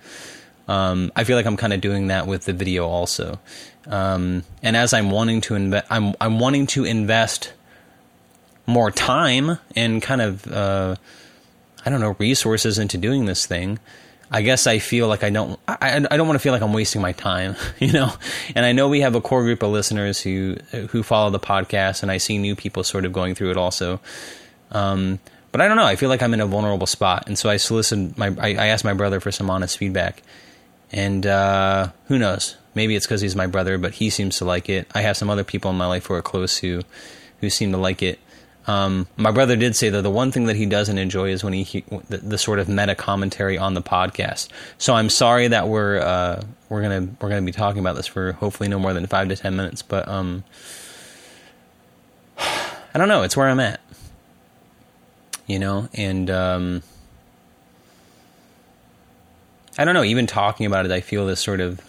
Um, 0.66 1.12
I 1.14 1.24
feel 1.24 1.36
like 1.36 1.46
I'm 1.46 1.56
kind 1.56 1.72
of 1.72 1.80
doing 1.80 2.08
that 2.08 2.26
with 2.26 2.44
the 2.44 2.52
video 2.52 2.86
also. 2.86 3.38
Um, 3.86 4.44
and 4.62 4.76
as 4.76 4.92
I'm 4.92 5.10
wanting 5.10 5.40
to 5.42 5.54
invest, 5.54 5.86
I'm 5.90 6.14
I'm 6.20 6.38
wanting 6.38 6.66
to 6.68 6.84
invest 6.84 7.52
more 8.66 8.90
time 8.90 9.58
and 9.74 10.02
kind 10.02 10.20
of 10.20 10.46
uh, 10.46 10.96
I 11.84 11.90
don't 11.90 12.00
know 12.00 12.16
resources 12.18 12.78
into 12.78 12.98
doing 12.98 13.24
this 13.24 13.46
thing. 13.46 13.78
I 14.32 14.42
guess 14.42 14.66
I 14.68 14.78
feel 14.78 15.08
like 15.08 15.24
I 15.24 15.30
don't 15.30 15.58
I, 15.66 15.96
I 16.08 16.16
don't 16.16 16.28
want 16.28 16.36
to 16.36 16.42
feel 16.42 16.52
like 16.52 16.62
I'm 16.62 16.72
wasting 16.72 17.02
my 17.02 17.12
time, 17.12 17.56
you 17.78 17.92
know. 17.92 18.12
And 18.54 18.64
I 18.64 18.72
know 18.72 18.88
we 18.88 19.00
have 19.00 19.14
a 19.14 19.20
core 19.20 19.42
group 19.42 19.62
of 19.62 19.70
listeners 19.70 20.20
who 20.20 20.56
who 20.90 21.02
follow 21.02 21.30
the 21.30 21.40
podcast, 21.40 22.02
and 22.02 22.12
I 22.12 22.18
see 22.18 22.38
new 22.38 22.54
people 22.54 22.84
sort 22.84 23.04
of 23.04 23.12
going 23.12 23.34
through 23.34 23.50
it 23.50 23.56
also. 23.56 24.00
Um, 24.70 25.18
but 25.52 25.60
I 25.60 25.66
don't 25.66 25.76
know. 25.76 25.84
I 25.84 25.96
feel 25.96 26.08
like 26.08 26.22
I'm 26.22 26.32
in 26.32 26.40
a 26.40 26.46
vulnerable 26.46 26.86
spot, 26.86 27.24
and 27.26 27.36
so 27.36 27.50
I 27.50 27.56
solicited 27.56 28.16
my 28.16 28.28
I, 28.38 28.54
I 28.54 28.66
asked 28.66 28.84
my 28.84 28.94
brother 28.94 29.18
for 29.18 29.32
some 29.32 29.50
honest 29.50 29.78
feedback, 29.78 30.22
and 30.92 31.26
uh, 31.26 31.88
who 32.06 32.18
knows? 32.18 32.56
Maybe 32.76 32.94
it's 32.94 33.06
because 33.06 33.20
he's 33.20 33.34
my 33.34 33.48
brother, 33.48 33.78
but 33.78 33.94
he 33.94 34.10
seems 34.10 34.38
to 34.38 34.44
like 34.44 34.68
it. 34.68 34.86
I 34.94 35.02
have 35.02 35.16
some 35.16 35.28
other 35.28 35.42
people 35.42 35.72
in 35.72 35.76
my 35.76 35.86
life 35.86 36.06
who 36.06 36.14
are 36.14 36.22
close 36.22 36.58
who 36.58 36.82
who 37.40 37.50
seem 37.50 37.72
to 37.72 37.78
like 37.78 38.00
it. 38.00 38.20
Um, 38.66 39.06
my 39.16 39.30
brother 39.30 39.56
did 39.56 39.74
say 39.74 39.88
that 39.88 40.02
the 40.02 40.10
one 40.10 40.32
thing 40.32 40.44
that 40.46 40.56
he 40.56 40.66
doesn't 40.66 40.98
enjoy 40.98 41.30
is 41.30 41.42
when 41.42 41.52
he, 41.52 41.62
he 41.62 41.84
the, 42.08 42.18
the, 42.18 42.38
sort 42.38 42.58
of 42.58 42.68
meta 42.68 42.94
commentary 42.94 43.56
on 43.56 43.74
the 43.74 43.82
podcast. 43.82 44.48
So 44.76 44.94
I'm 44.94 45.08
sorry 45.08 45.48
that 45.48 45.68
we're 45.68 45.98
uh, 45.98 46.42
we're 46.68 46.82
gonna 46.82 47.08
we're 47.20 47.30
gonna 47.30 47.42
be 47.42 47.52
talking 47.52 47.80
about 47.80 47.96
this 47.96 48.06
for 48.06 48.32
hopefully 48.32 48.68
no 48.68 48.78
more 48.78 48.92
than 48.92 49.06
five 49.06 49.28
to 49.28 49.36
ten 49.36 49.56
minutes. 49.56 49.82
But 49.82 50.06
um, 50.08 50.44
I 52.38 52.98
don't 52.98 53.08
know. 53.08 53.22
It's 53.22 53.36
where 53.36 53.48
I'm 53.48 53.60
at, 53.60 53.80
you 55.46 55.58
know, 55.58 55.88
and 55.94 56.30
um, 56.30 56.82
I 59.78 59.84
don't 59.84 59.94
know. 59.94 60.04
Even 60.04 60.26
talking 60.26 60.66
about 60.66 60.84
it, 60.84 60.92
I 60.92 61.00
feel 61.00 61.26
this 61.26 61.40
sort 61.40 61.60
of 61.60 61.80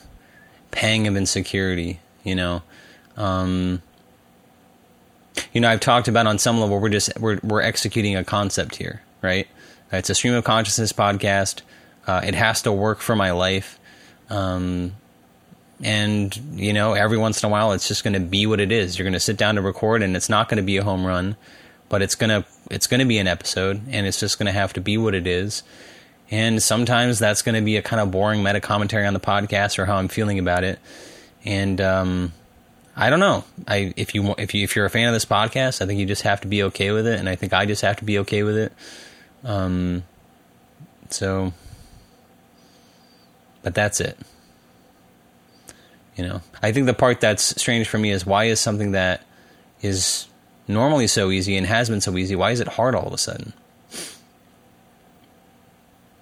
pang 0.71 1.05
of 1.07 1.17
insecurity, 1.17 1.99
you 2.23 2.35
know. 2.35 2.63
Um, 3.17 3.81
you 5.53 5.61
know, 5.61 5.69
I've 5.69 5.79
talked 5.79 6.07
about 6.07 6.27
on 6.27 6.37
some 6.37 6.59
level 6.59 6.79
we're 6.79 6.89
just 6.89 7.17
we're 7.19 7.39
we're 7.43 7.61
executing 7.61 8.15
a 8.15 8.23
concept 8.23 8.75
here, 8.75 9.01
right? 9.21 9.47
It's 9.91 10.09
a 10.09 10.15
stream 10.15 10.33
of 10.33 10.43
consciousness 10.43 10.93
podcast. 10.93 11.61
Uh, 12.07 12.21
it 12.23 12.33
has 12.33 12.61
to 12.63 12.71
work 12.71 12.99
for 12.99 13.15
my 13.15 13.31
life, 13.31 13.79
um, 14.29 14.93
and 15.83 16.35
you 16.53 16.73
know, 16.73 16.93
every 16.93 17.17
once 17.17 17.43
in 17.43 17.47
a 17.47 17.51
while, 17.51 17.73
it's 17.73 17.87
just 17.87 18.03
going 18.03 18.13
to 18.13 18.19
be 18.19 18.45
what 18.47 18.59
it 18.59 18.71
is. 18.71 18.97
You're 18.97 19.03
going 19.03 19.13
to 19.13 19.19
sit 19.19 19.37
down 19.37 19.55
to 19.55 19.61
record, 19.61 20.01
and 20.01 20.15
it's 20.15 20.29
not 20.29 20.49
going 20.49 20.57
to 20.57 20.63
be 20.63 20.77
a 20.77 20.83
home 20.83 21.05
run, 21.05 21.35
but 21.89 22.01
it's 22.01 22.15
gonna 22.15 22.45
it's 22.69 22.87
going 22.87 22.99
to 22.99 23.05
be 23.05 23.17
an 23.17 23.27
episode, 23.27 23.81
and 23.89 24.07
it's 24.07 24.19
just 24.19 24.39
going 24.39 24.47
to 24.47 24.51
have 24.51 24.73
to 24.73 24.81
be 24.81 24.97
what 24.97 25.13
it 25.13 25.27
is. 25.27 25.63
And 26.29 26.63
sometimes 26.63 27.19
that's 27.19 27.41
going 27.41 27.55
to 27.55 27.61
be 27.61 27.75
a 27.75 27.81
kind 27.81 28.01
of 28.01 28.09
boring 28.09 28.41
meta 28.41 28.61
commentary 28.61 29.05
on 29.05 29.13
the 29.13 29.19
podcast 29.19 29.77
or 29.77 29.85
how 29.85 29.97
I'm 29.97 30.07
feeling 30.07 30.39
about 30.39 30.63
it, 30.63 30.79
and 31.43 31.81
um, 31.81 32.33
I 32.95 33.09
don't 33.09 33.19
know. 33.19 33.43
I 33.67 33.93
if 33.95 34.13
you 34.13 34.35
if 34.37 34.53
you 34.53 34.63
if 34.63 34.75
you're 34.75 34.85
a 34.85 34.89
fan 34.89 35.07
of 35.07 35.13
this 35.13 35.25
podcast, 35.25 35.81
I 35.81 35.85
think 35.85 35.99
you 35.99 36.05
just 36.05 36.23
have 36.23 36.41
to 36.41 36.47
be 36.47 36.63
okay 36.63 36.91
with 36.91 37.07
it, 37.07 37.19
and 37.19 37.29
I 37.29 37.35
think 37.35 37.53
I 37.53 37.65
just 37.65 37.81
have 37.81 37.97
to 37.97 38.05
be 38.05 38.19
okay 38.19 38.43
with 38.43 38.57
it. 38.57 38.73
Um, 39.43 40.03
so, 41.09 41.53
but 43.63 43.73
that's 43.73 43.99
it. 44.01 44.17
You 46.15 46.27
know, 46.27 46.41
I 46.61 46.71
think 46.71 46.85
the 46.85 46.93
part 46.93 47.21
that's 47.21 47.59
strange 47.59 47.87
for 47.87 47.97
me 47.97 48.11
is 48.11 48.25
why 48.25 48.45
is 48.45 48.59
something 48.59 48.91
that 48.91 49.23
is 49.81 50.27
normally 50.67 51.07
so 51.07 51.31
easy 51.31 51.57
and 51.57 51.65
has 51.65 51.89
been 51.89 52.01
so 52.01 52.17
easy, 52.17 52.35
why 52.35 52.51
is 52.51 52.59
it 52.59 52.67
hard 52.67 52.95
all 52.95 53.07
of 53.07 53.13
a 53.13 53.17
sudden? 53.17 53.53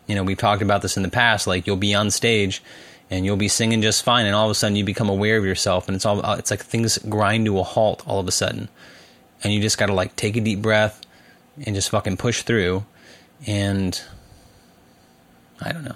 You 0.07 0.15
know, 0.15 0.23
we've 0.23 0.37
talked 0.37 0.61
about 0.61 0.81
this 0.81 0.97
in 0.97 1.03
the 1.03 1.09
past. 1.09 1.45
Like 1.47 1.67
you'll 1.67 1.75
be 1.75 1.93
on 1.93 2.09
stage 2.11 2.63
and 3.09 3.25
you'll 3.25 3.37
be 3.37 3.47
singing 3.47 3.81
just 3.81 4.03
fine 4.03 4.25
and 4.25 4.35
all 4.35 4.45
of 4.45 4.51
a 4.51 4.55
sudden 4.55 4.75
you 4.75 4.83
become 4.83 5.09
aware 5.09 5.37
of 5.37 5.45
yourself 5.45 5.87
and 5.87 5.95
it's 5.95 6.05
all 6.05 6.25
uh, 6.25 6.35
it's 6.37 6.51
like 6.51 6.63
things 6.63 6.97
grind 6.99 7.45
to 7.45 7.59
a 7.59 7.63
halt 7.63 8.03
all 8.07 8.19
of 8.19 8.27
a 8.27 8.31
sudden. 8.31 8.69
And 9.43 9.53
you 9.53 9.61
just 9.61 9.77
got 9.77 9.85
to 9.87 9.93
like 9.93 10.15
take 10.15 10.35
a 10.35 10.41
deep 10.41 10.61
breath 10.61 11.01
and 11.65 11.75
just 11.75 11.89
fucking 11.89 12.17
push 12.17 12.43
through 12.43 12.85
and 13.47 14.01
i 15.61 15.71
don't 15.71 15.83
know 15.83 15.95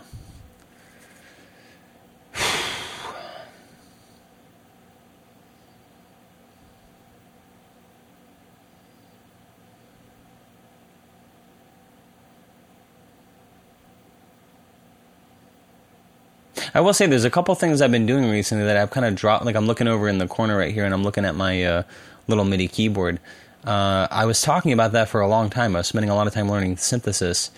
I 16.76 16.82
will 16.82 16.93
say 16.93 17.05
there's 17.05 17.26
a 17.26 17.30
couple 17.30 17.53
things 17.55 17.82
I've 17.82 17.91
been 17.91 18.07
doing 18.07 18.30
recently 18.30 18.65
that 18.65 18.78
I've 18.78 18.89
kind 18.89 19.05
of 19.05 19.15
dropped. 19.15 19.45
Like 19.45 19.55
I'm 19.55 19.67
looking 19.67 19.88
over 19.88 20.07
in 20.07 20.17
the 20.17 20.28
corner 20.28 20.57
right 20.57 20.74
here, 20.74 20.86
and 20.86 20.93
I'm 20.93 21.03
looking 21.03 21.26
at 21.26 21.36
my 21.36 21.63
uh, 21.63 21.84
little 22.28 22.45
MIDI 22.45 22.67
keyboard. 22.67 23.19
Uh, 23.63 24.07
I 24.09 24.26
was 24.26 24.41
talking 24.41 24.74
about 24.74 24.91
that 24.93 25.07
for 25.07 25.21
a 25.21 25.28
long 25.28 25.49
time. 25.49 25.76
I 25.76 25.80
was 25.80 25.88
spending 25.88 26.09
a 26.09 26.15
lot 26.15 26.28
of 26.28 26.34
time 26.34 26.49
learning 26.49 26.78
synthesis, 26.78 27.51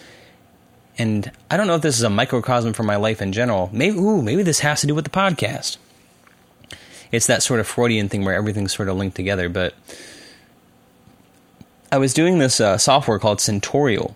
and 0.98 1.32
I 1.50 1.58
don't 1.58 1.68
know 1.68 1.76
if 1.76 1.82
this 1.82 1.98
is 1.98 2.04
a 2.04 2.10
microcosm 2.10 2.74
for 2.74 2.84
my 2.84 2.98
life 2.98 3.22
in 3.22 3.32
general. 3.32 3.70
Maybe, 3.72 3.98
ooh, 3.98 4.22
maybe 4.22 4.44
this 4.44 4.60
has 4.60 4.82
to 4.82 4.88
do 4.88 4.94
with 4.94 5.06
the 5.06 5.12
podcast. 5.12 5.78
It's 7.12 7.28
that 7.28 7.42
sort 7.42 7.60
of 7.60 7.68
Freudian 7.68 8.10
thing 8.10 8.26
where 8.26 8.36
everything's 8.36 8.76
sort 8.76 8.90
of 8.90 8.98
linked 8.98 9.16
together. 9.16 9.48
But 9.48 9.74
I 11.92 11.98
was 11.98 12.14
doing 12.14 12.40
this 12.40 12.60
uh, 12.60 12.78
software 12.78 13.20
called 13.20 13.40
Syntorial 13.40 14.16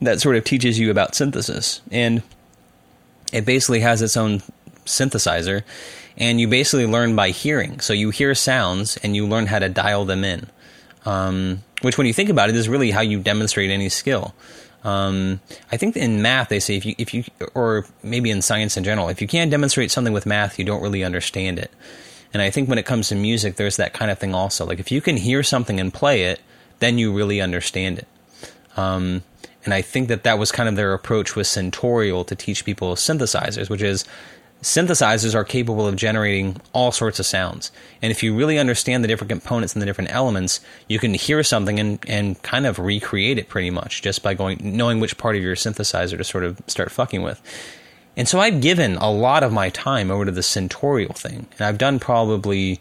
that 0.00 0.20
sort 0.20 0.36
of 0.36 0.44
teaches 0.44 0.78
you 0.78 0.90
about 0.90 1.14
synthesis, 1.14 1.80
and 1.90 2.22
it 3.32 3.44
basically 3.44 3.80
has 3.80 4.02
its 4.02 4.16
own 4.16 4.42
synthesizer, 4.84 5.62
and 6.16 6.40
you 6.40 6.48
basically 6.48 6.86
learn 6.86 7.16
by 7.16 7.30
hearing. 7.30 7.80
So 7.80 7.92
you 7.92 8.10
hear 8.10 8.34
sounds 8.34 8.96
and 8.98 9.16
you 9.16 9.26
learn 9.26 9.46
how 9.46 9.58
to 9.58 9.68
dial 9.68 10.04
them 10.04 10.24
in. 10.24 10.46
Um, 11.04 11.62
which, 11.80 11.98
when 11.98 12.06
you 12.06 12.12
think 12.12 12.30
about 12.30 12.48
it, 12.48 12.54
is 12.54 12.68
really 12.68 12.92
how 12.92 13.00
you 13.00 13.18
demonstrate 13.18 13.70
any 13.70 13.88
skill. 13.88 14.34
Um, 14.84 15.40
I 15.70 15.76
think 15.76 15.96
in 15.96 16.22
math 16.22 16.48
they 16.48 16.58
say 16.58 16.76
if 16.76 16.84
you 16.84 16.94
if 16.98 17.14
you 17.14 17.24
or 17.54 17.86
maybe 18.02 18.30
in 18.30 18.42
science 18.42 18.76
in 18.76 18.84
general, 18.84 19.08
if 19.08 19.20
you 19.20 19.28
can't 19.28 19.50
demonstrate 19.50 19.90
something 19.90 20.12
with 20.12 20.26
math, 20.26 20.58
you 20.58 20.64
don't 20.64 20.82
really 20.82 21.04
understand 21.04 21.58
it. 21.58 21.70
And 22.32 22.42
I 22.42 22.50
think 22.50 22.68
when 22.68 22.78
it 22.78 22.86
comes 22.86 23.08
to 23.08 23.14
music, 23.14 23.56
there's 23.56 23.76
that 23.76 23.92
kind 23.92 24.10
of 24.10 24.18
thing 24.18 24.34
also. 24.34 24.64
Like 24.64 24.80
if 24.80 24.90
you 24.90 25.00
can 25.00 25.16
hear 25.16 25.42
something 25.42 25.78
and 25.78 25.92
play 25.92 26.22
it, 26.24 26.40
then 26.78 26.98
you 26.98 27.12
really 27.12 27.40
understand 27.40 27.98
it. 27.98 28.08
Um, 28.76 29.22
and 29.64 29.72
I 29.72 29.82
think 29.82 30.08
that 30.08 30.24
that 30.24 30.38
was 30.38 30.52
kind 30.52 30.68
of 30.68 30.76
their 30.76 30.92
approach 30.92 31.36
with 31.36 31.46
Syntorial 31.46 32.26
to 32.26 32.34
teach 32.34 32.64
people 32.64 32.94
synthesizers, 32.94 33.70
which 33.70 33.82
is 33.82 34.04
synthesizers 34.62 35.34
are 35.34 35.44
capable 35.44 35.86
of 35.86 35.96
generating 35.96 36.60
all 36.72 36.92
sorts 36.92 37.18
of 37.18 37.26
sounds. 37.26 37.72
And 38.00 38.12
if 38.12 38.22
you 38.22 38.34
really 38.34 38.58
understand 38.58 39.02
the 39.02 39.08
different 39.08 39.28
components 39.28 39.74
and 39.74 39.82
the 39.82 39.86
different 39.86 40.12
elements, 40.12 40.60
you 40.88 40.98
can 40.98 41.14
hear 41.14 41.42
something 41.42 41.80
and, 41.80 41.98
and 42.08 42.40
kind 42.42 42.64
of 42.64 42.78
recreate 42.78 43.38
it 43.38 43.48
pretty 43.48 43.70
much 43.70 44.02
just 44.02 44.22
by 44.22 44.34
going 44.34 44.58
knowing 44.62 45.00
which 45.00 45.18
part 45.18 45.34
of 45.34 45.42
your 45.42 45.56
synthesizer 45.56 46.16
to 46.16 46.24
sort 46.24 46.44
of 46.44 46.60
start 46.68 46.92
fucking 46.92 47.22
with. 47.22 47.42
And 48.16 48.28
so 48.28 48.40
I've 48.40 48.60
given 48.60 48.96
a 48.96 49.10
lot 49.10 49.42
of 49.42 49.52
my 49.52 49.70
time 49.70 50.10
over 50.10 50.24
to 50.24 50.30
the 50.30 50.42
Syntorial 50.42 51.16
thing. 51.16 51.46
And 51.58 51.60
I've 51.62 51.78
done 51.78 51.98
probably 51.98 52.80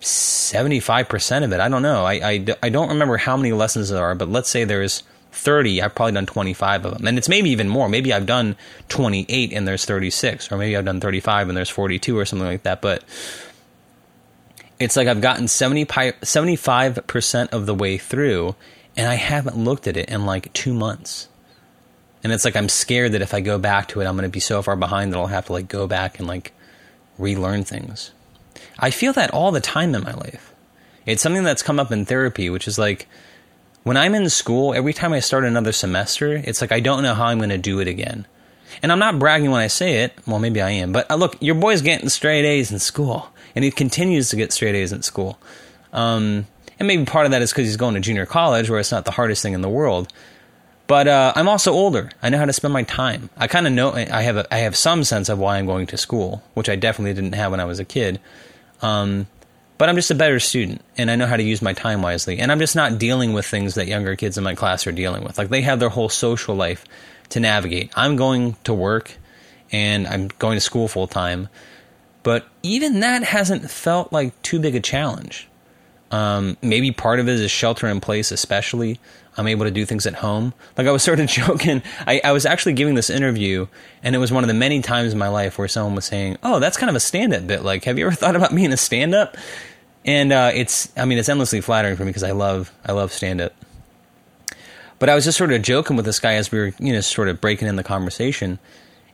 75% 0.00 1.44
of 1.44 1.52
it. 1.52 1.60
I 1.60 1.68
don't 1.68 1.82
know. 1.82 2.04
I, 2.04 2.14
I, 2.14 2.46
I 2.62 2.68
don't 2.68 2.90
remember 2.90 3.16
how 3.16 3.36
many 3.36 3.52
lessons 3.52 3.88
there 3.88 4.02
are, 4.02 4.14
but 4.14 4.28
let's 4.28 4.50
say 4.50 4.64
there's 4.64 5.02
30, 5.34 5.82
I've 5.82 5.94
probably 5.94 6.12
done 6.12 6.26
25 6.26 6.84
of 6.84 6.94
them. 6.94 7.06
And 7.06 7.18
it's 7.18 7.28
maybe 7.28 7.50
even 7.50 7.68
more. 7.68 7.88
Maybe 7.88 8.12
I've 8.12 8.26
done 8.26 8.56
28 8.88 9.52
and 9.52 9.66
there's 9.66 9.84
36, 9.84 10.50
or 10.50 10.56
maybe 10.56 10.76
I've 10.76 10.84
done 10.84 11.00
35 11.00 11.48
and 11.48 11.56
there's 11.56 11.70
42 11.70 12.16
or 12.16 12.24
something 12.24 12.46
like 12.46 12.62
that. 12.62 12.80
But 12.80 13.04
it's 14.78 14.96
like 14.96 15.08
I've 15.08 15.20
gotten 15.20 15.48
70, 15.48 15.86
75% 15.86 17.48
of 17.52 17.66
the 17.66 17.74
way 17.74 17.98
through 17.98 18.54
and 18.96 19.08
I 19.08 19.14
haven't 19.14 19.56
looked 19.56 19.86
at 19.86 19.96
it 19.96 20.08
in 20.08 20.24
like 20.24 20.52
two 20.52 20.72
months. 20.72 21.28
And 22.22 22.32
it's 22.32 22.44
like 22.44 22.56
I'm 22.56 22.68
scared 22.68 23.12
that 23.12 23.22
if 23.22 23.34
I 23.34 23.40
go 23.40 23.58
back 23.58 23.88
to 23.88 24.00
it, 24.00 24.06
I'm 24.06 24.16
going 24.16 24.22
to 24.22 24.32
be 24.32 24.40
so 24.40 24.62
far 24.62 24.76
behind 24.76 25.12
that 25.12 25.18
I'll 25.18 25.26
have 25.26 25.46
to 25.46 25.52
like 25.52 25.68
go 25.68 25.86
back 25.86 26.18
and 26.18 26.26
like 26.26 26.52
relearn 27.18 27.64
things. 27.64 28.12
I 28.78 28.90
feel 28.90 29.12
that 29.14 29.32
all 29.32 29.52
the 29.52 29.60
time 29.60 29.94
in 29.94 30.02
my 30.02 30.14
life. 30.14 30.52
It's 31.06 31.22
something 31.22 31.44
that's 31.44 31.62
come 31.62 31.78
up 31.78 31.92
in 31.92 32.06
therapy, 32.06 32.48
which 32.48 32.66
is 32.66 32.78
like, 32.78 33.06
when 33.84 33.96
I'm 33.96 34.14
in 34.14 34.28
school, 34.28 34.74
every 34.74 34.92
time 34.92 35.12
I 35.12 35.20
start 35.20 35.44
another 35.44 35.72
semester, 35.72 36.34
it's 36.34 36.60
like 36.60 36.72
I 36.72 36.80
don't 36.80 37.02
know 37.02 37.14
how 37.14 37.26
I'm 37.26 37.38
going 37.38 37.50
to 37.50 37.58
do 37.58 37.80
it 37.80 37.86
again. 37.86 38.26
And 38.82 38.90
I'm 38.90 38.98
not 38.98 39.18
bragging 39.18 39.50
when 39.50 39.60
I 39.60 39.68
say 39.68 40.02
it. 40.02 40.14
Well, 40.26 40.40
maybe 40.40 40.60
I 40.60 40.70
am. 40.70 40.92
But 40.92 41.08
uh, 41.10 41.14
look, 41.14 41.36
your 41.40 41.54
boy's 41.54 41.82
getting 41.82 42.08
straight 42.08 42.44
A's 42.44 42.72
in 42.72 42.78
school, 42.80 43.28
and 43.54 43.64
he 43.64 43.70
continues 43.70 44.30
to 44.30 44.36
get 44.36 44.52
straight 44.52 44.74
A's 44.74 44.92
in 44.92 45.02
school. 45.02 45.38
Um, 45.92 46.46
and 46.78 46.88
maybe 46.88 47.04
part 47.04 47.26
of 47.26 47.32
that 47.32 47.42
is 47.42 47.52
because 47.52 47.66
he's 47.66 47.76
going 47.76 47.94
to 47.94 48.00
junior 48.00 48.26
college, 48.26 48.68
where 48.68 48.80
it's 48.80 48.90
not 48.90 49.04
the 49.04 49.12
hardest 49.12 49.42
thing 49.42 49.52
in 49.52 49.60
the 49.60 49.68
world. 49.68 50.12
But 50.86 51.06
uh, 51.06 51.32
I'm 51.36 51.48
also 51.48 51.72
older. 51.72 52.10
I 52.22 52.30
know 52.30 52.38
how 52.38 52.44
to 52.46 52.52
spend 52.52 52.74
my 52.74 52.82
time. 52.82 53.30
I 53.36 53.46
kind 53.46 53.66
of 53.66 53.72
know. 53.72 53.92
I 53.92 54.22
have 54.22 54.36
a, 54.36 54.54
I 54.54 54.58
have 54.58 54.76
some 54.76 55.04
sense 55.04 55.28
of 55.28 55.38
why 55.38 55.58
I'm 55.58 55.66
going 55.66 55.86
to 55.88 55.96
school, 55.96 56.42
which 56.54 56.68
I 56.68 56.76
definitely 56.76 57.14
didn't 57.14 57.34
have 57.34 57.52
when 57.52 57.60
I 57.60 57.64
was 57.64 57.78
a 57.78 57.84
kid. 57.84 58.20
Um, 58.82 59.28
but 59.76 59.88
I'm 59.88 59.96
just 59.96 60.10
a 60.10 60.14
better 60.14 60.38
student 60.40 60.82
and 60.96 61.10
I 61.10 61.16
know 61.16 61.26
how 61.26 61.36
to 61.36 61.42
use 61.42 61.60
my 61.60 61.72
time 61.72 62.02
wisely. 62.02 62.38
And 62.38 62.52
I'm 62.52 62.58
just 62.58 62.76
not 62.76 62.98
dealing 62.98 63.32
with 63.32 63.46
things 63.46 63.74
that 63.74 63.86
younger 63.86 64.16
kids 64.16 64.38
in 64.38 64.44
my 64.44 64.54
class 64.54 64.86
are 64.86 64.92
dealing 64.92 65.24
with. 65.24 65.38
Like 65.38 65.48
they 65.48 65.62
have 65.62 65.80
their 65.80 65.88
whole 65.88 66.08
social 66.08 66.54
life 66.54 66.84
to 67.30 67.40
navigate. 67.40 67.90
I'm 67.96 68.16
going 68.16 68.56
to 68.64 68.74
work 68.74 69.16
and 69.72 70.06
I'm 70.06 70.28
going 70.38 70.56
to 70.56 70.60
school 70.60 70.86
full 70.86 71.08
time. 71.08 71.48
But 72.22 72.46
even 72.62 73.00
that 73.00 73.22
hasn't 73.22 73.70
felt 73.70 74.12
like 74.12 74.40
too 74.42 74.60
big 74.60 74.74
a 74.74 74.80
challenge. 74.80 75.48
Um, 76.10 76.56
maybe 76.62 76.92
part 76.92 77.18
of 77.18 77.28
it 77.28 77.40
is 77.40 77.50
shelter 77.50 77.88
in 77.88 78.00
place, 78.00 78.30
especially. 78.30 79.00
I'm 79.36 79.48
able 79.48 79.64
to 79.64 79.70
do 79.70 79.84
things 79.84 80.06
at 80.06 80.14
home. 80.14 80.54
Like 80.76 80.86
I 80.86 80.92
was 80.92 81.02
sort 81.02 81.20
of 81.20 81.26
joking. 81.28 81.82
I, 82.06 82.20
I, 82.24 82.32
was 82.32 82.46
actually 82.46 82.74
giving 82.74 82.94
this 82.94 83.10
interview, 83.10 83.66
and 84.02 84.14
it 84.14 84.18
was 84.18 84.30
one 84.30 84.44
of 84.44 84.48
the 84.48 84.54
many 84.54 84.80
times 84.80 85.12
in 85.12 85.18
my 85.18 85.28
life 85.28 85.58
where 85.58 85.68
someone 85.68 85.94
was 85.94 86.04
saying, 86.04 86.38
"Oh, 86.42 86.60
that's 86.60 86.76
kind 86.76 86.90
of 86.90 86.96
a 86.96 87.00
stand-up 87.00 87.46
bit. 87.46 87.62
Like, 87.62 87.84
have 87.84 87.98
you 87.98 88.06
ever 88.06 88.14
thought 88.16 88.36
about 88.36 88.54
being 88.54 88.72
a 88.72 88.76
stand-up?" 88.76 89.36
And 90.04 90.32
uh, 90.32 90.50
it's, 90.54 90.92
I 90.98 91.06
mean, 91.06 91.18
it's 91.18 91.28
endlessly 91.28 91.60
flattering 91.60 91.96
for 91.96 92.04
me 92.04 92.10
because 92.10 92.22
I 92.22 92.32
love, 92.32 92.70
I 92.84 92.92
love 92.92 93.10
stand-up. 93.12 93.54
But 94.98 95.08
I 95.08 95.14
was 95.14 95.24
just 95.24 95.38
sort 95.38 95.52
of 95.52 95.62
joking 95.62 95.96
with 95.96 96.04
this 96.04 96.20
guy 96.20 96.34
as 96.34 96.52
we 96.52 96.58
were, 96.58 96.72
you 96.78 96.92
know, 96.92 97.00
sort 97.00 97.28
of 97.28 97.40
breaking 97.40 97.68
in 97.68 97.76
the 97.76 97.82
conversation, 97.82 98.58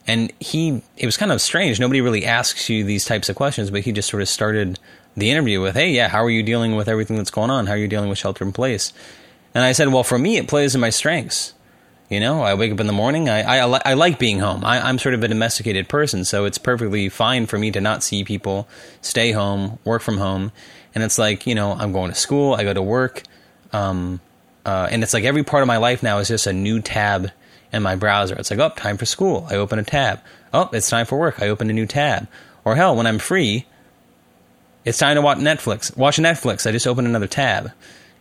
And 0.07 0.33
he, 0.41 0.83
it 0.97 1.07
was 1.07 1.17
kind 1.17 1.33
of 1.33 1.41
strange. 1.41 1.79
Nobody 1.79 2.01
really 2.01 2.25
asks 2.25 2.69
you 2.69 2.85
these 2.85 3.05
types 3.05 3.29
of 3.29 3.37
questions, 3.37 3.71
but 3.71 3.83
he 3.83 3.93
just 3.93 4.09
sort 4.09 4.23
of 4.23 4.29
started 4.29 4.79
the 5.17 5.31
interview 5.31 5.61
with, 5.61 5.75
Hey, 5.75 5.91
yeah, 5.91 6.09
how 6.09 6.25
are 6.25 6.31
you 6.31 6.43
dealing 6.43 6.77
with 6.77 6.89
everything 6.89 7.17
that's 7.17 7.31
going 7.31 7.51
on? 7.51 7.67
How 7.67 7.75
are 7.75 7.79
you 7.79 7.89
dealing 7.89 8.09
with 8.09 8.19
shelter 8.19 8.45
in 8.45 8.53
place? 8.53 8.93
And 9.55 9.65
I 9.65 9.73
said, 9.73 9.89
Well, 9.89 10.05
for 10.05 10.19
me, 10.19 10.37
it 10.37 10.49
plays 10.49 10.75
in 10.75 10.81
my 10.81 10.91
strengths. 10.91 11.55
You 12.09 12.19
know, 12.19 12.43
I 12.43 12.55
wake 12.55 12.73
up 12.73 12.81
in 12.81 12.89
the 12.89 12.93
morning. 12.93 13.29
I, 13.29 13.43
I, 13.43 13.81
I 13.85 13.95
like 13.95 14.19
being 14.19 14.41
home. 14.41 14.65
I, 14.65 14.81
I'm 14.81 14.99
sort 14.99 15.15
of 15.15 15.23
a 15.23 15.29
domesticated 15.29 15.89
person, 15.89 16.25
so 16.25 16.45
it's 16.45 16.59
perfectly 16.59 17.09
fine 17.09 17.47
for 17.47 17.57
me 17.57 17.71
to 17.71 17.81
not 17.81 18.03
see 18.03 18.25
people, 18.25 18.69
stay 19.01 19.31
home, 19.31 19.79
work 19.85 20.03
from 20.03 20.19
home. 20.19 20.51
And 20.93 21.05
it's 21.05 21.19
like, 21.19 21.47
you 21.47 21.55
know, 21.55 21.71
I'm 21.73 21.93
going 21.93 22.11
to 22.11 22.17
school, 22.17 22.55
I 22.55 22.65
go 22.65 22.75
to 22.75 22.83
work. 22.83 23.23
Um, 23.73 24.21
uh, 24.67 24.89
and 24.91 25.05
it's 25.05 25.15
like 25.15 25.23
every 25.23 25.45
part 25.45 25.63
of 25.63 25.69
my 25.69 25.77
life 25.77 26.03
now 26.03 26.19
is 26.19 26.27
just 26.27 26.49
a 26.49 26.53
new 26.53 26.81
tab 26.81 27.31
in 27.73 27.83
my 27.85 27.95
browser. 27.95 28.35
It's 28.35 28.51
like, 28.51 28.59
oh, 28.59 28.71
time 28.71 28.97
for 28.97 29.07
school. 29.07 29.47
I 29.49 29.55
open 29.55 29.79
a 29.79 29.85
tab. 29.85 30.21
Oh, 30.53 30.69
it's 30.73 30.91
time 30.91 31.07
for 31.07 31.17
work. 31.17 31.41
I 31.41 31.49
open 31.49 31.71
a 31.71 31.73
new 31.73 31.87
tab. 31.87 32.27
Or 32.65 32.75
hell, 32.75 32.97
when 32.97 33.07
I'm 33.07 33.21
free, 33.21 33.67
it's 34.85 34.99
time 34.99 35.15
to 35.15 35.23
watch 35.23 35.39
Netflix. 35.39 35.97
Watch 35.97 36.17
Netflix. 36.17 36.67
I 36.67 36.73
just 36.73 36.87
open 36.87 37.07
another 37.07 37.29
tab. 37.29 37.71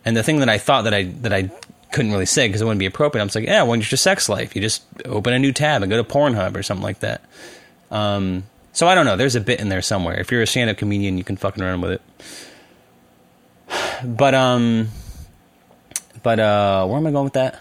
And 0.04 0.16
the 0.16 0.22
thing 0.22 0.40
that 0.40 0.48
I 0.48 0.58
thought 0.58 0.82
that 0.84 0.94
I 0.94 1.04
that 1.04 1.32
I 1.32 1.50
couldn't 1.92 2.12
really 2.12 2.26
say 2.26 2.48
because 2.48 2.60
it 2.60 2.64
wouldn't 2.64 2.78
be 2.78 2.86
appropriate. 2.86 3.22
I'm 3.22 3.28
just 3.28 3.36
like, 3.36 3.46
yeah, 3.46 3.62
when's 3.62 3.90
your 3.90 3.98
sex 3.98 4.28
life? 4.28 4.54
You 4.54 4.62
just 4.62 4.82
open 5.04 5.32
a 5.32 5.38
new 5.38 5.52
tab 5.52 5.82
and 5.82 5.90
go 5.90 6.02
to 6.02 6.08
Pornhub 6.08 6.56
or 6.56 6.62
something 6.62 6.82
like 6.82 7.00
that. 7.00 7.22
Um, 7.90 8.44
so 8.72 8.86
I 8.86 8.94
don't 8.94 9.04
know. 9.04 9.16
There's 9.16 9.34
a 9.34 9.40
bit 9.40 9.60
in 9.60 9.68
there 9.68 9.82
somewhere. 9.82 10.18
If 10.18 10.30
you're 10.30 10.42
a 10.42 10.46
stand-up 10.46 10.76
comedian, 10.76 11.18
you 11.18 11.24
can 11.24 11.36
fucking 11.36 11.62
run 11.62 11.80
with 11.80 11.92
it. 11.92 12.02
But 14.02 14.34
um, 14.34 14.88
but 16.22 16.40
uh, 16.40 16.86
where 16.86 16.96
am 16.96 17.06
I 17.06 17.10
going 17.10 17.24
with 17.24 17.34
that? 17.34 17.60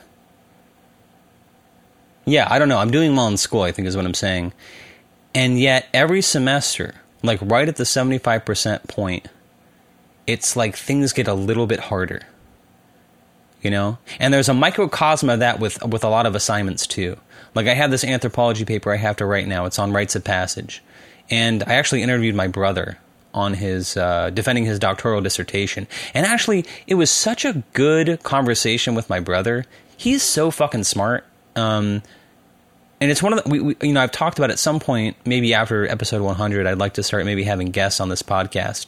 Yeah, 2.23 2.47
I 2.49 2.59
don't 2.59 2.69
know. 2.69 2.77
I'm 2.77 2.91
doing 2.91 3.13
well 3.13 3.27
in 3.27 3.35
school. 3.35 3.63
I 3.63 3.73
think 3.73 3.89
is 3.89 3.97
what 3.97 4.05
I'm 4.05 4.13
saying. 4.13 4.53
And 5.35 5.59
yet, 5.59 5.87
every 5.93 6.21
semester, 6.21 6.95
like 7.23 7.39
right 7.41 7.67
at 7.67 7.75
the 7.75 7.83
75% 7.83 8.87
point, 8.87 9.27
it's 10.27 10.55
like 10.55 10.77
things 10.77 11.11
get 11.11 11.27
a 11.27 11.33
little 11.33 11.67
bit 11.67 11.81
harder 11.81 12.21
you 13.61 13.71
know? 13.71 13.97
And 14.19 14.33
there's 14.33 14.49
a 14.49 14.53
microcosm 14.53 15.29
of 15.29 15.39
that 15.39 15.59
with 15.59 15.83
with 15.85 16.03
a 16.03 16.09
lot 16.09 16.25
of 16.25 16.35
assignments 16.35 16.87
too. 16.87 17.17
Like 17.55 17.67
i 17.67 17.73
have 17.73 17.91
this 17.91 18.03
anthropology 18.03 18.65
paper 18.65 18.91
i 18.91 18.97
have 18.97 19.17
to 19.17 19.25
write 19.25 19.47
now. 19.47 19.65
It's 19.65 19.79
on 19.79 19.91
rites 19.91 20.15
of 20.15 20.23
passage. 20.23 20.83
And 21.29 21.63
i 21.63 21.73
actually 21.73 22.03
interviewed 22.03 22.35
my 22.35 22.47
brother 22.47 22.97
on 23.33 23.53
his 23.53 23.95
uh, 23.95 24.31
defending 24.31 24.65
his 24.65 24.79
doctoral 24.79 25.21
dissertation. 25.21 25.87
And 26.13 26.25
actually 26.25 26.65
it 26.87 26.95
was 26.95 27.11
such 27.11 27.45
a 27.45 27.63
good 27.73 28.23
conversation 28.23 28.95
with 28.95 29.09
my 29.09 29.19
brother. 29.19 29.65
He's 29.97 30.23
so 30.23 30.49
fucking 30.49 30.85
smart. 30.85 31.25
Um, 31.55 32.01
and 33.01 33.11
it's 33.11 33.23
one 33.23 33.33
of 33.33 33.43
the 33.43 33.49
we, 33.49 33.59
we, 33.59 33.75
you 33.81 33.93
know 33.93 34.01
i've 34.01 34.11
talked 34.11 34.37
about 34.37 34.51
at 34.51 34.59
some 34.59 34.79
point 34.79 35.15
maybe 35.25 35.53
after 35.53 35.87
episode 35.87 36.21
100 36.21 36.67
i'd 36.67 36.77
like 36.77 36.93
to 36.93 37.03
start 37.03 37.25
maybe 37.25 37.43
having 37.43 37.71
guests 37.71 37.99
on 37.99 38.09
this 38.09 38.21
podcast 38.21 38.87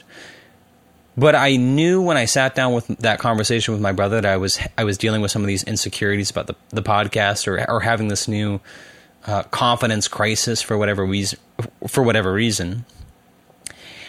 but 1.17 1.35
I 1.35 1.57
knew 1.57 2.01
when 2.01 2.17
I 2.17 2.25
sat 2.25 2.55
down 2.55 2.73
with 2.73 2.87
that 2.87 3.19
conversation 3.19 3.73
with 3.73 3.81
my 3.81 3.91
brother 3.91 4.21
that 4.21 4.29
I 4.29 4.37
was 4.37 4.59
I 4.77 4.83
was 4.83 4.97
dealing 4.97 5.21
with 5.21 5.31
some 5.31 5.41
of 5.41 5.47
these 5.47 5.63
insecurities 5.63 6.31
about 6.31 6.47
the 6.47 6.55
the 6.69 6.83
podcast 6.83 7.47
or 7.47 7.69
or 7.69 7.81
having 7.81 8.07
this 8.07 8.27
new 8.27 8.59
uh, 9.25 9.43
confidence 9.43 10.07
crisis 10.07 10.61
for 10.61 10.77
whatever 10.77 11.05
reason 11.05 11.39
for 11.87 12.03
whatever 12.03 12.33
reason. 12.33 12.85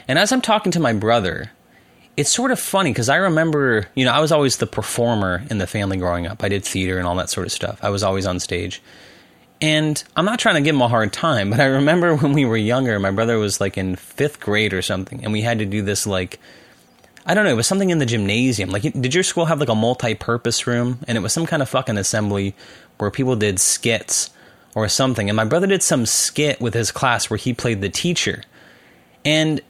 And 0.09 0.19
as 0.19 0.33
I'm 0.33 0.41
talking 0.41 0.73
to 0.73 0.81
my 0.81 0.93
brother, 0.93 1.53
it's 2.17 2.31
sort 2.31 2.51
of 2.51 2.59
funny 2.59 2.91
because 2.91 3.09
I 3.09 3.17
remember, 3.17 3.89
you 3.95 4.05
know, 4.05 4.13
I 4.13 4.21
was 4.21 4.33
always 4.33 4.59
the 4.59 4.67
performer 4.67 5.45
in 5.49 5.59
the 5.59 5.67
family 5.67 5.97
growing 5.97 6.27
up. 6.27 6.43
I 6.43 6.49
did 6.49 6.65
theater 6.65 6.99
and 6.99 7.07
all 7.07 7.15
that 7.17 7.31
sort 7.31 7.47
of 7.47 7.53
stuff. 7.53 7.79
I 7.83 7.91
was 7.91 8.03
always 8.03 8.27
on 8.27 8.41
stage. 8.41 8.83
And 9.61 10.03
I'm 10.17 10.25
not 10.25 10.41
trying 10.41 10.57
to 10.57 10.61
give 10.61 10.75
him 10.75 10.83
a 10.83 10.89
hard 10.89 11.13
time, 11.13 11.51
but 11.51 11.61
I 11.61 11.67
remember 11.67 12.17
when 12.17 12.33
we 12.33 12.45
were 12.45 12.57
younger, 12.57 12.99
my 12.99 13.13
brother 13.13 13.39
was 13.39 13.61
like 13.61 13.79
in 13.79 13.97
fifth 13.97 14.41
grade 14.41 14.75
or 14.75 14.83
something, 14.83 15.23
and 15.23 15.33
we 15.33 15.43
had 15.43 15.61
to 15.61 15.65
do 15.67 15.83
this 15.83 16.07
like 16.07 16.41
I 17.25 17.35
don't 17.35 17.45
know. 17.45 17.51
It 17.51 17.57
was 17.57 17.67
something 17.67 17.91
in 17.91 17.99
the 17.99 18.07
gymnasium. 18.07 18.71
Like, 18.71 18.83
did 18.83 19.15
your 19.15 19.23
school 19.23 19.45
have 19.45 19.61
like 19.61 19.69
a 19.69 19.75
multi-purpose 19.75 20.67
room? 20.67 20.99
And 21.07 21.17
it 21.17 21.21
was 21.21 21.33
some 21.33 21.47
kind 21.47 21.63
of 21.63 21.69
fucking 21.69 21.97
assembly 21.97 22.55
where 22.99 23.11
people 23.11 23.37
did 23.37 23.61
skits 23.61 24.31
or 24.75 24.89
something. 24.89 25.29
And 25.29 25.37
my 25.37 25.45
brother 25.45 25.67
did 25.67 25.83
some 25.83 26.07
skit 26.07 26.61
with 26.61 26.75
his 26.75 26.91
class 26.91 27.31
where 27.31 27.37
he 27.37 27.55
played 27.55 27.81
the 27.81 27.89
teacher, 27.89 28.43
and 29.25 29.61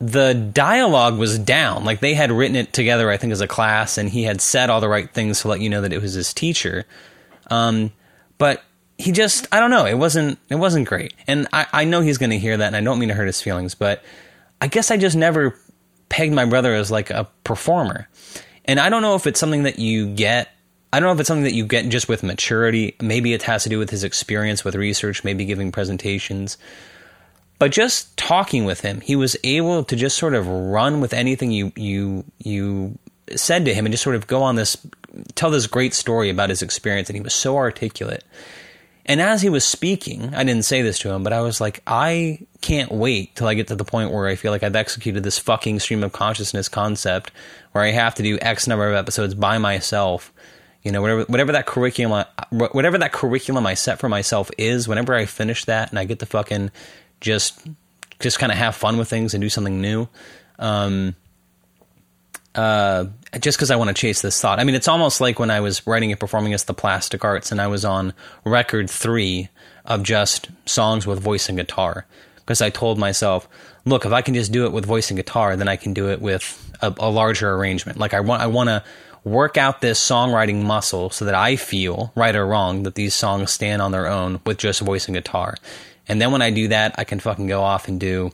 the 0.00 0.34
dialogue 0.34 1.18
was 1.18 1.38
down. 1.38 1.84
Like 1.84 2.00
they 2.00 2.14
had 2.14 2.30
written 2.30 2.56
it 2.56 2.72
together, 2.72 3.10
I 3.10 3.16
think, 3.16 3.32
as 3.32 3.40
a 3.40 3.48
class, 3.48 3.98
and 3.98 4.08
he 4.08 4.22
had 4.22 4.40
said 4.40 4.70
all 4.70 4.80
the 4.80 4.88
right 4.88 5.10
things 5.10 5.40
to 5.40 5.48
let 5.48 5.60
you 5.60 5.68
know 5.68 5.80
that 5.82 5.92
it 5.92 6.00
was 6.00 6.14
his 6.14 6.32
teacher. 6.32 6.84
Um, 7.50 7.92
but 8.38 8.62
he 8.98 9.12
just, 9.12 9.46
I 9.50 9.60
don't 9.60 9.70
know. 9.70 9.86
It 9.86 9.98
wasn't, 9.98 10.38
it 10.48 10.54
wasn't 10.56 10.88
great. 10.88 11.14
And 11.26 11.48
I, 11.52 11.66
I 11.72 11.84
know 11.84 12.00
he's 12.00 12.18
going 12.18 12.30
to 12.30 12.38
hear 12.38 12.56
that, 12.56 12.66
and 12.66 12.76
I 12.76 12.80
don't 12.80 12.98
mean 12.98 13.08
to 13.08 13.14
hurt 13.14 13.26
his 13.26 13.42
feelings, 13.42 13.74
but 13.74 14.02
I 14.60 14.68
guess 14.68 14.90
I 14.90 14.96
just 14.96 15.16
never 15.16 15.58
pegged 16.10 16.34
my 16.34 16.44
brother 16.44 16.74
as 16.74 16.90
like 16.90 17.08
a 17.08 17.26
performer. 17.44 18.06
And 18.66 18.78
I 18.78 18.90
don't 18.90 19.00
know 19.00 19.14
if 19.14 19.26
it's 19.26 19.40
something 19.40 19.62
that 19.62 19.78
you 19.78 20.14
get. 20.14 20.50
I 20.92 21.00
don't 21.00 21.08
know 21.08 21.14
if 21.14 21.20
it's 21.20 21.28
something 21.28 21.44
that 21.44 21.54
you 21.54 21.64
get 21.64 21.88
just 21.88 22.08
with 22.08 22.22
maturity. 22.22 22.96
Maybe 23.00 23.32
it 23.32 23.42
has 23.44 23.62
to 23.62 23.68
do 23.68 23.78
with 23.78 23.90
his 23.90 24.04
experience 24.04 24.64
with 24.64 24.74
research, 24.74 25.24
maybe 25.24 25.44
giving 25.46 25.72
presentations. 25.72 26.58
But 27.58 27.70
just 27.72 28.16
talking 28.16 28.64
with 28.64 28.80
him, 28.80 29.00
he 29.00 29.16
was 29.16 29.36
able 29.44 29.84
to 29.84 29.96
just 29.96 30.18
sort 30.18 30.34
of 30.34 30.46
run 30.46 31.00
with 31.00 31.14
anything 31.14 31.52
you 31.52 31.72
you 31.76 32.24
you 32.38 32.98
said 33.36 33.64
to 33.64 33.74
him 33.74 33.86
and 33.86 33.92
just 33.92 34.02
sort 34.02 34.16
of 34.16 34.26
go 34.26 34.42
on 34.42 34.56
this 34.56 34.76
tell 35.34 35.50
this 35.50 35.66
great 35.66 35.94
story 35.94 36.30
about 36.30 36.50
his 36.50 36.62
experience 36.62 37.08
and 37.08 37.16
he 37.16 37.22
was 37.22 37.34
so 37.34 37.56
articulate 37.56 38.24
and 39.06 39.20
as 39.20 39.42
he 39.42 39.48
was 39.48 39.64
speaking, 39.64 40.34
I 40.34 40.44
didn't 40.44 40.64
say 40.64 40.82
this 40.82 40.98
to 41.00 41.10
him, 41.10 41.22
but 41.22 41.32
I 41.32 41.40
was 41.40 41.60
like, 41.60 41.82
I 41.86 42.40
can't 42.60 42.92
wait 42.92 43.34
till 43.34 43.46
I 43.46 43.54
get 43.54 43.68
to 43.68 43.76
the 43.76 43.84
point 43.84 44.12
where 44.12 44.26
I 44.26 44.36
feel 44.36 44.52
like 44.52 44.62
I've 44.62 44.76
executed 44.76 45.22
this 45.22 45.38
fucking 45.38 45.80
stream 45.80 46.04
of 46.04 46.12
consciousness 46.12 46.68
concept 46.68 47.32
where 47.72 47.82
I 47.82 47.90
have 47.90 48.14
to 48.16 48.22
do 48.22 48.38
X 48.40 48.66
number 48.66 48.88
of 48.88 48.94
episodes 48.94 49.34
by 49.34 49.58
myself. 49.58 50.32
You 50.82 50.92
know, 50.92 51.02
whatever 51.02 51.24
whatever 51.24 51.52
that 51.52 51.66
curriculum 51.66 52.24
whatever 52.50 52.98
that 52.98 53.12
curriculum 53.12 53.66
I 53.66 53.74
set 53.74 53.98
for 53.98 54.08
myself 54.08 54.50
is, 54.56 54.88
whenever 54.88 55.14
I 55.14 55.26
finish 55.26 55.64
that 55.66 55.90
and 55.90 55.98
I 55.98 56.04
get 56.04 56.20
to 56.20 56.26
fucking 56.26 56.70
just 57.20 57.66
just 58.18 58.38
kind 58.38 58.52
of 58.52 58.58
have 58.58 58.76
fun 58.76 58.96
with 58.96 59.08
things 59.08 59.34
and 59.34 59.40
do 59.40 59.48
something 59.48 59.80
new. 59.80 60.08
Um, 60.58 61.16
uh, 62.54 63.06
just 63.40 63.58
because 63.58 63.70
I 63.70 63.76
want 63.76 63.88
to 63.88 63.94
chase 63.94 64.22
this 64.22 64.40
thought. 64.40 64.58
I 64.58 64.64
mean, 64.64 64.74
it's 64.74 64.88
almost 64.88 65.20
like 65.20 65.38
when 65.38 65.50
I 65.50 65.60
was 65.60 65.86
writing 65.86 66.10
and 66.10 66.18
performing 66.18 66.52
as 66.54 66.64
the 66.64 66.74
Plastic 66.74 67.24
Arts, 67.24 67.52
and 67.52 67.60
I 67.60 67.66
was 67.66 67.84
on 67.84 68.12
record 68.44 68.90
three 68.90 69.48
of 69.84 70.02
just 70.02 70.48
songs 70.66 71.06
with 71.06 71.20
voice 71.20 71.48
and 71.48 71.58
guitar. 71.58 72.06
Because 72.36 72.60
I 72.60 72.70
told 72.70 72.98
myself, 72.98 73.48
look, 73.84 74.04
if 74.04 74.12
I 74.12 74.22
can 74.22 74.34
just 74.34 74.50
do 74.50 74.66
it 74.66 74.72
with 74.72 74.84
voice 74.84 75.10
and 75.10 75.16
guitar, 75.16 75.54
then 75.54 75.68
I 75.68 75.76
can 75.76 75.94
do 75.94 76.10
it 76.10 76.20
with 76.20 76.74
a, 76.82 76.92
a 76.98 77.08
larger 77.08 77.54
arrangement. 77.54 77.98
Like 77.98 78.12
I 78.12 78.20
want, 78.20 78.42
I 78.42 78.48
want 78.48 78.68
to 78.68 78.82
work 79.22 79.56
out 79.56 79.80
this 79.80 80.00
songwriting 80.00 80.64
muscle 80.64 81.10
so 81.10 81.26
that 81.26 81.34
I 81.34 81.54
feel, 81.56 82.10
right 82.16 82.34
or 82.34 82.46
wrong, 82.46 82.82
that 82.82 82.96
these 82.96 83.14
songs 83.14 83.52
stand 83.52 83.80
on 83.80 83.92
their 83.92 84.08
own 84.08 84.40
with 84.44 84.58
just 84.58 84.80
voice 84.80 85.06
and 85.06 85.14
guitar. 85.14 85.54
And 86.08 86.20
then 86.20 86.32
when 86.32 86.42
I 86.42 86.50
do 86.50 86.68
that, 86.68 86.94
I 86.98 87.04
can 87.04 87.20
fucking 87.20 87.46
go 87.46 87.62
off 87.62 87.86
and 87.86 88.00
do 88.00 88.32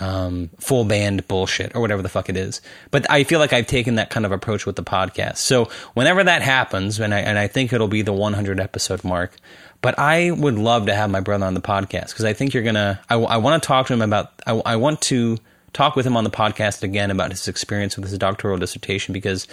um, 0.00 0.50
full 0.58 0.84
band 0.84 1.26
bullshit 1.28 1.74
or 1.74 1.80
whatever 1.80 2.02
the 2.02 2.08
fuck 2.08 2.28
it 2.28 2.36
is. 2.36 2.60
But 2.90 3.10
I 3.10 3.24
feel 3.24 3.38
like 3.38 3.52
I've 3.52 3.66
taken 3.66 3.96
that 3.96 4.10
kind 4.10 4.26
of 4.26 4.32
approach 4.32 4.66
with 4.66 4.76
the 4.76 4.84
podcast. 4.84 5.38
So 5.38 5.70
whenever 5.94 6.22
that 6.24 6.42
happens, 6.42 6.98
and 7.00 7.14
I, 7.14 7.20
and 7.20 7.38
I 7.38 7.46
think 7.46 7.72
it'll 7.72 7.88
be 7.88 8.02
the 8.02 8.12
100 8.12 8.60
episode 8.60 9.04
mark, 9.04 9.36
but 9.80 9.98
I 9.98 10.30
would 10.30 10.58
love 10.58 10.86
to 10.86 10.94
have 10.94 11.10
my 11.10 11.20
brother 11.20 11.46
on 11.46 11.54
the 11.54 11.60
podcast 11.60 12.08
because 12.08 12.24
I 12.24 12.32
think 12.32 12.54
you're 12.54 12.62
gonna. 12.62 13.00
I, 13.08 13.14
I 13.14 13.36
want 13.36 13.62
to 13.62 13.66
talk 13.66 13.86
to 13.88 13.92
him 13.92 14.02
about. 14.02 14.32
I, 14.46 14.52
I 14.52 14.76
want 14.76 15.00
to 15.02 15.38
talk 15.72 15.96
with 15.96 16.06
him 16.06 16.16
on 16.16 16.24
the 16.24 16.30
podcast 16.30 16.82
again 16.82 17.10
about 17.10 17.30
his 17.30 17.46
experience 17.48 17.96
with 17.96 18.08
his 18.08 18.18
doctoral 18.18 18.56
dissertation 18.56 19.12
because 19.12 19.46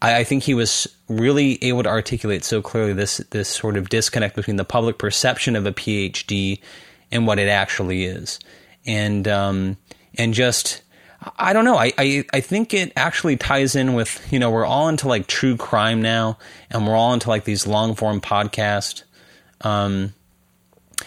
I, 0.00 0.18
I 0.18 0.24
think 0.24 0.44
he 0.44 0.54
was 0.54 0.86
really 1.08 1.62
able 1.62 1.82
to 1.82 1.88
articulate 1.88 2.44
so 2.44 2.62
clearly 2.62 2.92
this 2.92 3.18
this 3.30 3.48
sort 3.48 3.76
of 3.76 3.88
disconnect 3.88 4.36
between 4.36 4.56
the 4.56 4.64
public 4.64 4.98
perception 4.98 5.56
of 5.56 5.66
a 5.66 5.72
PhD 5.72 6.60
and 7.10 7.26
what 7.26 7.38
it 7.38 7.48
actually 7.48 8.04
is 8.04 8.38
and 8.86 9.26
um, 9.28 9.76
and 10.16 10.34
just 10.34 10.82
I 11.38 11.52
don't 11.52 11.64
know. 11.64 11.76
I, 11.76 11.92
I, 11.96 12.24
I 12.32 12.40
think 12.40 12.74
it 12.74 12.92
actually 12.96 13.36
ties 13.36 13.74
in 13.74 13.94
with 13.94 14.26
you 14.32 14.38
know 14.38 14.50
we're 14.50 14.66
all 14.66 14.88
into 14.88 15.08
like 15.08 15.26
true 15.26 15.56
crime 15.56 16.02
now, 16.02 16.38
and 16.70 16.86
we're 16.86 16.96
all 16.96 17.14
into 17.14 17.28
like 17.28 17.44
these 17.44 17.66
long 17.66 17.94
form 17.94 18.20
podcast. 18.20 19.04
Um, 19.62 20.14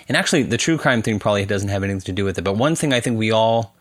and 0.07 0.17
actually, 0.17 0.43
the 0.43 0.57
true 0.57 0.77
crime 0.77 1.01
thing 1.01 1.19
probably 1.19 1.45
doesn't 1.45 1.69
have 1.69 1.83
anything 1.83 2.01
to 2.01 2.11
do 2.11 2.25
with 2.25 2.37
it. 2.37 2.43
But 2.43 2.57
one 2.57 2.75
thing 2.75 2.93
I 2.93 2.99
think 2.99 3.17
we 3.17 3.31
all 3.31 3.75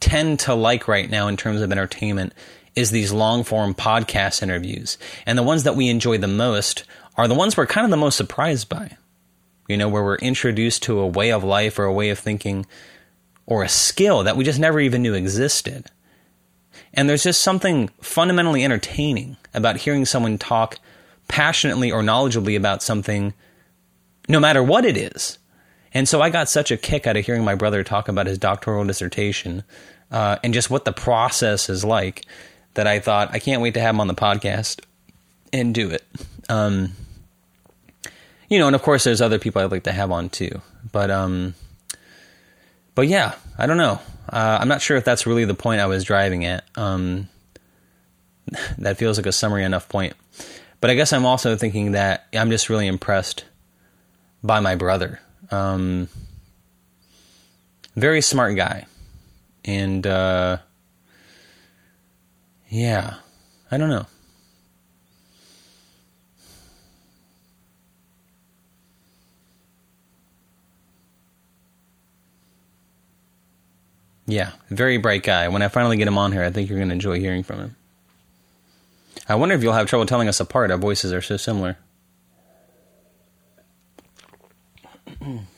tend 0.00 0.40
to 0.40 0.54
like 0.54 0.88
right 0.88 1.08
now 1.08 1.28
in 1.28 1.36
terms 1.36 1.60
of 1.60 1.70
entertainment 1.70 2.32
is 2.74 2.90
these 2.90 3.12
long 3.12 3.44
form 3.44 3.74
podcast 3.74 4.42
interviews, 4.42 4.98
and 5.26 5.38
the 5.38 5.42
ones 5.42 5.64
that 5.64 5.76
we 5.76 5.88
enjoy 5.88 6.18
the 6.18 6.28
most 6.28 6.84
are 7.16 7.28
the 7.28 7.34
ones 7.34 7.56
we're 7.56 7.66
kind 7.66 7.84
of 7.84 7.90
the 7.90 7.96
most 7.96 8.16
surprised 8.16 8.68
by. 8.68 8.96
You 9.68 9.76
know, 9.76 9.88
where 9.88 10.02
we're 10.02 10.16
introduced 10.16 10.82
to 10.84 10.98
a 10.98 11.06
way 11.06 11.32
of 11.32 11.44
life 11.44 11.78
or 11.78 11.84
a 11.84 11.92
way 11.92 12.10
of 12.10 12.18
thinking 12.18 12.66
or 13.46 13.62
a 13.62 13.68
skill 13.68 14.22
that 14.24 14.36
we 14.36 14.44
just 14.44 14.58
never 14.58 14.80
even 14.80 15.02
knew 15.02 15.14
existed. 15.14 15.90
And 16.94 17.08
there's 17.08 17.22
just 17.22 17.40
something 17.40 17.88
fundamentally 18.00 18.64
entertaining 18.64 19.36
about 19.54 19.78
hearing 19.78 20.04
someone 20.04 20.38
talk 20.38 20.78
passionately 21.28 21.90
or 21.90 22.02
knowledgeably 22.02 22.56
about 22.56 22.82
something, 22.82 23.34
no 24.28 24.38
matter 24.38 24.62
what 24.62 24.84
it 24.84 24.96
is. 24.96 25.38
And 25.94 26.08
so 26.08 26.20
I 26.22 26.30
got 26.30 26.48
such 26.48 26.70
a 26.70 26.76
kick 26.76 27.06
out 27.06 27.16
of 27.16 27.24
hearing 27.24 27.44
my 27.44 27.54
brother 27.54 27.82
talk 27.82 28.08
about 28.08 28.26
his 28.26 28.38
doctoral 28.38 28.84
dissertation 28.84 29.62
uh, 30.10 30.36
and 30.42 30.54
just 30.54 30.70
what 30.70 30.84
the 30.84 30.92
process 30.92 31.68
is 31.68 31.84
like 31.84 32.24
that 32.74 32.86
I 32.86 33.00
thought 33.00 33.30
I 33.32 33.38
can't 33.38 33.62
wait 33.62 33.74
to 33.74 33.80
have 33.80 33.94
him 33.94 34.00
on 34.00 34.06
the 34.06 34.14
podcast 34.14 34.80
and 35.52 35.74
do 35.74 35.90
it. 35.90 36.04
Um, 36.48 36.92
you 38.48 38.58
know, 38.58 38.66
and 38.66 38.76
of 38.76 38.82
course, 38.82 39.04
there's 39.04 39.20
other 39.20 39.38
people 39.38 39.62
I'd 39.62 39.70
like 39.70 39.84
to 39.84 39.92
have 39.92 40.10
on 40.10 40.28
too. 40.28 40.60
But 40.90 41.10
um, 41.10 41.54
but 42.94 43.08
yeah, 43.08 43.34
I 43.58 43.66
don't 43.66 43.76
know. 43.76 44.00
Uh, 44.28 44.58
I'm 44.60 44.68
not 44.68 44.82
sure 44.82 44.96
if 44.96 45.04
that's 45.04 45.26
really 45.26 45.44
the 45.44 45.54
point 45.54 45.80
I 45.80 45.86
was 45.86 46.04
driving 46.04 46.44
at. 46.44 46.64
Um, 46.76 47.28
that 48.78 48.98
feels 48.98 49.18
like 49.18 49.26
a 49.26 49.32
summary 49.32 49.64
enough 49.64 49.88
point. 49.88 50.14
But 50.80 50.90
I 50.90 50.94
guess 50.94 51.12
I'm 51.12 51.26
also 51.26 51.56
thinking 51.56 51.92
that 51.92 52.26
I'm 52.32 52.50
just 52.50 52.68
really 52.68 52.86
impressed 52.86 53.44
by 54.42 54.60
my 54.60 54.74
brother. 54.74 55.20
Um, 55.50 56.08
very 57.94 58.20
smart 58.20 58.56
guy. 58.56 58.86
And 59.64 60.06
uh, 60.06 60.58
yeah, 62.68 63.14
I 63.70 63.76
don't 63.76 63.90
know. 63.90 64.06
Yeah, 74.32 74.52
very 74.70 74.96
bright 74.96 75.22
guy. 75.24 75.48
When 75.48 75.60
I 75.60 75.68
finally 75.68 75.98
get 75.98 76.08
him 76.08 76.16
on 76.16 76.32
here, 76.32 76.42
I 76.42 76.50
think 76.50 76.70
you're 76.70 76.78
going 76.78 76.88
to 76.88 76.94
enjoy 76.94 77.20
hearing 77.20 77.42
from 77.42 77.58
him. 77.58 77.76
I 79.28 79.34
wonder 79.34 79.54
if 79.54 79.62
you'll 79.62 79.74
have 79.74 79.86
trouble 79.88 80.06
telling 80.06 80.26
us 80.26 80.40
apart. 80.40 80.70
Our 80.70 80.78
voices 80.78 81.12
are 81.12 81.20
so 81.20 81.36
similar. 81.36 81.76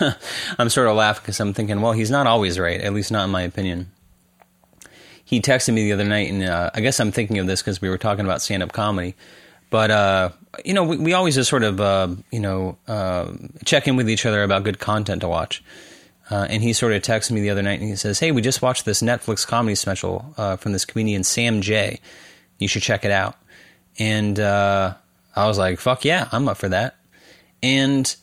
I'm 0.58 0.68
sort 0.68 0.88
of 0.88 0.96
laughing 0.96 1.22
because 1.22 1.40
I'm 1.40 1.52
thinking, 1.52 1.80
well, 1.80 1.92
he's 1.92 2.10
not 2.10 2.26
always 2.26 2.58
right, 2.58 2.80
at 2.80 2.92
least 2.92 3.10
not 3.10 3.24
in 3.24 3.30
my 3.30 3.42
opinion. 3.42 3.90
He 5.24 5.40
texted 5.40 5.74
me 5.74 5.84
the 5.84 5.92
other 5.92 6.04
night, 6.04 6.30
and 6.30 6.44
uh, 6.44 6.70
I 6.72 6.80
guess 6.80 7.00
I'm 7.00 7.10
thinking 7.10 7.38
of 7.38 7.46
this 7.46 7.60
because 7.60 7.80
we 7.80 7.88
were 7.88 7.98
talking 7.98 8.24
about 8.24 8.42
stand 8.42 8.62
up 8.62 8.72
comedy. 8.72 9.16
But, 9.70 9.90
uh, 9.90 10.30
you 10.64 10.74
know, 10.74 10.84
we, 10.84 10.96
we, 10.96 11.12
always 11.12 11.34
just 11.34 11.50
sort 11.50 11.64
of, 11.64 11.80
uh, 11.80 12.08
you 12.30 12.38
know, 12.38 12.78
uh, 12.86 13.32
check 13.64 13.88
in 13.88 13.96
with 13.96 14.08
each 14.08 14.24
other 14.24 14.44
about 14.44 14.62
good 14.62 14.78
content 14.78 15.22
to 15.22 15.28
watch. 15.28 15.64
Uh, 16.30 16.46
and 16.48 16.62
he 16.62 16.72
sort 16.72 16.92
of 16.92 17.02
texted 17.02 17.32
me 17.32 17.40
the 17.40 17.50
other 17.50 17.62
night 17.62 17.80
and 17.80 17.88
he 17.88 17.96
says, 17.96 18.20
Hey, 18.20 18.30
we 18.30 18.42
just 18.42 18.62
watched 18.62 18.84
this 18.84 19.02
Netflix 19.02 19.46
comedy 19.46 19.74
special 19.74 20.32
uh, 20.36 20.56
from 20.56 20.72
this 20.72 20.84
comedian, 20.84 21.24
Sam 21.24 21.60
Jay. 21.60 22.00
You 22.58 22.68
should 22.68 22.82
check 22.82 23.04
it 23.04 23.10
out. 23.10 23.36
And 23.98 24.38
I 24.38 24.94
was 25.36 25.58
like, 25.58 25.80
Fuck 25.80 26.04
yeah, 26.04 26.28
I'm 26.30 26.48
up 26.48 26.56
for 26.56 26.68
that. 26.68 26.96
And 27.62 28.14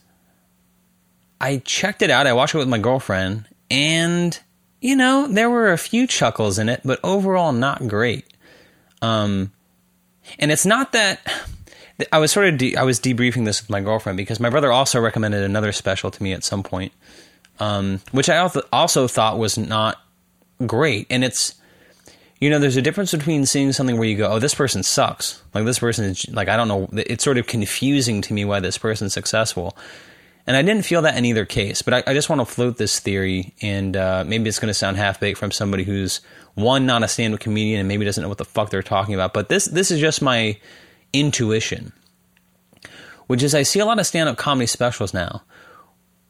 I 1.43 1.57
checked 1.57 2.01
it 2.01 2.09
out. 2.09 2.25
I 2.25 2.31
watched 2.31 2.55
it 2.55 2.59
with 2.59 2.69
my 2.69 2.77
girlfriend, 2.77 3.49
and 3.69 4.39
you 4.79 4.95
know 4.95 5.27
there 5.27 5.49
were 5.49 5.73
a 5.73 5.77
few 5.77 6.07
chuckles 6.07 6.57
in 6.57 6.69
it, 6.69 6.79
but 6.85 7.01
overall 7.03 7.51
not 7.51 7.85
great. 7.85 8.25
Um, 9.01 9.51
and 10.39 10.53
it's 10.53 10.65
not 10.65 10.93
that 10.93 11.19
I 12.13 12.19
was 12.19 12.31
sort 12.31 12.47
of 12.47 12.57
de- 12.57 12.77
I 12.77 12.83
was 12.83 12.97
debriefing 13.01 13.43
this 13.43 13.61
with 13.61 13.69
my 13.69 13.81
girlfriend 13.81 14.15
because 14.15 14.39
my 14.39 14.49
brother 14.49 14.71
also 14.71 15.01
recommended 15.01 15.43
another 15.43 15.73
special 15.73 16.11
to 16.11 16.23
me 16.23 16.31
at 16.31 16.45
some 16.45 16.63
point, 16.63 16.93
um, 17.59 17.99
which 18.13 18.29
I 18.29 18.49
also 18.71 19.09
thought 19.09 19.37
was 19.37 19.57
not 19.57 19.97
great. 20.65 21.07
And 21.09 21.25
it's 21.25 21.55
you 22.39 22.49
know 22.49 22.57
there's 22.57 22.77
a 22.77 22.81
difference 22.81 23.11
between 23.11 23.45
seeing 23.45 23.73
something 23.73 23.97
where 23.97 24.07
you 24.07 24.15
go, 24.15 24.31
oh, 24.31 24.39
this 24.39 24.55
person 24.55 24.81
sucks, 24.81 25.43
like 25.53 25.65
this 25.65 25.79
person 25.79 26.05
is 26.05 26.25
like 26.29 26.47
I 26.47 26.55
don't 26.55 26.69
know, 26.69 26.87
it's 26.93 27.25
sort 27.25 27.37
of 27.37 27.47
confusing 27.47 28.21
to 28.21 28.33
me 28.33 28.45
why 28.45 28.61
this 28.61 28.77
person's 28.77 29.11
successful 29.11 29.75
and 30.45 30.57
I 30.57 30.61
didn't 30.61 30.85
feel 30.85 31.01
that 31.03 31.17
in 31.17 31.25
either 31.25 31.45
case, 31.45 31.81
but 31.81 31.93
I, 31.93 32.03
I 32.07 32.13
just 32.13 32.29
want 32.29 32.41
to 32.41 32.45
float 32.45 32.77
this 32.77 32.99
theory, 32.99 33.53
and 33.61 33.95
uh, 33.95 34.23
maybe 34.27 34.49
it's 34.49 34.59
going 34.59 34.69
to 34.69 34.73
sound 34.73 34.97
half 34.97 35.19
baked 35.19 35.37
from 35.37 35.51
somebody 35.51 35.83
who's 35.83 36.21
one 36.55 36.85
not 36.85 37.03
a 37.03 37.07
stand-up 37.07 37.39
comedian 37.39 37.79
and 37.79 37.87
maybe 37.87 38.05
doesn't 38.05 38.21
know 38.21 38.29
what 38.29 38.37
the 38.37 38.45
fuck 38.45 38.69
they're 38.69 38.83
talking 38.83 39.13
about. 39.13 39.33
But 39.33 39.49
this 39.49 39.65
this 39.65 39.89
is 39.89 39.99
just 39.99 40.21
my 40.21 40.59
intuition, 41.13 41.93
which 43.27 43.41
is 43.41 43.55
I 43.55 43.63
see 43.63 43.79
a 43.79 43.85
lot 43.85 43.99
of 43.99 44.05
stand-up 44.05 44.37
comedy 44.37 44.67
specials 44.67 45.13
now, 45.13 45.43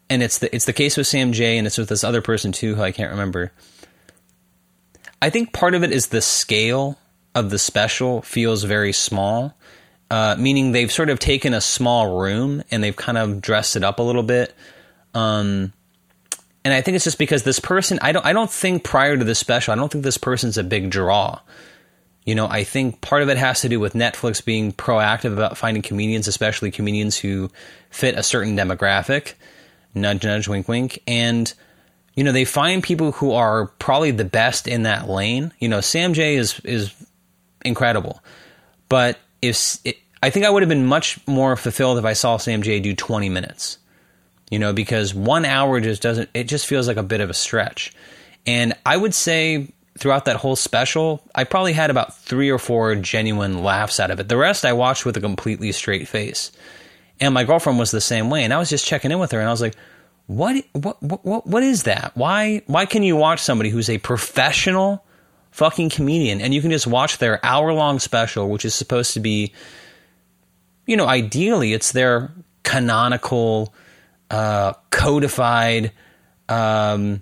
and 0.09 0.22
it's 0.22 0.38
the 0.38 0.53
it's 0.55 0.66
the 0.66 0.74
case 0.74 0.95
with 0.95 1.07
Sam 1.07 1.34
Jay, 1.34 1.57
and 1.57 1.66
it's 1.66 1.78
with 1.78 1.89
this 1.89 2.03
other 2.03 2.22
person 2.22 2.51
too 2.51 2.76
who 2.76 2.84
I 2.84 2.91
can't 2.91 3.11
remember. 3.11 3.51
I 5.22 5.30
think 5.30 5.53
part 5.53 5.74
of 5.74 5.84
it 5.84 5.91
is 5.91 6.07
the 6.07 6.22
scale 6.22 6.99
of 7.34 7.49
the 7.49 7.57
special 7.57 8.22
feels 8.22 8.64
very 8.64 8.93
small 8.93 9.57
uh, 10.14 10.36
meaning 10.38 10.74
they've 10.74 10.91
sort 10.91 11.09
of 11.09 11.18
taken 11.18 11.55
a 11.55 11.59
small 11.59 12.20
room 12.20 12.61
and 12.70 12.84
they've 12.84 12.95
kind 12.95 13.18
of 13.18 13.41
dressed 13.41 13.76
it 13.76 13.84
up 13.84 13.97
a 13.97 14.03
little 14.03 14.22
bit. 14.22 14.53
Um, 15.16 15.74
and 16.64 16.72
I 16.72 16.82
think 16.82 16.93
it's 16.93 17.03
just 17.03 17.18
because 17.18 17.41
this 17.41 17.59
person, 17.59 17.97
I 17.99 18.11
don't, 18.11 18.24
I 18.24 18.32
don't 18.32 18.51
think 18.51 18.84
prior 18.84 19.18
to 19.18 19.24
this 19.24 19.39
special, 19.39 19.72
I 19.72 19.76
don't 19.76 19.91
think 19.91 20.03
this 20.03 20.20
person's 20.20 20.55
a 20.59 20.64
big 20.64 20.91
draw. 20.91 21.39
You 22.26 22.36
know, 22.36 22.45
I 22.45 22.64
think 22.64 23.01
part 23.01 23.24
of 23.24 23.30
it 23.30 23.38
has 23.38 23.61
to 23.61 23.70
do 23.70 23.80
with 23.80 23.93
Netflix 23.93 24.45
being 24.45 24.72
proactive 24.72 25.34
about 25.34 25.57
finding 25.57 25.82
comedians, 25.82 26.28
especially 26.28 26.70
comedians 26.70 27.18
who 27.18 27.49
fit 27.89 28.16
a 28.16 28.22
certain 28.22 28.55
demographic. 28.55 29.34
Nudge, 29.95 30.24
nudge, 30.24 30.47
wink, 30.47 30.68
wink. 30.68 31.01
And, 31.07 31.51
you 32.14 32.24
know, 32.24 32.32
they 32.32 32.45
find 32.45 32.84
people 32.84 33.14
who 33.14 33.32
are 33.32 33.66
probably 33.80 34.11
the 34.11 34.26
best 34.26 34.68
in 34.68 34.84
that 34.84 35.09
lane. 35.09 35.53
You 35.57 35.70
know, 35.70 35.82
Sam 35.82 36.14
Jay 36.14 36.36
is, 36.36 36.59
is 36.59 36.93
incredible. 37.66 38.22
But 38.89 39.18
if 39.41 39.80
I 40.24 40.30
think 40.30 40.45
I 40.45 40.49
would 40.49 40.61
have 40.61 40.69
been 40.69 40.86
much 40.86 41.19
more 41.28 41.57
fulfilled 41.57 41.97
if 41.97 42.05
I 42.05 42.13
saw 42.13 42.38
Sam 42.38 42.61
Jay 42.61 42.80
do 42.80 42.95
20 42.95 43.28
minutes. 43.28 43.78
You 44.49 44.57
know, 44.57 44.71
because 44.71 45.13
one 45.13 45.43
hour 45.43 45.82
just 45.82 46.01
doesn't, 46.01 46.30
it 46.34 46.45
just 46.45 46.65
feels 46.65 46.88
like 46.88 46.95
a 46.95 47.03
bit 47.03 47.19
of 47.19 47.30
a 47.30 47.34
stretch. 47.34 47.91
And 48.45 48.74
I 48.86 48.95
would 48.95 49.13
say 49.13 49.67
throughout 49.97 50.24
that 50.26 50.38
whole 50.38 50.55
special, 50.55 51.21
I 51.36 51.43
probably 51.43 51.74
had 51.74 51.89
about 51.89 52.15
three 52.15 52.49
or 52.49 52.57
four 52.57 52.95
genuine 52.95 53.63
laughs 53.63 53.99
out 53.99 54.11
of 54.11 54.19
it. 54.21 54.30
The 54.30 54.38
rest 54.38 54.63
I 54.63 54.71
watched 54.71 55.05
with 55.05 55.17
a 55.17 55.21
completely 55.21 55.74
straight 55.74 56.07
face. 56.07 56.53
And 57.19 57.34
my 57.34 57.43
girlfriend 57.43 57.78
was 57.78 57.91
the 57.91 57.99
same 57.99 58.30
way. 58.30 58.45
And 58.45 58.53
I 58.53 58.59
was 58.59 58.69
just 58.69 58.88
checking 58.88 59.11
in 59.11 59.19
with 59.19 59.34
her 59.34 59.39
and 59.41 59.49
I 59.49 59.51
was 59.51 59.61
like, 59.61 59.76
what, 60.28 60.63
what, 60.71 61.03
what, 61.03 61.45
what 61.45 61.63
is 61.63 61.84
that? 61.84 62.13
Why, 62.15 62.61
why 62.67 62.86
can 62.86 63.03
you 63.03 63.17
watch 63.17 63.41
somebody 63.41 63.71
who's 63.71 63.89
a 63.89 63.97
professional 63.97 65.03
fucking 65.51 65.89
comedian 65.89 66.39
and 66.39 66.53
you 66.53 66.61
can 66.61 66.71
just 66.71 66.88
watch 66.88 67.17
their 67.17 67.45
hour 67.45 67.74
long 67.74 67.99
special, 67.99 68.49
which 68.49 68.63
is 68.63 68.74
supposed 68.74 69.15
to 69.15 69.19
be, 69.19 69.51
you 70.86 70.97
know, 70.97 71.07
ideally 71.07 71.73
it's 71.73 71.91
their 71.91 72.31
canonical, 72.63 73.73
uh, 74.29 74.73
codified, 74.89 75.91
um, 76.49 77.21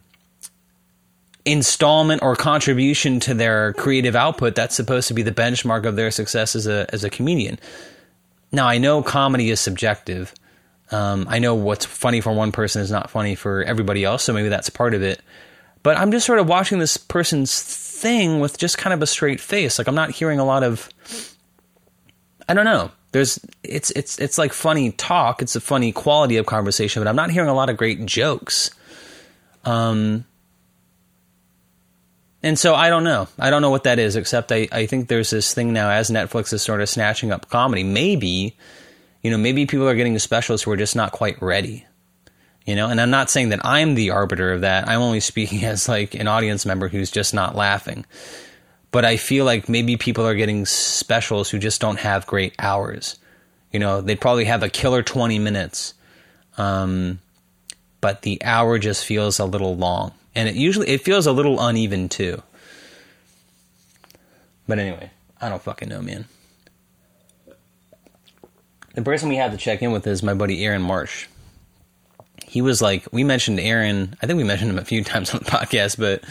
installment 1.45 2.22
or 2.22 2.36
contribution 2.36 3.20
to 3.20 3.34
their 3.34 3.74
creative 3.74 4.16
output 4.16 4.53
that's 4.55 4.76
supposed 4.76 5.07
to 5.07 5.14
be 5.14 5.24
the 5.24 5.32
benchmark 5.32 5.86
of 5.86 5.95
their 5.95 6.12
success 6.12 6.55
as 6.55 6.68
a 6.68 6.86
as 6.93 7.03
a 7.03 7.09
comedian. 7.09 7.59
Now 8.51 8.68
I 8.68 8.78
know 8.78 9.01
comedy 9.01 9.49
is 9.49 9.59
subjective. 9.59 10.34
Um, 10.91 11.26
I 11.30 11.39
know 11.39 11.55
what's 11.55 11.86
funny 11.86 12.22
for 12.22 12.34
one 12.34 12.51
person 12.51 12.82
is 12.82 12.91
not 12.91 13.09
funny 13.09 13.36
for 13.36 13.64
everybody 13.64 14.03
else, 14.03 14.24
so 14.24 14.34
maybe 14.34 14.49
that's 14.49 14.70
part 14.70 14.93
of 14.93 15.01
it. 15.01 15.22
But 15.84 15.97
I'm 15.97 16.12
just 16.12 16.26
sort 16.26 16.39
of 16.39 16.47
watching 16.47 16.80
this 16.80 16.97
person's 16.97 17.59
thing 17.62 18.39
with 18.39 18.57
just 18.57 18.78
kind 18.78 18.93
of 18.93 19.01
a 19.01 19.07
straight 19.07 19.39
face. 19.39 19.80
Like 19.80 19.88
I'm 19.88 19.95
not 19.95 20.12
hearing 20.12 20.39
a 20.39 20.45
lot 20.45 20.64
of 20.64 20.89
I 22.47 22.53
don't 22.53 22.66
know. 22.66 22.91
There's 23.12 23.39
it's 23.64 23.91
it's 23.91 24.20
it's 24.20 24.38
like 24.38 24.53
funny 24.53 24.91
talk, 24.91 25.41
it's 25.41 25.55
a 25.55 25.62
funny 25.62 25.91
quality 25.91 26.38
of 26.38 26.45
conversation, 26.45 27.01
but 27.01 27.09
I'm 27.09 27.16
not 27.16 27.32
hearing 27.32 27.49
a 27.49 27.53
lot 27.53 27.70
of 27.70 27.78
great 27.78 28.05
jokes. 28.05 28.72
Um 29.66 30.26
and 32.43 32.57
so 32.57 32.74
I 32.74 32.89
don't 32.89 33.03
know. 33.03 33.28
I 33.38 33.49
don't 33.49 33.62
know 33.62 33.70
what 33.70 33.84
that 33.84 33.99
is, 33.99 34.16
except 34.16 34.51
I, 34.51 34.68
I 34.72 34.86
think 34.88 35.07
there's 35.07 35.30
this 35.30 35.53
thing 35.53 35.74
now 35.74 35.91
as 35.91 36.09
Netflix 36.09 36.53
is 36.53 36.64
sort 36.64 36.82
of 36.82 36.89
snatching 36.89 37.32
up 37.32 37.49
comedy. 37.49 37.84
Maybe, 37.84 38.57
you 39.22 39.30
know, 39.30 39.38
maybe 39.38 39.68
people 39.68 39.88
are 39.88 39.93
getting 39.93 40.18
specials 40.18 40.64
who 40.64 40.72
are 40.72 40.78
just 40.78 40.95
not 40.95 41.12
quite 41.12 41.39
ready 41.41 41.86
you 42.66 42.76
know 42.76 42.88
and 42.88 43.01
i'm 43.01 43.09
not 43.09 43.30
saying 43.30 43.49
that 43.49 43.66
i'm 43.66 43.95
the 43.95 44.12
arbiter 44.12 44.51
of 44.51 44.62
that 44.62 44.88
i'm 44.88 45.01
only 45.01 45.20
speaking 45.20 45.64
as 45.66 45.88
like 45.88 46.14
an 46.16 46.28
audience 46.28 46.66
member 46.66 46.88
who's 46.88 47.12
just 47.12 47.34
not 47.34 47.55
laughing 47.55 48.05
but 48.92 49.06
i 49.06 49.18
feel 49.18 49.46
like 49.46 49.68
maybe 49.70 49.98
people 49.98 50.26
are 50.26 50.36
getting 50.36 50.66
specials 50.66 51.50
who 51.50 51.58
just 51.60 51.82
don't 51.82 52.00
have 52.00 52.28
great 52.28 52.54
hours 52.60 53.18
you 53.72 53.80
know 53.80 54.02
they'd 54.02 54.22
probably 54.22 54.46
have 54.46 54.64
a 54.64 54.70
killer 54.70 55.02
20 55.02 55.39
minutes 55.39 55.94
um, 56.58 57.20
but 58.02 58.24
the 58.24 58.44
hour 58.44 58.78
just 58.78 59.06
feels 59.06 59.39
a 59.39 59.46
little 59.46 59.76
long 59.76 60.12
and 60.36 60.50
it 60.50 60.56
usually 60.56 60.88
it 60.89 61.02
feels 61.02 61.26
a 61.28 61.32
little 61.32 61.60
uneven 61.60 62.10
too 62.10 62.42
But 64.68 64.80
anyway, 64.80 65.12
I 65.42 65.50
don't 65.50 65.62
fucking 65.62 65.89
know, 65.89 66.02
man. 66.02 66.26
The 68.94 69.02
person 69.02 69.30
we 69.30 69.36
had 69.36 69.52
to 69.52 69.58
check 69.58 69.82
in 69.82 69.92
with 69.92 70.06
is 70.08 70.22
my 70.24 70.34
buddy 70.34 70.64
Aaron 70.64 70.82
Marsh. 70.82 71.28
He 72.46 72.62
was 72.62 72.82
like, 72.82 73.06
we 73.12 73.24
mentioned 73.24 73.60
Aaron. 73.60 74.16
I 74.22 74.28
think 74.28 74.38
we 74.38 74.44
mentioned 74.44 74.72
him 74.72 74.80
a 74.80 74.86
few 74.86 75.04
times 75.12 75.34
on 75.34 75.39
the 75.39 75.46
podcast, 75.46 75.98
but 75.98 76.24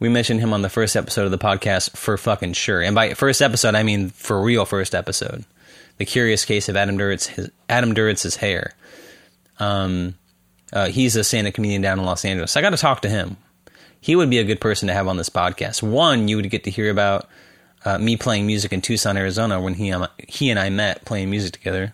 we 0.00 0.08
mentioned 0.08 0.40
him 0.40 0.52
on 0.52 0.62
the 0.62 0.70
first 0.70 0.96
episode 0.96 1.26
of 1.26 1.30
the 1.30 1.38
podcast 1.38 1.96
for 1.96 2.16
fucking 2.16 2.54
sure. 2.54 2.80
And 2.80 2.94
by 2.94 3.14
first 3.14 3.40
episode, 3.42 3.74
I 3.74 3.82
mean 3.82 4.08
for 4.08 4.40
real 4.42 4.64
first 4.64 4.94
episode. 4.94 5.44
The 5.98 6.06
Curious 6.06 6.46
Case 6.46 6.70
of 6.70 6.76
Adam 6.76 6.96
Duritz, 6.96 7.26
his, 7.26 7.50
Adam 7.68 7.94
Duritz's 7.94 8.36
hair. 8.36 8.72
Um, 9.58 10.14
uh, 10.72 10.88
he's 10.88 11.14
a 11.16 11.22
stand-up 11.22 11.52
comedian 11.52 11.82
down 11.82 11.98
in 11.98 12.06
Los 12.06 12.24
Angeles. 12.24 12.56
I 12.56 12.62
got 12.62 12.70
to 12.70 12.78
talk 12.78 13.02
to 13.02 13.08
him. 13.10 13.36
He 14.00 14.16
would 14.16 14.30
be 14.30 14.38
a 14.38 14.44
good 14.44 14.62
person 14.62 14.88
to 14.88 14.94
have 14.94 15.06
on 15.06 15.18
this 15.18 15.28
podcast. 15.28 15.82
One, 15.82 16.26
you 16.26 16.36
would 16.36 16.48
get 16.50 16.64
to 16.64 16.70
hear 16.70 16.90
about 16.90 17.28
uh, 17.84 17.98
me 17.98 18.16
playing 18.16 18.46
music 18.46 18.72
in 18.72 18.80
Tucson, 18.80 19.18
Arizona, 19.18 19.60
when 19.60 19.74
he 19.74 19.92
um, 19.92 20.08
he 20.26 20.48
and 20.48 20.58
I 20.58 20.70
met 20.70 21.04
playing 21.04 21.28
music 21.28 21.52
together. 21.52 21.92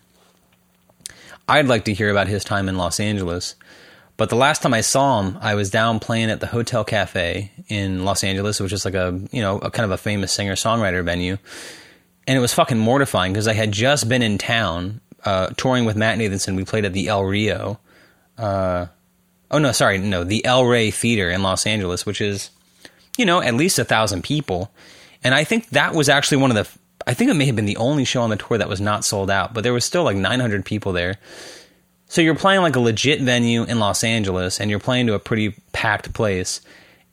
I'd 1.49 1.67
like 1.67 1.85
to 1.87 1.95
hear 1.95 2.11
about 2.11 2.29
his 2.29 2.45
time 2.45 2.69
in 2.69 2.77
Los 2.77 3.01
Angeles. 3.01 3.57
But 4.17 4.31
the 4.31 4.37
last 4.37 4.63
time 4.63 4.73
I 4.73 4.81
saw 4.81 5.21
him, 5.21 5.39
I 5.41 5.55
was 5.55 5.71
down 5.71 6.01
playing 6.01 6.31
at 6.31 6.41
the 6.41 6.47
Hotel 6.47 6.85
Cafe 6.85 7.51
in 7.69 8.05
Los 8.05 8.25
Angeles, 8.25 8.61
which 8.61 8.73
is 8.73 8.85
like 8.85 8.95
a 8.95 9.21
you 9.31 9.43
know 9.43 9.59
a 9.59 9.71
kind 9.71 9.85
of 9.85 9.91
a 9.91 9.99
famous 9.99 10.33
singer 10.33 10.55
songwriter 10.55 11.05
venue, 11.05 11.37
and 12.27 12.37
it 12.37 12.41
was 12.41 12.55
fucking 12.55 12.79
mortifying 12.79 13.33
because 13.33 13.49
I 13.49 13.53
had 13.53 13.73
just 13.73 14.09
been 14.09 14.23
in 14.23 14.39
town 14.39 15.01
uh, 15.25 15.49
touring 15.57 15.85
with 15.85 15.97
Matt 15.97 16.19
Nathanson. 16.19 16.57
We 16.57 16.65
played 16.65 16.87
at 16.87 16.95
the 16.95 17.09
El 17.09 17.25
Rio. 17.25 17.79
Uh, 18.39 18.87
oh 19.51 19.59
no, 19.59 19.73
sorry, 19.73 19.99
no, 19.99 20.25
the 20.25 20.45
El 20.47 20.65
Rey 20.65 20.91
Theater 20.91 21.31
in 21.31 21.43
Los 21.43 21.67
Angeles, 21.67 22.07
which 22.07 22.23
is 22.23 22.51
you 23.19 23.27
know 23.27 23.43
at 23.43 23.55
least 23.55 23.79
a 23.79 23.85
thousand 23.85 24.25
people, 24.25 24.71
and 25.23 25.35
I 25.35 25.45
think 25.45 25.69
that 25.71 25.95
was 25.95 26.09
actually 26.09 26.39
one 26.39 26.51
of 26.51 26.57
the. 26.57 26.79
I 27.07 27.13
think 27.15 27.31
it 27.31 27.35
may 27.35 27.45
have 27.45 27.55
been 27.55 27.67
the 27.67 27.77
only 27.77 28.05
show 28.05 28.23
on 28.23 28.31
the 28.31 28.37
tour 28.37 28.59
that 28.59 28.69
was 28.69 28.81
not 28.81 29.05
sold 29.05 29.31
out, 29.31 29.53
but 29.53 29.63
there 29.63 29.73
was 29.73 29.85
still 29.85 30.03
like 30.03 30.17
900 30.17 30.65
people 30.65 30.93
there. 30.93 31.19
So 32.09 32.21
you're 32.21 32.37
playing 32.37 32.63
like 32.63 32.77
a 32.77 32.81
legit 32.81 33.21
venue 33.21 33.65
in 33.65 33.79
Los 33.79 34.05
Angeles 34.05 34.61
and 34.61 34.71
you're 34.71 34.81
playing 34.81 35.09
to 35.09 35.15
a 35.15 35.19
pretty 35.19 35.55
packed 35.73 36.13
place. 36.15 36.61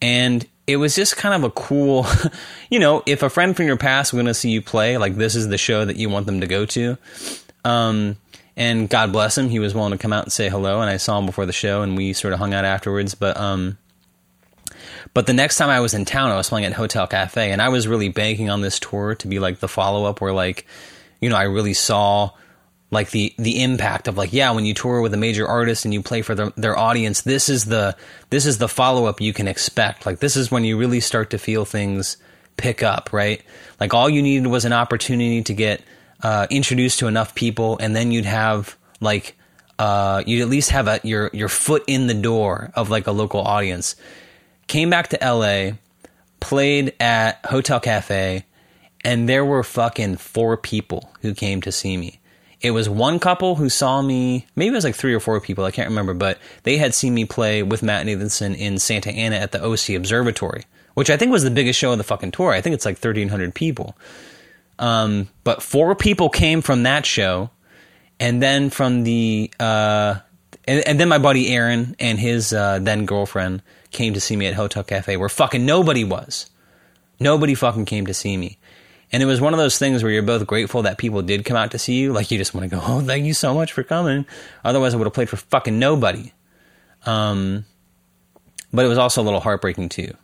And 0.02 0.46
it 0.68 0.78
was 0.78 0.96
just 0.96 1.18
kind 1.18 1.34
of 1.34 1.44
a 1.44 1.52
cool, 1.52 2.06
you 2.70 2.80
know, 2.80 3.04
if 3.06 3.24
a 3.24 3.30
friend 3.30 3.56
from 3.56 3.66
your 3.66 3.78
past 3.78 4.14
was 4.14 4.18
going 4.18 4.28
to 4.28 4.34
see 4.34 4.52
you 4.52 4.62
play, 4.62 4.98
like 4.98 5.16
this 5.16 5.36
is 5.36 5.48
the 5.48 5.58
show 5.58 5.84
that 5.84 5.98
you 5.98 6.10
want 6.10 6.26
them 6.26 6.41
to 6.41 6.48
go 6.48 6.66
to. 6.68 6.98
Um, 7.66 8.18
and 8.56 8.88
God 8.88 9.12
bless 9.12 9.38
him, 9.38 9.50
he 9.50 9.60
was 9.60 9.74
willing 9.74 9.91
to 9.94 9.98
come 9.98 10.14
out 10.14 10.26
and 10.26 10.32
say 10.32 10.48
hello. 10.48 10.82
And 10.82 10.89
I 10.89 10.98
saw 10.98 11.18
him 11.18 11.26
before 11.26 11.48
the 11.48 11.54
show 11.54 11.82
and 11.82 11.98
we 11.98 12.14
sort 12.14 12.34
of 12.34 12.39
hung 12.39 12.54
out 12.54 12.66
afterwards. 12.66 13.16
But, 13.16 13.36
um, 13.38 13.78
but 15.14 15.28
the 15.28 15.34
next 15.34 15.58
time 15.58 15.70
I 15.70 15.80
was 15.80 15.94
in 15.94 16.06
town, 16.06 16.32
I 16.32 16.36
was 16.36 16.50
playing 16.50 16.66
at 16.66 16.74
Hotel 16.74 17.06
Cafe, 17.08 17.52
and 17.52 17.62
I 17.62 17.70
was 17.70 17.88
really 17.88 18.10
banking 18.10 18.50
on 18.50 18.62
this 18.62 18.80
tour 18.80 19.16
to 19.16 19.28
be 19.28 19.39
like 19.39 19.60
the 19.60 19.68
follow 19.68 20.06
up, 20.06 20.22
where 20.22 20.34
like, 20.34 20.66
you 21.22 21.30
know, 21.30 21.36
I 21.36 21.44
really 21.44 21.74
saw 21.74 22.32
like 22.94 23.12
the 23.12 23.34
the 23.38 23.62
impact 23.62 24.08
of 24.08 24.18
like, 24.18 24.32
yeah, 24.32 24.52
when 24.52 24.66
you 24.66 24.74
tour 24.74 25.02
with 25.02 25.14
a 25.14 25.18
major 25.18 25.48
artist 25.48 25.86
and 25.86 25.94
you 25.94 26.02
play 26.02 26.22
for 26.22 26.36
the, 26.36 26.54
their 26.56 26.78
audience, 26.78 27.22
this 27.22 27.50
is 27.50 27.66
the 27.66 27.96
this 28.30 28.46
is 28.46 28.58
the 28.58 28.68
follow 28.68 29.06
up 29.06 29.20
you 29.20 29.34
can 29.34 29.48
expect. 29.48 30.06
Like 30.06 30.20
this 30.20 30.36
is 30.36 30.52
when 30.52 30.64
you 30.64 30.78
really 30.78 31.00
start 31.00 31.32
to 31.32 31.38
feel 31.38 31.66
things 31.66 32.18
pick 32.56 32.84
up, 32.84 33.12
right? 33.12 33.41
Like 33.80 33.94
all 33.94 34.10
you 34.10 34.22
needed 34.22 34.48
was 34.48 34.66
an 34.66 34.74
opportunity 34.74 35.41
to 35.41 35.54
get 35.54 35.82
uh, 36.22 36.48
introduced 36.50 37.00
to 37.00 37.08
enough 37.08 37.36
people, 37.36 37.78
and 37.80 37.96
then 37.96 38.12
you'd 38.12 38.26
have 38.26 38.78
like 39.02 39.36
uh, 39.80 40.24
you'd 40.26 40.41
at 40.41 40.48
least 40.48 40.70
have 40.70 40.88
a 40.88 41.00
your 41.04 41.30
your 41.34 41.50
foot 41.50 41.84
in 41.88 42.08
the 42.08 42.14
door 42.14 42.72
of 42.76 42.89
like 42.89 43.08
a 43.08 43.12
local 43.12 43.41
audience 43.41 43.96
came 44.68 44.89
back 44.89 45.10
to 45.10 45.20
LA, 45.22 45.78
played 46.39 46.94
at 47.00 47.46
Hotel 47.46 47.80
Cafe, 47.80 48.46
and 49.04 49.28
there 49.28 49.46
were 49.46 49.64
fucking 49.64 50.18
four 50.18 50.58
people 50.58 51.12
who 51.22 51.34
came 51.34 51.62
to 51.62 51.72
see 51.72 51.98
me. 51.98 52.20
It 52.64 52.72
was 52.72 52.88
one 52.88 53.20
couple 53.20 53.55
who 53.55 53.68
saw 53.68 54.01
me, 54.01 54.47
maybe 54.55 54.70
it 54.70 54.76
was 54.76 54.86
like 54.86 54.95
three 54.95 55.14
or 55.14 55.20
four 55.20 55.39
people, 55.41 55.66
I 55.66 55.72
can't 55.72 55.89
remember, 55.89 56.14
but 56.14 56.39
they 56.64 56.78
had 56.78 56.95
seen 56.95 57.14
me 57.14 57.26
play 57.26 57.61
with 57.61 57.84
Matt 57.84 58.05
Nathanson 58.07 58.55
in 58.57 58.80
Santa 58.80 59.11
Ana 59.11 59.36
at 59.36 59.51
the 59.51 59.61
OC 59.61 59.89
Observatory, 59.97 60.64
which 60.93 61.09
I 61.09 61.18
think 61.18 61.34
was 61.34 61.43
the 61.43 61.51
biggest 61.51 61.78
show 61.78 61.91
of 61.91 61.97
the 61.97 62.05
fucking 62.05 62.32
tour. 62.32 62.51
I 62.51 62.61
think 62.61 62.74
it's 62.74 62.86
like 62.86 62.95
1,300 62.95 63.53
people. 63.53 63.97
Um, 64.80 65.28
but 65.43 65.61
four 65.61 65.93
people 65.93 66.30
came 66.30 66.61
from 66.61 66.84
that 66.84 67.05
show, 67.05 67.49
and 68.18 68.41
then 68.41 68.70
from 68.70 69.03
the, 69.03 69.51
uh, 69.59 70.16
and, 70.66 70.88
and 70.88 70.99
then 70.99 71.09
my 71.09 71.18
buddy 71.18 71.53
Aaron 71.53 71.97
and 71.99 72.18
his 72.18 72.53
uh, 72.53 72.80
then 72.80 73.05
girlfriend 73.05 73.61
came 73.91 74.14
to 74.14 74.22
see 74.22 74.38
me 74.38 74.47
at 74.47 74.53
Hotel 74.53 74.84
Cafe 74.84 75.18
where 75.18 75.30
fucking 75.30 75.66
nobody 75.66 76.05
was. 76.05 76.49
Nobody 77.20 77.55
fucking 77.55 77.86
came 77.86 78.07
to 78.07 78.14
see 78.14 78.38
me. 78.38 78.57
And 79.14 79.22
it 79.22 79.28
was 79.28 79.39
one 79.39 79.53
of 79.53 79.59
those 79.59 79.78
things 79.78 80.01
where 80.01 80.11
you're 80.11 80.24
both 80.24 80.47
grateful 80.47 80.82
that 80.82 80.97
people 80.97 81.22
did 81.22 81.45
come 81.45 81.55
out 81.55 81.72
to 81.72 81.80
see 81.80 81.99
you. 81.99 82.11
Like 82.11 82.32
you 82.32 82.39
just 82.39 82.55
want 82.55 82.68
to 82.68 82.76
go, 82.76 82.82
oh, 82.84 82.99
thank 82.99 83.26
you 83.26 83.36
so 83.36 83.53
much 83.53 83.72
for 83.72 83.84
coming. 83.84 84.26
Otherwise, 84.66 84.95
I 84.95 84.97
would 84.97 85.05
have 85.05 85.14
played 85.14 85.30
for 85.30 85.38
fucking 85.38 85.78
nobody. 85.78 86.34
Um, 87.05 87.66
but 88.74 88.86
it 88.86 88.88
was 88.88 88.97
also 88.97 89.22
a 89.22 89.24
little 89.24 89.39
heartbreaking 89.39 89.89
too, 89.89 90.18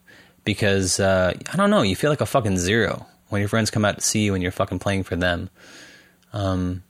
because 0.43 0.99
uh, 0.99 1.33
I 1.53 1.55
don't 1.55 1.69
know, 1.69 1.83
you 1.83 1.95
feel 1.95 2.09
like 2.09 2.21
a 2.21 2.25
fucking 2.25 2.57
zero 2.57 3.05
when 3.27 3.41
your 3.41 3.47
friends 3.47 3.69
come 3.69 3.85
out 3.85 3.95
to 3.95 4.01
see 4.01 4.21
you 4.21 4.33
and 4.33 4.41
you're 4.41 4.51
fucking 4.51 4.79
playing 4.79 5.03
for 5.03 5.15
them. 5.15 5.51
Um, 6.33 6.83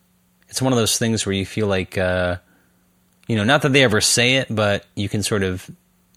it's 0.47 0.61
one 0.61 0.71
of 0.71 0.79
those 0.79 0.97
things 0.97 1.25
where 1.25 1.33
you 1.33 1.45
feel 1.45 1.67
like, 1.67 1.97
uh, 1.97 2.37
you 3.27 3.35
know, 3.35 3.43
not 3.43 3.63
that 3.63 3.73
they 3.73 3.83
ever 3.83 3.99
say 3.99 4.37
it, 4.37 4.47
but 4.49 4.85
you 4.95 5.09
can 5.09 5.21
sort 5.21 5.43
of 5.43 5.69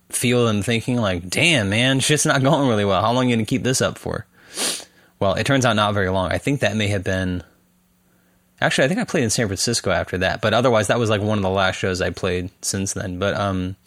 feel 0.09 0.45
them 0.45 0.61
thinking 0.61 0.97
like, 0.97 1.29
"Damn, 1.29 1.69
man, 1.69 1.99
shit's 1.99 2.25
not 2.25 2.41
going 2.41 2.69
really 2.69 2.85
well. 2.85 3.01
How 3.01 3.11
long 3.11 3.25
are 3.25 3.29
you 3.29 3.35
gonna 3.35 3.45
keep 3.45 3.63
this 3.63 3.81
up 3.81 3.97
for?" 3.97 4.25
Well, 5.23 5.35
it 5.35 5.45
turns 5.45 5.65
out 5.65 5.77
not 5.77 5.93
very 5.93 6.09
long. 6.09 6.33
I 6.33 6.37
think 6.37 6.59
that 6.59 6.75
may 6.75 6.89
have 6.89 7.05
been. 7.05 7.43
Actually, 8.59 8.83
I 8.83 8.87
think 8.89 8.99
I 8.99 9.05
played 9.05 9.23
in 9.23 9.29
San 9.29 9.47
Francisco 9.47 9.89
after 9.89 10.17
that, 10.17 10.41
but 10.41 10.53
otherwise, 10.53 10.87
that 10.87 10.99
was 10.99 11.09
like 11.09 11.21
one 11.21 11.37
of 11.37 11.43
the 11.43 11.49
last 11.49 11.77
shows 11.77 12.01
I 12.01 12.09
played 12.09 12.49
since 12.61 12.91
then. 12.91 13.19
But 13.19 13.33
um, 13.33 13.77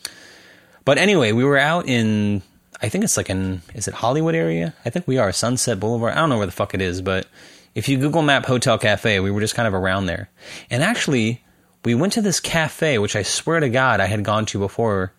but 0.87 0.97
anyway, 0.97 1.33
we 1.33 1.45
were 1.45 1.59
out 1.59 1.87
in. 1.87 2.41
I 2.81 2.89
think 2.89 3.05
it's 3.05 3.19
like 3.19 3.29
in. 3.29 3.61
Is 3.75 3.87
it 3.87 3.93
Hollywood 3.93 4.35
area? 4.35 4.73
I 4.87 4.89
think 4.89 5.07
we 5.07 5.19
are 5.19 5.31
Sunset 5.31 5.79
Boulevard. 5.79 6.15
I 6.15 6.21
don't 6.21 6.31
know 6.31 6.39
where 6.39 6.47
the 6.47 6.53
fuck 6.53 6.73
it 6.73 6.81
is, 6.81 7.03
but 7.03 7.27
if 7.75 7.87
you 7.87 7.99
Google 7.99 8.23
Map 8.23 8.47
Hotel 8.47 8.79
Cafe, 8.79 9.21
we 9.21 9.31
were 9.31 9.43
just 9.43 9.55
kind 9.55 9.69
of 9.69 9.75
around 9.75 10.07
there. 10.07 10.31
And 10.71 10.83
actually, 10.83 11.45
we 11.85 11.95
went 11.95 12.15
to 12.15 12.23
this 12.23 12.41
cafe, 12.41 12.97
which 12.97 13.15
I 13.15 13.25
swear 13.25 13.61
to 13.61 13.69
God 13.69 14.01
I 14.01 14.07
had 14.07 14.25
gone 14.25 14.47
to 14.47 14.59
before 14.59 15.13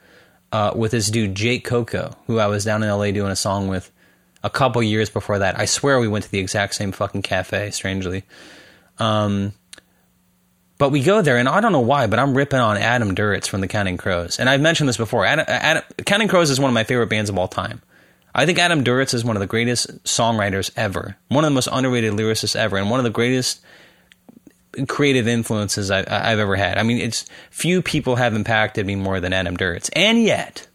uh, 0.52 0.72
with 0.76 0.94
this 0.94 1.12
dude 1.12 1.36
Jake 1.36 1.64
Coco, 1.64 2.16
who 2.26 2.40
I 2.40 2.48
was 2.48 2.66
down 2.66 2.82
in 2.82 2.90
LA 2.90 3.12
doing 3.12 3.30
a 3.30 3.36
song 3.36 3.68
with 3.68 3.92
a 4.48 4.50
couple 4.50 4.82
years 4.82 5.10
before 5.10 5.40
that. 5.40 5.60
I 5.60 5.66
swear 5.66 6.00
we 6.00 6.08
went 6.08 6.24
to 6.24 6.32
the 6.32 6.40
exact 6.40 6.74
same 6.74 6.94
fucking 6.94 7.22
cafe, 7.22 7.70
strangely. 7.72 8.24
Um, 8.98 9.54
but 10.78 10.90
we 10.90 11.04
go 11.04 11.22
there, 11.22 11.38
and 11.38 11.50
I 11.50 11.60
don't 11.60 11.74
know 11.74 11.82
why, 11.82 12.08
but 12.08 12.18
I'm 12.18 12.36
ripping 12.36 12.60
on 12.60 12.78
Adam 12.78 13.14
Duritz 13.14 13.48
from 13.48 13.60
the 13.60 13.68
Counting 13.68 13.98
Crows, 13.98 14.40
and 14.40 14.50
I've 14.50 14.62
mentioned 14.62 14.88
this 14.88 14.98
before. 14.98 15.26
Adam, 15.26 15.46
Adam, 15.48 15.84
Counting 16.06 16.30
Crows 16.30 16.50
is 16.50 16.60
one 16.60 16.70
of 16.70 16.74
my 16.74 16.86
favorite 16.86 17.10
bands 17.10 17.30
of 17.30 17.38
all 17.38 17.50
time. 17.50 17.82
I 18.34 18.46
think 18.46 18.58
Adam 18.58 18.84
Duritz 18.84 19.14
is 19.14 19.26
one 19.26 19.36
of 19.36 19.42
the 19.42 19.48
greatest 19.48 20.04
songwriters 20.06 20.72
ever, 20.78 21.18
one 21.28 21.44
of 21.44 21.52
the 21.52 21.56
most 21.56 21.68
underrated 21.72 22.14
lyricists 22.14 22.56
ever, 22.56 22.78
and 22.78 22.90
one 22.90 23.02
of 23.02 23.04
the 23.04 23.10
greatest 23.10 23.62
creative 24.88 25.28
influences 25.28 25.92
I, 25.92 25.98
have 26.08 26.40
ever 26.40 26.56
had. 26.56 26.78
I 26.78 26.84
mean, 26.84 27.00
it's 27.00 27.26
few 27.50 27.82
people 27.82 28.16
have 28.16 28.34
impacted 28.34 28.86
me 28.86 28.96
more 28.96 29.20
than 29.20 29.34
Adam 29.34 29.58
Duritz, 29.58 29.90
and 29.94 30.24
yet 30.24 30.68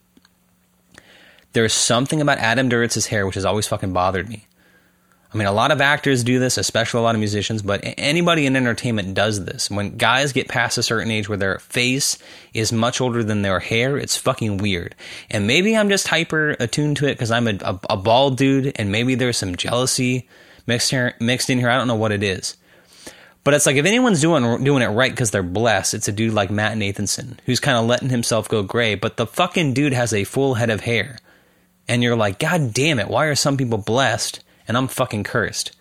there's 1.52 1.72
something 1.72 2.20
about 2.20 2.38
Adam 2.38 2.68
Duritz's 2.68 3.06
hair 3.06 3.26
which 3.26 3.34
has 3.34 3.44
always 3.44 3.66
fucking 3.66 3.92
bothered 3.92 4.28
me. 4.28 4.46
I 5.32 5.38
mean, 5.38 5.48
a 5.48 5.52
lot 5.52 5.70
of 5.70 5.80
actors 5.80 6.24
do 6.24 6.38
this, 6.38 6.58
especially 6.58 7.00
a 7.00 7.02
lot 7.02 7.14
of 7.14 7.18
musicians, 7.18 7.62
but 7.62 7.80
anybody 7.82 8.44
in 8.44 8.54
entertainment 8.54 9.14
does 9.14 9.46
this. 9.46 9.70
When 9.70 9.96
guys 9.96 10.34
get 10.34 10.48
past 10.48 10.76
a 10.76 10.82
certain 10.82 11.10
age 11.10 11.26
where 11.26 11.38
their 11.38 11.58
face 11.58 12.18
is 12.52 12.70
much 12.70 13.00
older 13.00 13.24
than 13.24 13.40
their 13.40 13.58
hair, 13.58 13.96
it's 13.96 14.16
fucking 14.18 14.58
weird. 14.58 14.94
And 15.30 15.46
maybe 15.46 15.74
I'm 15.74 15.88
just 15.88 16.08
hyper 16.08 16.50
attuned 16.60 16.98
to 16.98 17.06
it 17.06 17.14
because 17.14 17.30
I'm 17.30 17.48
a, 17.48 17.54
a, 17.62 17.80
a, 17.90 17.96
bald 17.96 18.36
dude, 18.36 18.72
and 18.76 18.92
maybe 18.92 19.14
there's 19.14 19.38
some 19.38 19.56
jealousy 19.56 20.28
mixed 20.66 20.90
here, 20.90 21.14
mixed 21.18 21.48
in 21.48 21.58
here. 21.58 21.70
I 21.70 21.78
don't 21.78 21.88
know 21.88 21.94
what 21.94 22.12
it 22.12 22.22
is. 22.22 22.58
But 23.42 23.54
it's 23.54 23.66
like 23.66 23.76
if 23.76 23.86
anyone's 23.86 24.20
doing 24.20 24.62
doing 24.62 24.82
it 24.82 24.88
right 24.88 25.10
because 25.10 25.30
they're 25.30 25.42
blessed, 25.42 25.94
it's 25.94 26.08
a 26.08 26.12
dude 26.12 26.34
like 26.34 26.50
Matt 26.50 26.76
Nathanson 26.76 27.38
who's 27.46 27.58
kind 27.58 27.76
of 27.76 27.86
letting 27.86 28.10
himself 28.10 28.48
go 28.48 28.62
gray. 28.62 28.94
But 28.94 29.16
the 29.16 29.26
fucking 29.26 29.74
dude 29.74 29.94
has 29.94 30.12
a 30.12 30.24
full 30.24 30.54
head 30.54 30.70
of 30.70 30.82
hair, 30.82 31.18
and 31.88 32.02
you're 32.02 32.16
like, 32.16 32.38
God 32.38 32.72
damn 32.72 32.98
it! 32.98 33.08
Why 33.08 33.26
are 33.26 33.34
some 33.34 33.56
people 33.56 33.78
blessed 33.78 34.42
and 34.68 34.76
I'm 34.76 34.88
fucking 34.88 35.24
cursed? 35.24 35.72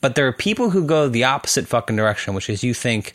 But 0.00 0.14
there 0.14 0.26
are 0.26 0.32
people 0.32 0.70
who 0.70 0.84
go 0.84 1.08
the 1.08 1.24
opposite 1.24 1.68
fucking 1.68 1.96
direction, 1.96 2.34
which 2.34 2.48
is 2.48 2.64
you 2.64 2.72
think, 2.72 3.12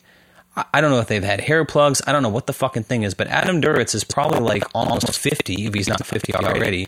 I 0.74 0.82
don't 0.82 0.92
know 0.92 1.00
if 1.00 1.08
they've 1.08 1.24
had 1.24 1.42
hair 1.42 1.66
plugs. 1.66 2.02
I 2.06 2.12
don't 2.12 2.24
know 2.24 2.30
what 2.30 2.48
the 2.48 2.54
fucking 2.54 2.84
thing 2.84 3.04
is, 3.04 3.14
but 3.14 3.28
Adam 3.28 3.62
Duritz 3.62 3.96
is 3.96 4.04
probably 4.04 4.40
like 4.40 4.64
almost 4.74 5.18
50 5.18 5.66
if 5.66 5.74
he's 5.74 5.88
not 5.88 6.06
50 6.06 6.36
already. 6.36 6.88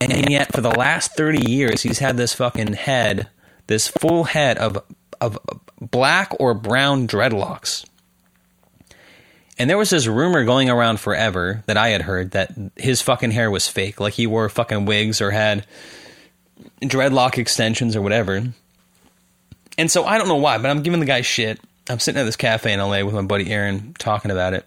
And 0.00 0.30
yet, 0.30 0.52
for 0.52 0.60
the 0.60 0.70
last 0.70 1.16
30 1.16 1.50
years, 1.50 1.82
he's 1.82 1.98
had 1.98 2.16
this 2.16 2.34
fucking 2.34 2.74
head, 2.74 3.28
this 3.66 3.88
full 3.88 4.24
head 4.24 4.58
of 4.58 4.82
of 5.20 5.38
black 5.80 6.32
or 6.38 6.54
brown 6.54 7.06
dreadlocks. 7.06 7.84
And 9.58 9.68
there 9.68 9.78
was 9.78 9.90
this 9.90 10.06
rumor 10.06 10.44
going 10.44 10.70
around 10.70 11.00
forever 11.00 11.64
that 11.66 11.76
I 11.76 11.88
had 11.88 12.02
heard 12.02 12.30
that 12.30 12.52
his 12.76 13.02
fucking 13.02 13.32
hair 13.32 13.50
was 13.50 13.66
fake, 13.66 13.98
like 14.00 14.14
he 14.14 14.26
wore 14.26 14.48
fucking 14.48 14.84
wigs 14.84 15.20
or 15.20 15.32
had 15.32 15.66
dreadlock 16.80 17.38
extensions 17.38 17.96
or 17.96 18.02
whatever. 18.02 18.52
And 19.76 19.90
so 19.90 20.04
I 20.04 20.18
don't 20.18 20.28
know 20.28 20.36
why, 20.36 20.58
but 20.58 20.70
I'm 20.70 20.82
giving 20.82 21.00
the 21.00 21.06
guy 21.06 21.22
shit. 21.22 21.60
I'm 21.90 21.98
sitting 21.98 22.20
at 22.20 22.24
this 22.24 22.36
cafe 22.36 22.72
in 22.72 22.80
LA 22.80 23.02
with 23.04 23.14
my 23.14 23.22
buddy 23.22 23.50
Aaron 23.50 23.94
talking 23.98 24.30
about 24.30 24.54
it. 24.54 24.64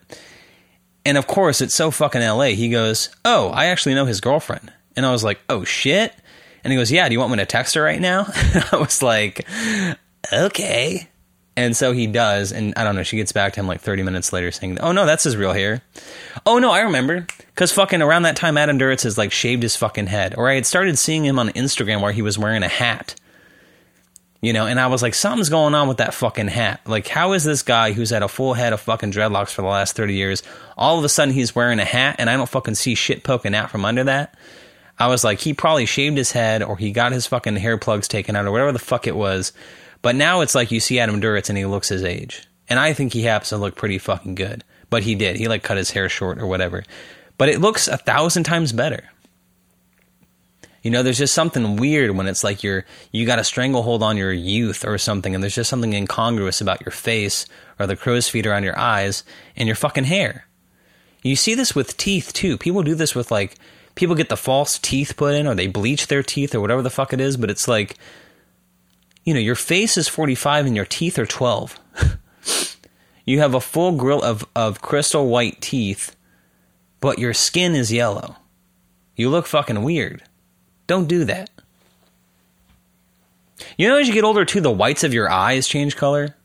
And 1.06 1.18
of 1.18 1.28
course, 1.28 1.62
it's 1.62 1.74
so 1.74 1.92
fucking 1.92 2.22
LA. 2.22 2.48
He 2.48 2.70
goes, 2.70 3.10
Oh, 3.24 3.50
I 3.50 3.68
actually 3.68 3.96
know 3.96 4.06
his 4.06 4.22
girlfriend. 4.22 4.72
And 4.96 5.06
I 5.06 5.12
was 5.12 5.24
like, 5.24 5.40
Oh 5.50 5.64
shit. 5.64 6.14
And 6.64 6.72
he 6.72 6.78
goes, 6.78 6.92
Yeah, 6.92 7.08
do 7.08 7.14
you 7.14 7.20
want 7.20 7.32
me 7.32 7.38
to 7.38 7.46
text 7.46 7.76
her 7.76 7.82
right 7.82 8.02
now? 8.02 8.26
I 8.72 8.78
was 8.78 9.02
like, 9.02 9.46
Okay. 10.34 11.08
And 11.62 11.78
so 11.78 11.92
he 11.92 12.08
does. 12.08 12.52
And 12.52 12.74
I 12.76 12.84
don't 12.84 12.96
know, 12.96 13.04
she 13.04 13.18
gets 13.18 13.32
back 13.32 13.54
to 13.54 13.60
him 13.60 13.68
like 13.68 13.82
30 13.82 14.02
minutes 14.02 14.34
later 14.34 14.52
saying, 14.52 14.80
Oh 14.80 14.92
no, 14.92 15.06
that's 15.06 15.26
his 15.26 15.38
real 15.38 15.54
hair. 15.54 15.84
Oh 16.44 16.58
no, 16.58 16.72
I 16.72 16.80
remember. 16.80 17.28
Because 17.38 17.72
fucking 17.72 18.02
around 18.02 18.24
that 18.24 18.36
time, 18.36 18.58
Adam 18.58 18.80
Duritz 18.80 19.04
has 19.04 19.16
like 19.16 19.32
shaved 19.32 19.62
his 19.62 19.76
fucking 19.76 20.08
head. 20.08 20.34
Or 20.36 20.50
I 20.50 20.56
had 20.56 20.66
started 20.66 20.98
seeing 20.98 21.24
him 21.24 21.38
on 21.38 21.50
Instagram 21.50 22.02
where 22.02 22.14
he 22.14 22.24
was 22.24 22.40
wearing 22.40 22.64
a 22.64 22.68
hat. 22.68 23.14
You 24.42 24.54
know, 24.54 24.66
and 24.66 24.80
I 24.80 24.88
was 24.88 25.04
like, 25.04 25.14
something's 25.14 25.50
going 25.50 25.76
on 25.76 25.88
with 25.88 25.98
that 25.98 26.16
fucking 26.16 26.48
hat. 26.48 26.82
Like, 26.88 27.08
how 27.08 27.34
is 27.34 27.44
this 27.44 27.62
guy 27.62 27.92
who's 27.92 28.10
had 28.10 28.24
a 28.24 28.28
full 28.28 28.56
head 28.56 28.74
of 28.74 28.82
fucking 28.82 29.12
dreadlocks 29.12 29.52
for 29.52 29.62
the 29.62 29.68
last 29.68 29.96
30 29.96 30.16
years, 30.16 30.42
all 30.76 30.98
of 30.98 31.06
a 31.06 31.10
sudden 31.10 31.32
he's 31.32 31.54
wearing 31.54 31.78
a 31.78 31.86
hat 31.86 32.16
and 32.18 32.28
I 32.28 32.38
don't 32.38 32.50
fucking 32.50 32.74
see 32.74 32.96
shit 32.96 33.24
poking 33.24 33.54
out 33.54 33.70
from 33.70 33.86
under 33.86 34.04
that? 34.06 34.36
I 34.98 35.10
was 35.10 35.24
like, 35.24 35.42
he 35.42 35.54
probably 35.54 35.86
shaved 35.86 36.18
his 36.18 36.32
head 36.32 36.64
or 36.64 36.76
he 36.76 36.92
got 36.92 37.12
his 37.12 37.28
fucking 37.28 37.58
hair 37.58 37.78
plugs 37.78 38.08
taken 38.08 38.36
out 38.36 38.48
or 38.48 38.52
whatever 38.52 38.72
the 38.72 38.80
fuck 38.80 39.06
it 39.06 39.16
was. 39.16 39.54
But 40.02 40.16
now 40.16 40.42
it's 40.42 40.56
like 40.56 40.72
you 40.72 40.80
see 40.80 41.00
Adam 41.00 41.22
Duritz 41.22 41.50
and 41.50 41.58
he 41.58 41.66
looks 41.66 41.90
his 41.90 42.04
age. 42.04 42.48
And 42.68 42.80
I 42.80 42.94
think 42.94 43.14
he 43.14 43.24
happens 43.24 43.50
to 43.50 43.58
look 43.58 43.76
pretty 43.76 43.98
fucking 43.98 44.36
good. 44.36 44.64
But 44.90 45.04
he 45.04 45.16
did. 45.16 45.36
He 45.36 45.48
like 45.48 45.64
cut 45.64 45.78
his 45.78 45.92
hair 45.92 46.10
short 46.10 46.40
or 46.40 46.48
whatever. 46.48 46.84
But 47.38 47.50
it 47.50 47.62
looks 47.62 47.88
a 47.88 47.98
thousand 47.98 48.44
times 48.44 48.72
better. 48.72 49.10
You 50.82 50.90
know, 50.90 51.04
there's 51.04 51.18
just 51.18 51.36
something 51.36 51.76
weird 51.76 52.12
when 52.12 52.28
it's 52.28 52.44
like 52.44 52.64
you're 52.64 52.86
you 53.12 53.26
got 53.26 53.40
a 53.40 53.44
stranglehold 53.44 54.02
on 54.02 54.18
your 54.18 54.34
youth 54.34 54.84
or 54.84 54.98
something, 54.98 55.36
and 55.36 55.44
there's 55.44 55.56
just 55.56 55.70
something 55.70 55.94
incongruous 55.94 56.60
about 56.60 56.82
your 56.82 56.92
face 56.92 57.46
or 57.80 57.86
the 57.86 57.96
crow's 57.96 58.28
feet 58.28 58.48
around 58.48 58.64
your 58.64 58.78
eyes 58.78 59.24
and 59.56 59.68
your 59.68 59.76
fucking 59.76 60.06
hair. 60.06 60.48
You 61.22 61.36
see 61.36 61.54
this 61.54 61.76
with 61.76 61.98
teeth 61.98 62.34
too. 62.34 62.58
People 62.58 62.82
do 62.82 62.96
this 62.96 63.14
with 63.14 63.30
like 63.30 63.58
people 63.94 64.16
get 64.16 64.30
the 64.30 64.38
false 64.38 64.80
teeth 64.80 65.16
put 65.18 65.36
in 65.36 65.46
or 65.46 65.54
they 65.54 65.68
bleach 65.68 66.08
their 66.08 66.24
teeth 66.24 66.56
or 66.56 66.62
whatever 66.62 66.82
the 66.82 66.90
fuck 66.90 67.14
it 67.14 67.22
is, 67.22 67.38
but 67.38 67.52
it's 67.52 67.68
like 67.68 67.98
you 69.24 69.34
know, 69.34 69.40
your 69.40 69.56
face 69.56 69.98
is 69.98 70.08
45 70.08 70.66
and 70.66 70.76
your 70.76 70.86
teeth 70.86 71.20
are 71.20 71.26
12. 71.26 71.80
you 73.26 73.40
have 73.40 73.54
a 73.54 73.62
full 73.62 73.94
grill 73.94 74.22
of, 74.22 74.46
of 74.56 74.82
crystal 74.82 75.28
white 75.28 75.62
teeth, 75.62 76.16
but 77.00 77.20
your 77.20 77.34
skin 77.34 77.76
is 77.76 77.92
yellow. 77.92 78.38
You 79.16 79.30
look 79.30 79.46
fucking 79.46 79.84
weird. 79.84 80.24
Don't 80.88 81.08
do 81.08 81.24
that. 81.26 81.50
You 83.78 83.88
know, 83.88 83.98
as 83.98 84.08
you 84.08 84.14
get 84.14 84.24
older, 84.24 84.46
too, 84.46 84.62
the 84.62 84.72
whites 84.72 85.04
of 85.04 85.14
your 85.14 85.30
eyes 85.30 85.68
change 85.68 85.96
color. 85.96 86.36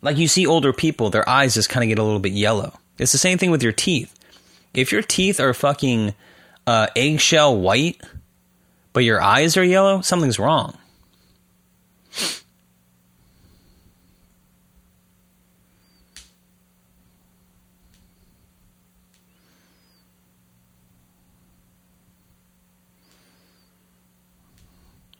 Like 0.00 0.16
you 0.16 0.28
see 0.28 0.46
older 0.46 0.72
people, 0.72 1.10
their 1.10 1.28
eyes 1.28 1.54
just 1.54 1.68
kind 1.68 1.84
of 1.84 1.88
get 1.88 1.98
a 1.98 2.02
little 2.02 2.20
bit 2.20 2.32
yellow. 2.32 2.78
It's 2.98 3.12
the 3.12 3.18
same 3.18 3.38
thing 3.38 3.50
with 3.50 3.62
your 3.62 3.72
teeth. 3.72 4.14
If 4.72 4.92
your 4.92 5.02
teeth 5.02 5.40
are 5.40 5.52
fucking 5.52 6.14
uh, 6.66 6.88
eggshell 6.96 7.56
white, 7.58 8.00
but 8.96 9.04
your 9.04 9.20
eyes 9.20 9.58
are 9.58 9.62
yellow, 9.62 10.00
something's 10.00 10.38
wrong. 10.38 10.74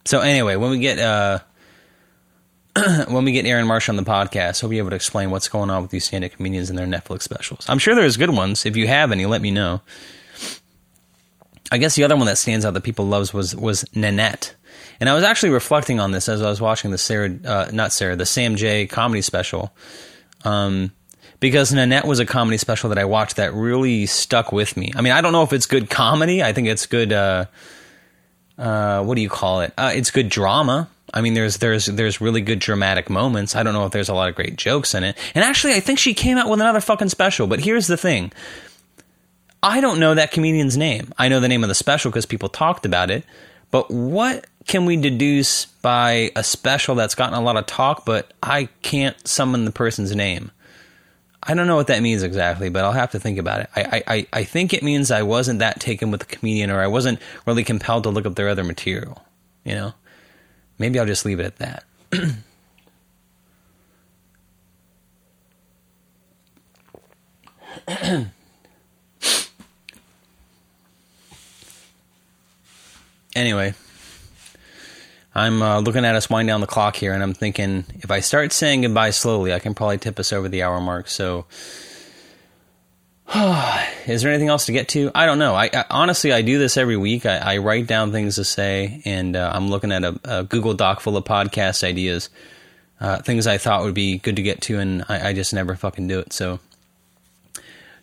So 0.06 0.20
anyway, 0.20 0.56
when 0.56 0.70
we 0.70 0.78
get 0.78 0.98
uh, 0.98 1.40
when 3.08 3.26
we 3.26 3.32
get 3.32 3.44
Aaron 3.44 3.66
Marsh 3.66 3.90
on 3.90 3.96
the 3.96 4.02
podcast, 4.02 4.60
he'll 4.60 4.70
be 4.70 4.78
able 4.78 4.88
to 4.88 4.96
explain 4.96 5.30
what's 5.30 5.48
going 5.50 5.68
on 5.68 5.82
with 5.82 5.90
these 5.90 6.06
stand-up 6.06 6.32
comedians 6.32 6.70
and 6.70 6.78
their 6.78 6.86
Netflix 6.86 7.24
specials. 7.24 7.66
I'm 7.68 7.78
sure 7.78 7.94
there's 7.94 8.16
good 8.16 8.30
ones. 8.30 8.64
If 8.64 8.74
you 8.74 8.86
have 8.88 9.12
any, 9.12 9.26
let 9.26 9.42
me 9.42 9.50
know. 9.50 9.82
I 11.70 11.78
guess 11.78 11.96
the 11.96 12.04
other 12.04 12.16
one 12.16 12.26
that 12.26 12.38
stands 12.38 12.64
out 12.64 12.74
that 12.74 12.82
people 12.82 13.06
loves 13.06 13.34
was 13.34 13.54
was 13.54 13.84
Nanette, 13.94 14.54
and 15.00 15.08
I 15.08 15.14
was 15.14 15.24
actually 15.24 15.50
reflecting 15.50 16.00
on 16.00 16.12
this 16.12 16.28
as 16.28 16.42
I 16.42 16.48
was 16.48 16.60
watching 16.60 16.90
the 16.90 16.98
Sarah, 16.98 17.34
uh, 17.44 17.70
not 17.72 17.92
Sarah, 17.92 18.16
the 18.16 18.26
Sam 18.26 18.56
Jay 18.56 18.86
comedy 18.86 19.22
special, 19.22 19.74
um, 20.44 20.92
because 21.40 21.72
Nanette 21.72 22.06
was 22.06 22.20
a 22.20 22.26
comedy 22.26 22.56
special 22.58 22.90
that 22.90 22.98
I 22.98 23.04
watched 23.04 23.36
that 23.36 23.52
really 23.52 24.06
stuck 24.06 24.52
with 24.52 24.76
me. 24.76 24.92
I 24.94 25.00
mean, 25.00 25.12
I 25.12 25.20
don't 25.20 25.32
know 25.32 25.42
if 25.42 25.52
it's 25.52 25.66
good 25.66 25.90
comedy. 25.90 26.42
I 26.42 26.52
think 26.52 26.68
it's 26.68 26.86
good. 26.86 27.12
Uh, 27.12 27.46
uh, 28.58 29.02
what 29.04 29.16
do 29.16 29.20
you 29.22 29.28
call 29.28 29.60
it? 29.60 29.72
Uh, 29.76 29.92
it's 29.94 30.10
good 30.10 30.28
drama. 30.28 30.88
I 31.12 31.20
mean, 31.20 31.34
there's 31.34 31.58
there's 31.58 31.86
there's 31.86 32.20
really 32.20 32.40
good 32.40 32.58
dramatic 32.58 33.08
moments. 33.08 33.54
I 33.54 33.62
don't 33.62 33.74
know 33.74 33.86
if 33.86 33.92
there's 33.92 34.08
a 34.08 34.14
lot 34.14 34.28
of 34.28 34.34
great 34.34 34.56
jokes 34.56 34.94
in 34.94 35.04
it. 35.04 35.16
And 35.34 35.44
actually, 35.44 35.74
I 35.74 35.80
think 35.80 35.98
she 35.98 36.14
came 36.14 36.36
out 36.36 36.48
with 36.48 36.60
another 36.60 36.80
fucking 36.80 37.10
special. 37.10 37.46
But 37.46 37.60
here's 37.60 37.86
the 37.86 37.96
thing: 37.96 38.32
I 39.62 39.80
don't 39.80 39.98
know 39.98 40.14
that 40.14 40.30
comedian's 40.30 40.76
name. 40.76 41.12
I 41.18 41.28
know 41.28 41.40
the 41.40 41.48
name 41.48 41.64
of 41.64 41.68
the 41.68 41.74
special 41.74 42.10
because 42.10 42.26
people 42.26 42.48
talked 42.48 42.86
about 42.86 43.10
it. 43.10 43.24
But 43.70 43.90
what 43.90 44.46
can 44.66 44.86
we 44.86 44.96
deduce 44.96 45.66
by 45.66 46.30
a 46.36 46.44
special 46.44 46.94
that's 46.94 47.14
gotten 47.14 47.34
a 47.34 47.40
lot 47.40 47.56
of 47.56 47.66
talk, 47.66 48.04
but 48.04 48.32
I 48.42 48.68
can't 48.82 49.26
summon 49.26 49.64
the 49.64 49.72
person's 49.72 50.14
name? 50.14 50.52
I 51.42 51.54
don't 51.54 51.66
know 51.66 51.76
what 51.76 51.88
that 51.88 52.02
means 52.02 52.22
exactly, 52.22 52.70
but 52.70 52.84
I'll 52.84 52.92
have 52.92 53.12
to 53.12 53.20
think 53.20 53.38
about 53.38 53.60
it. 53.60 53.70
I, 53.76 54.02
I, 54.06 54.26
I 54.32 54.44
think 54.44 54.72
it 54.72 54.82
means 54.82 55.10
I 55.10 55.22
wasn't 55.22 55.60
that 55.60 55.80
taken 55.80 56.10
with 56.10 56.20
the 56.20 56.26
comedian 56.26 56.70
or 56.70 56.80
I 56.80 56.88
wasn't 56.88 57.20
really 57.46 57.64
compelled 57.64 58.02
to 58.04 58.10
look 58.10 58.26
up 58.26 58.34
their 58.34 58.48
other 58.48 58.64
material. 58.64 59.24
You 59.64 59.74
know? 59.74 59.94
Maybe 60.78 60.98
I'll 60.98 61.06
just 61.06 61.24
leave 61.24 61.40
it 61.40 61.46
at 61.46 61.56
that. 61.56 61.84
anyway, 73.36 73.74
I'm 75.34 75.62
uh, 75.62 75.80
looking 75.80 76.04
at 76.04 76.14
us 76.14 76.30
wind 76.30 76.48
down 76.48 76.62
the 76.62 76.66
clock 76.66 76.96
here, 76.96 77.12
and 77.12 77.22
I'm 77.22 77.34
thinking 77.34 77.84
if 77.96 78.10
I 78.10 78.20
start 78.20 78.52
saying 78.52 78.80
goodbye 78.80 79.10
slowly, 79.10 79.52
I 79.52 79.58
can 79.58 79.74
probably 79.74 79.98
tip 79.98 80.18
us 80.18 80.32
over 80.32 80.48
the 80.48 80.62
hour 80.62 80.80
mark. 80.80 81.08
So, 81.08 81.44
is 84.06 84.22
there 84.22 84.32
anything 84.32 84.48
else 84.48 84.66
to 84.66 84.72
get 84.72 84.88
to? 84.88 85.10
I 85.14 85.26
don't 85.26 85.38
know. 85.38 85.54
I, 85.54 85.66
I 85.72 85.84
honestly, 85.90 86.32
I 86.32 86.40
do 86.40 86.58
this 86.58 86.78
every 86.78 86.96
week. 86.96 87.26
I, 87.26 87.36
I 87.36 87.56
write 87.58 87.86
down 87.86 88.12
things 88.12 88.36
to 88.36 88.44
say, 88.44 89.02
and 89.04 89.36
uh, 89.36 89.52
I'm 89.54 89.68
looking 89.68 89.92
at 89.92 90.04
a, 90.04 90.18
a, 90.24 90.44
Google 90.44 90.72
Doc 90.72 91.00
full 91.00 91.18
of 91.18 91.24
podcast 91.24 91.84
ideas, 91.84 92.30
uh, 92.98 93.20
things 93.20 93.46
I 93.46 93.58
thought 93.58 93.84
would 93.84 93.94
be 93.94 94.16
good 94.16 94.36
to 94.36 94.42
get 94.42 94.62
to, 94.62 94.78
and 94.78 95.04
I, 95.06 95.28
I, 95.28 95.32
just 95.34 95.52
never 95.52 95.76
fucking 95.76 96.08
do 96.08 96.18
it. 96.20 96.32
So, 96.32 96.60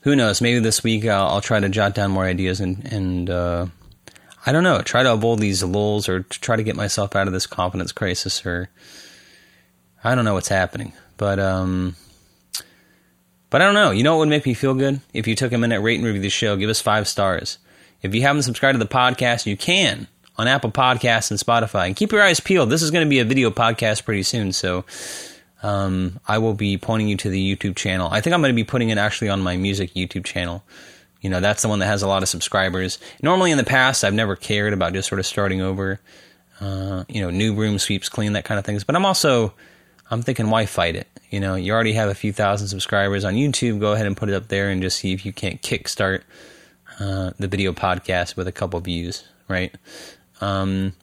who 0.01 0.15
knows? 0.15 0.39
Maybe 0.39 0.59
this 0.59 0.83
week 0.83 1.07
I'll, 1.07 1.29
I'll 1.29 1.41
try 1.41 1.59
to 1.59 1.69
jot 1.69 1.95
down 1.95 2.11
more 2.11 2.25
ideas 2.25 2.59
and 2.59 2.93
and 2.93 3.29
uh, 3.29 3.65
I 4.45 4.51
don't 4.51 4.63
know, 4.63 4.81
try 4.81 5.03
to 5.03 5.13
avoid 5.13 5.39
these 5.39 5.63
lulls 5.63 6.09
or 6.09 6.21
try 6.23 6.55
to 6.55 6.63
get 6.63 6.75
myself 6.75 7.15
out 7.15 7.27
of 7.27 7.33
this 7.33 7.47
confidence 7.47 7.91
crisis 7.91 8.45
or 8.45 8.69
I 10.03 10.15
don't 10.15 10.25
know 10.25 10.33
what's 10.33 10.49
happening. 10.49 10.93
But 11.17 11.39
um 11.39 11.95
but 13.49 13.61
I 13.61 13.65
don't 13.65 13.75
know. 13.75 13.91
You 13.91 14.03
know 14.03 14.13
what 14.13 14.21
would 14.21 14.29
make 14.29 14.45
me 14.45 14.55
feel 14.55 14.73
good? 14.73 14.99
If 15.13 15.27
you 15.27 15.35
took 15.35 15.53
a 15.53 15.57
minute, 15.57 15.79
rate 15.79 15.99
and 15.99 16.05
review 16.05 16.21
the 16.21 16.29
show, 16.29 16.55
give 16.57 16.69
us 16.69 16.81
five 16.81 17.07
stars. 17.07 17.59
If 18.01 18.13
you 18.15 18.23
haven't 18.23 18.41
subscribed 18.43 18.79
to 18.79 18.83
the 18.83 18.89
podcast, 18.89 19.45
you 19.45 19.55
can 19.55 20.07
on 20.37 20.47
Apple 20.47 20.71
Podcasts 20.71 21.31
and 21.31 21.39
Spotify. 21.39 21.87
And 21.87 21.95
keep 21.95 22.11
your 22.11 22.23
eyes 22.23 22.39
peeled. 22.39 22.69
This 22.69 22.81
is 22.81 22.91
going 22.91 23.05
to 23.05 23.09
be 23.09 23.19
a 23.19 23.25
video 23.25 23.51
podcast 23.51 24.05
pretty 24.05 24.23
soon, 24.23 24.51
so 24.51 24.85
um, 25.61 26.19
I 26.27 26.39
will 26.39 26.53
be 26.53 26.77
pointing 26.77 27.07
you 27.07 27.17
to 27.17 27.29
the 27.29 27.55
YouTube 27.55 27.75
channel. 27.75 28.09
I 28.11 28.21
think 28.21 28.33
I'm 28.33 28.41
going 28.41 28.53
to 28.53 28.55
be 28.55 28.63
putting 28.63 28.89
it 28.89 28.97
actually 28.97 29.29
on 29.29 29.41
my 29.41 29.55
music 29.55 29.93
YouTube 29.93 30.25
channel. 30.25 30.63
You 31.23 31.29
know, 31.29 31.39
that's 31.39 31.61
the 31.61 31.69
one 31.69 31.79
that 31.79 31.87
has 31.87 32.03
a 32.03 32.07
lot 32.07 32.21
of 32.21 32.29
subscribers. 32.29 32.99
Normally 33.21 33.51
in 33.51 33.57
the 33.57 33.63
past, 33.63 34.03
I've 34.03 34.13
never 34.13 34.35
cared 34.35 34.73
about 34.73 34.93
just 34.93 35.07
sort 35.07 35.19
of 35.19 35.25
starting 35.25 35.61
over. 35.61 35.99
Uh, 36.59 37.05
you 37.07 37.21
know, 37.21 37.29
new 37.29 37.55
broom 37.55 37.79
sweeps 37.79 38.09
clean, 38.09 38.33
that 38.33 38.45
kind 38.45 38.59
of 38.59 38.65
things. 38.65 38.83
But 38.83 38.95
I'm 38.95 39.05
also, 39.05 39.53
I'm 40.11 40.21
thinking, 40.21 40.49
why 40.49 40.65
fight 40.65 40.95
it? 40.95 41.07
You 41.29 41.39
know, 41.39 41.55
you 41.55 41.73
already 41.73 41.93
have 41.93 42.09
a 42.09 42.13
few 42.13 42.33
thousand 42.33 42.67
subscribers 42.67 43.23
on 43.23 43.35
YouTube. 43.35 43.79
Go 43.79 43.93
ahead 43.93 44.05
and 44.05 44.15
put 44.15 44.29
it 44.29 44.35
up 44.35 44.49
there 44.49 44.69
and 44.69 44.81
just 44.81 44.99
see 44.99 45.13
if 45.13 45.25
you 45.25 45.31
can't 45.31 45.61
kickstart 45.61 46.23
uh, 46.99 47.31
the 47.39 47.47
video 47.47 47.71
podcast 47.71 48.35
with 48.35 48.47
a 48.47 48.51
couple 48.51 48.79
views, 48.81 49.23
right? 49.47 49.73
Um, 50.41 50.93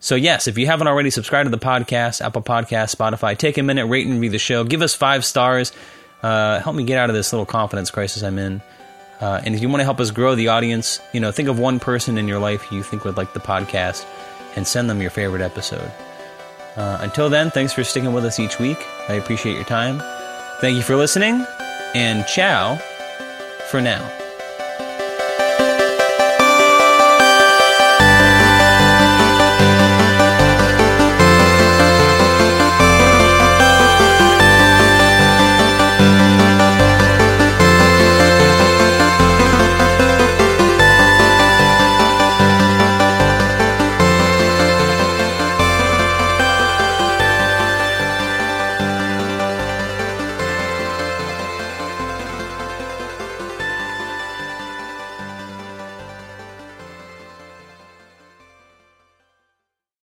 so 0.00 0.14
yes, 0.14 0.48
if 0.48 0.58
you 0.58 0.66
haven't 0.66 0.86
already 0.86 1.10
subscribed 1.10 1.50
to 1.50 1.50
the 1.50 1.64
podcast, 1.64 2.20
Apple 2.20 2.42
Podcast, 2.42 2.94
Spotify, 2.94 3.36
take 3.36 3.58
a 3.58 3.62
minute, 3.62 3.86
rate 3.86 4.06
and 4.06 4.16
review 4.16 4.30
the 4.30 4.38
show, 4.38 4.64
give 4.64 4.82
us 4.82 4.94
five 4.94 5.24
stars, 5.24 5.72
uh, 6.22 6.60
help 6.60 6.76
me 6.76 6.84
get 6.84 6.98
out 6.98 7.10
of 7.10 7.16
this 7.16 7.32
little 7.32 7.46
confidence 7.46 7.90
crisis 7.90 8.22
I'm 8.22 8.38
in. 8.38 8.62
Uh, 9.20 9.40
and 9.44 9.54
if 9.54 9.60
you 9.60 9.68
want 9.68 9.80
to 9.80 9.84
help 9.84 10.00
us 10.00 10.10
grow 10.10 10.34
the 10.34 10.48
audience, 10.48 11.00
you 11.12 11.20
know, 11.20 11.30
think 11.30 11.48
of 11.48 11.58
one 11.58 11.78
person 11.78 12.16
in 12.16 12.26
your 12.26 12.38
life 12.38 12.72
you 12.72 12.82
think 12.82 13.04
would 13.04 13.16
like 13.16 13.32
the 13.32 13.40
podcast 13.40 14.06
and 14.56 14.66
send 14.66 14.88
them 14.88 15.00
your 15.00 15.10
favorite 15.10 15.42
episode. 15.42 15.90
Uh, 16.76 16.98
until 17.00 17.28
then, 17.28 17.50
thanks 17.50 17.72
for 17.72 17.84
sticking 17.84 18.12
with 18.12 18.24
us 18.24 18.38
each 18.38 18.58
week. 18.58 18.78
I 19.08 19.14
appreciate 19.14 19.54
your 19.54 19.64
time. 19.64 20.00
Thank 20.60 20.76
you 20.76 20.82
for 20.82 20.96
listening, 20.96 21.44
and 21.94 22.26
ciao 22.26 22.76
for 23.70 23.80
now. 23.80 24.19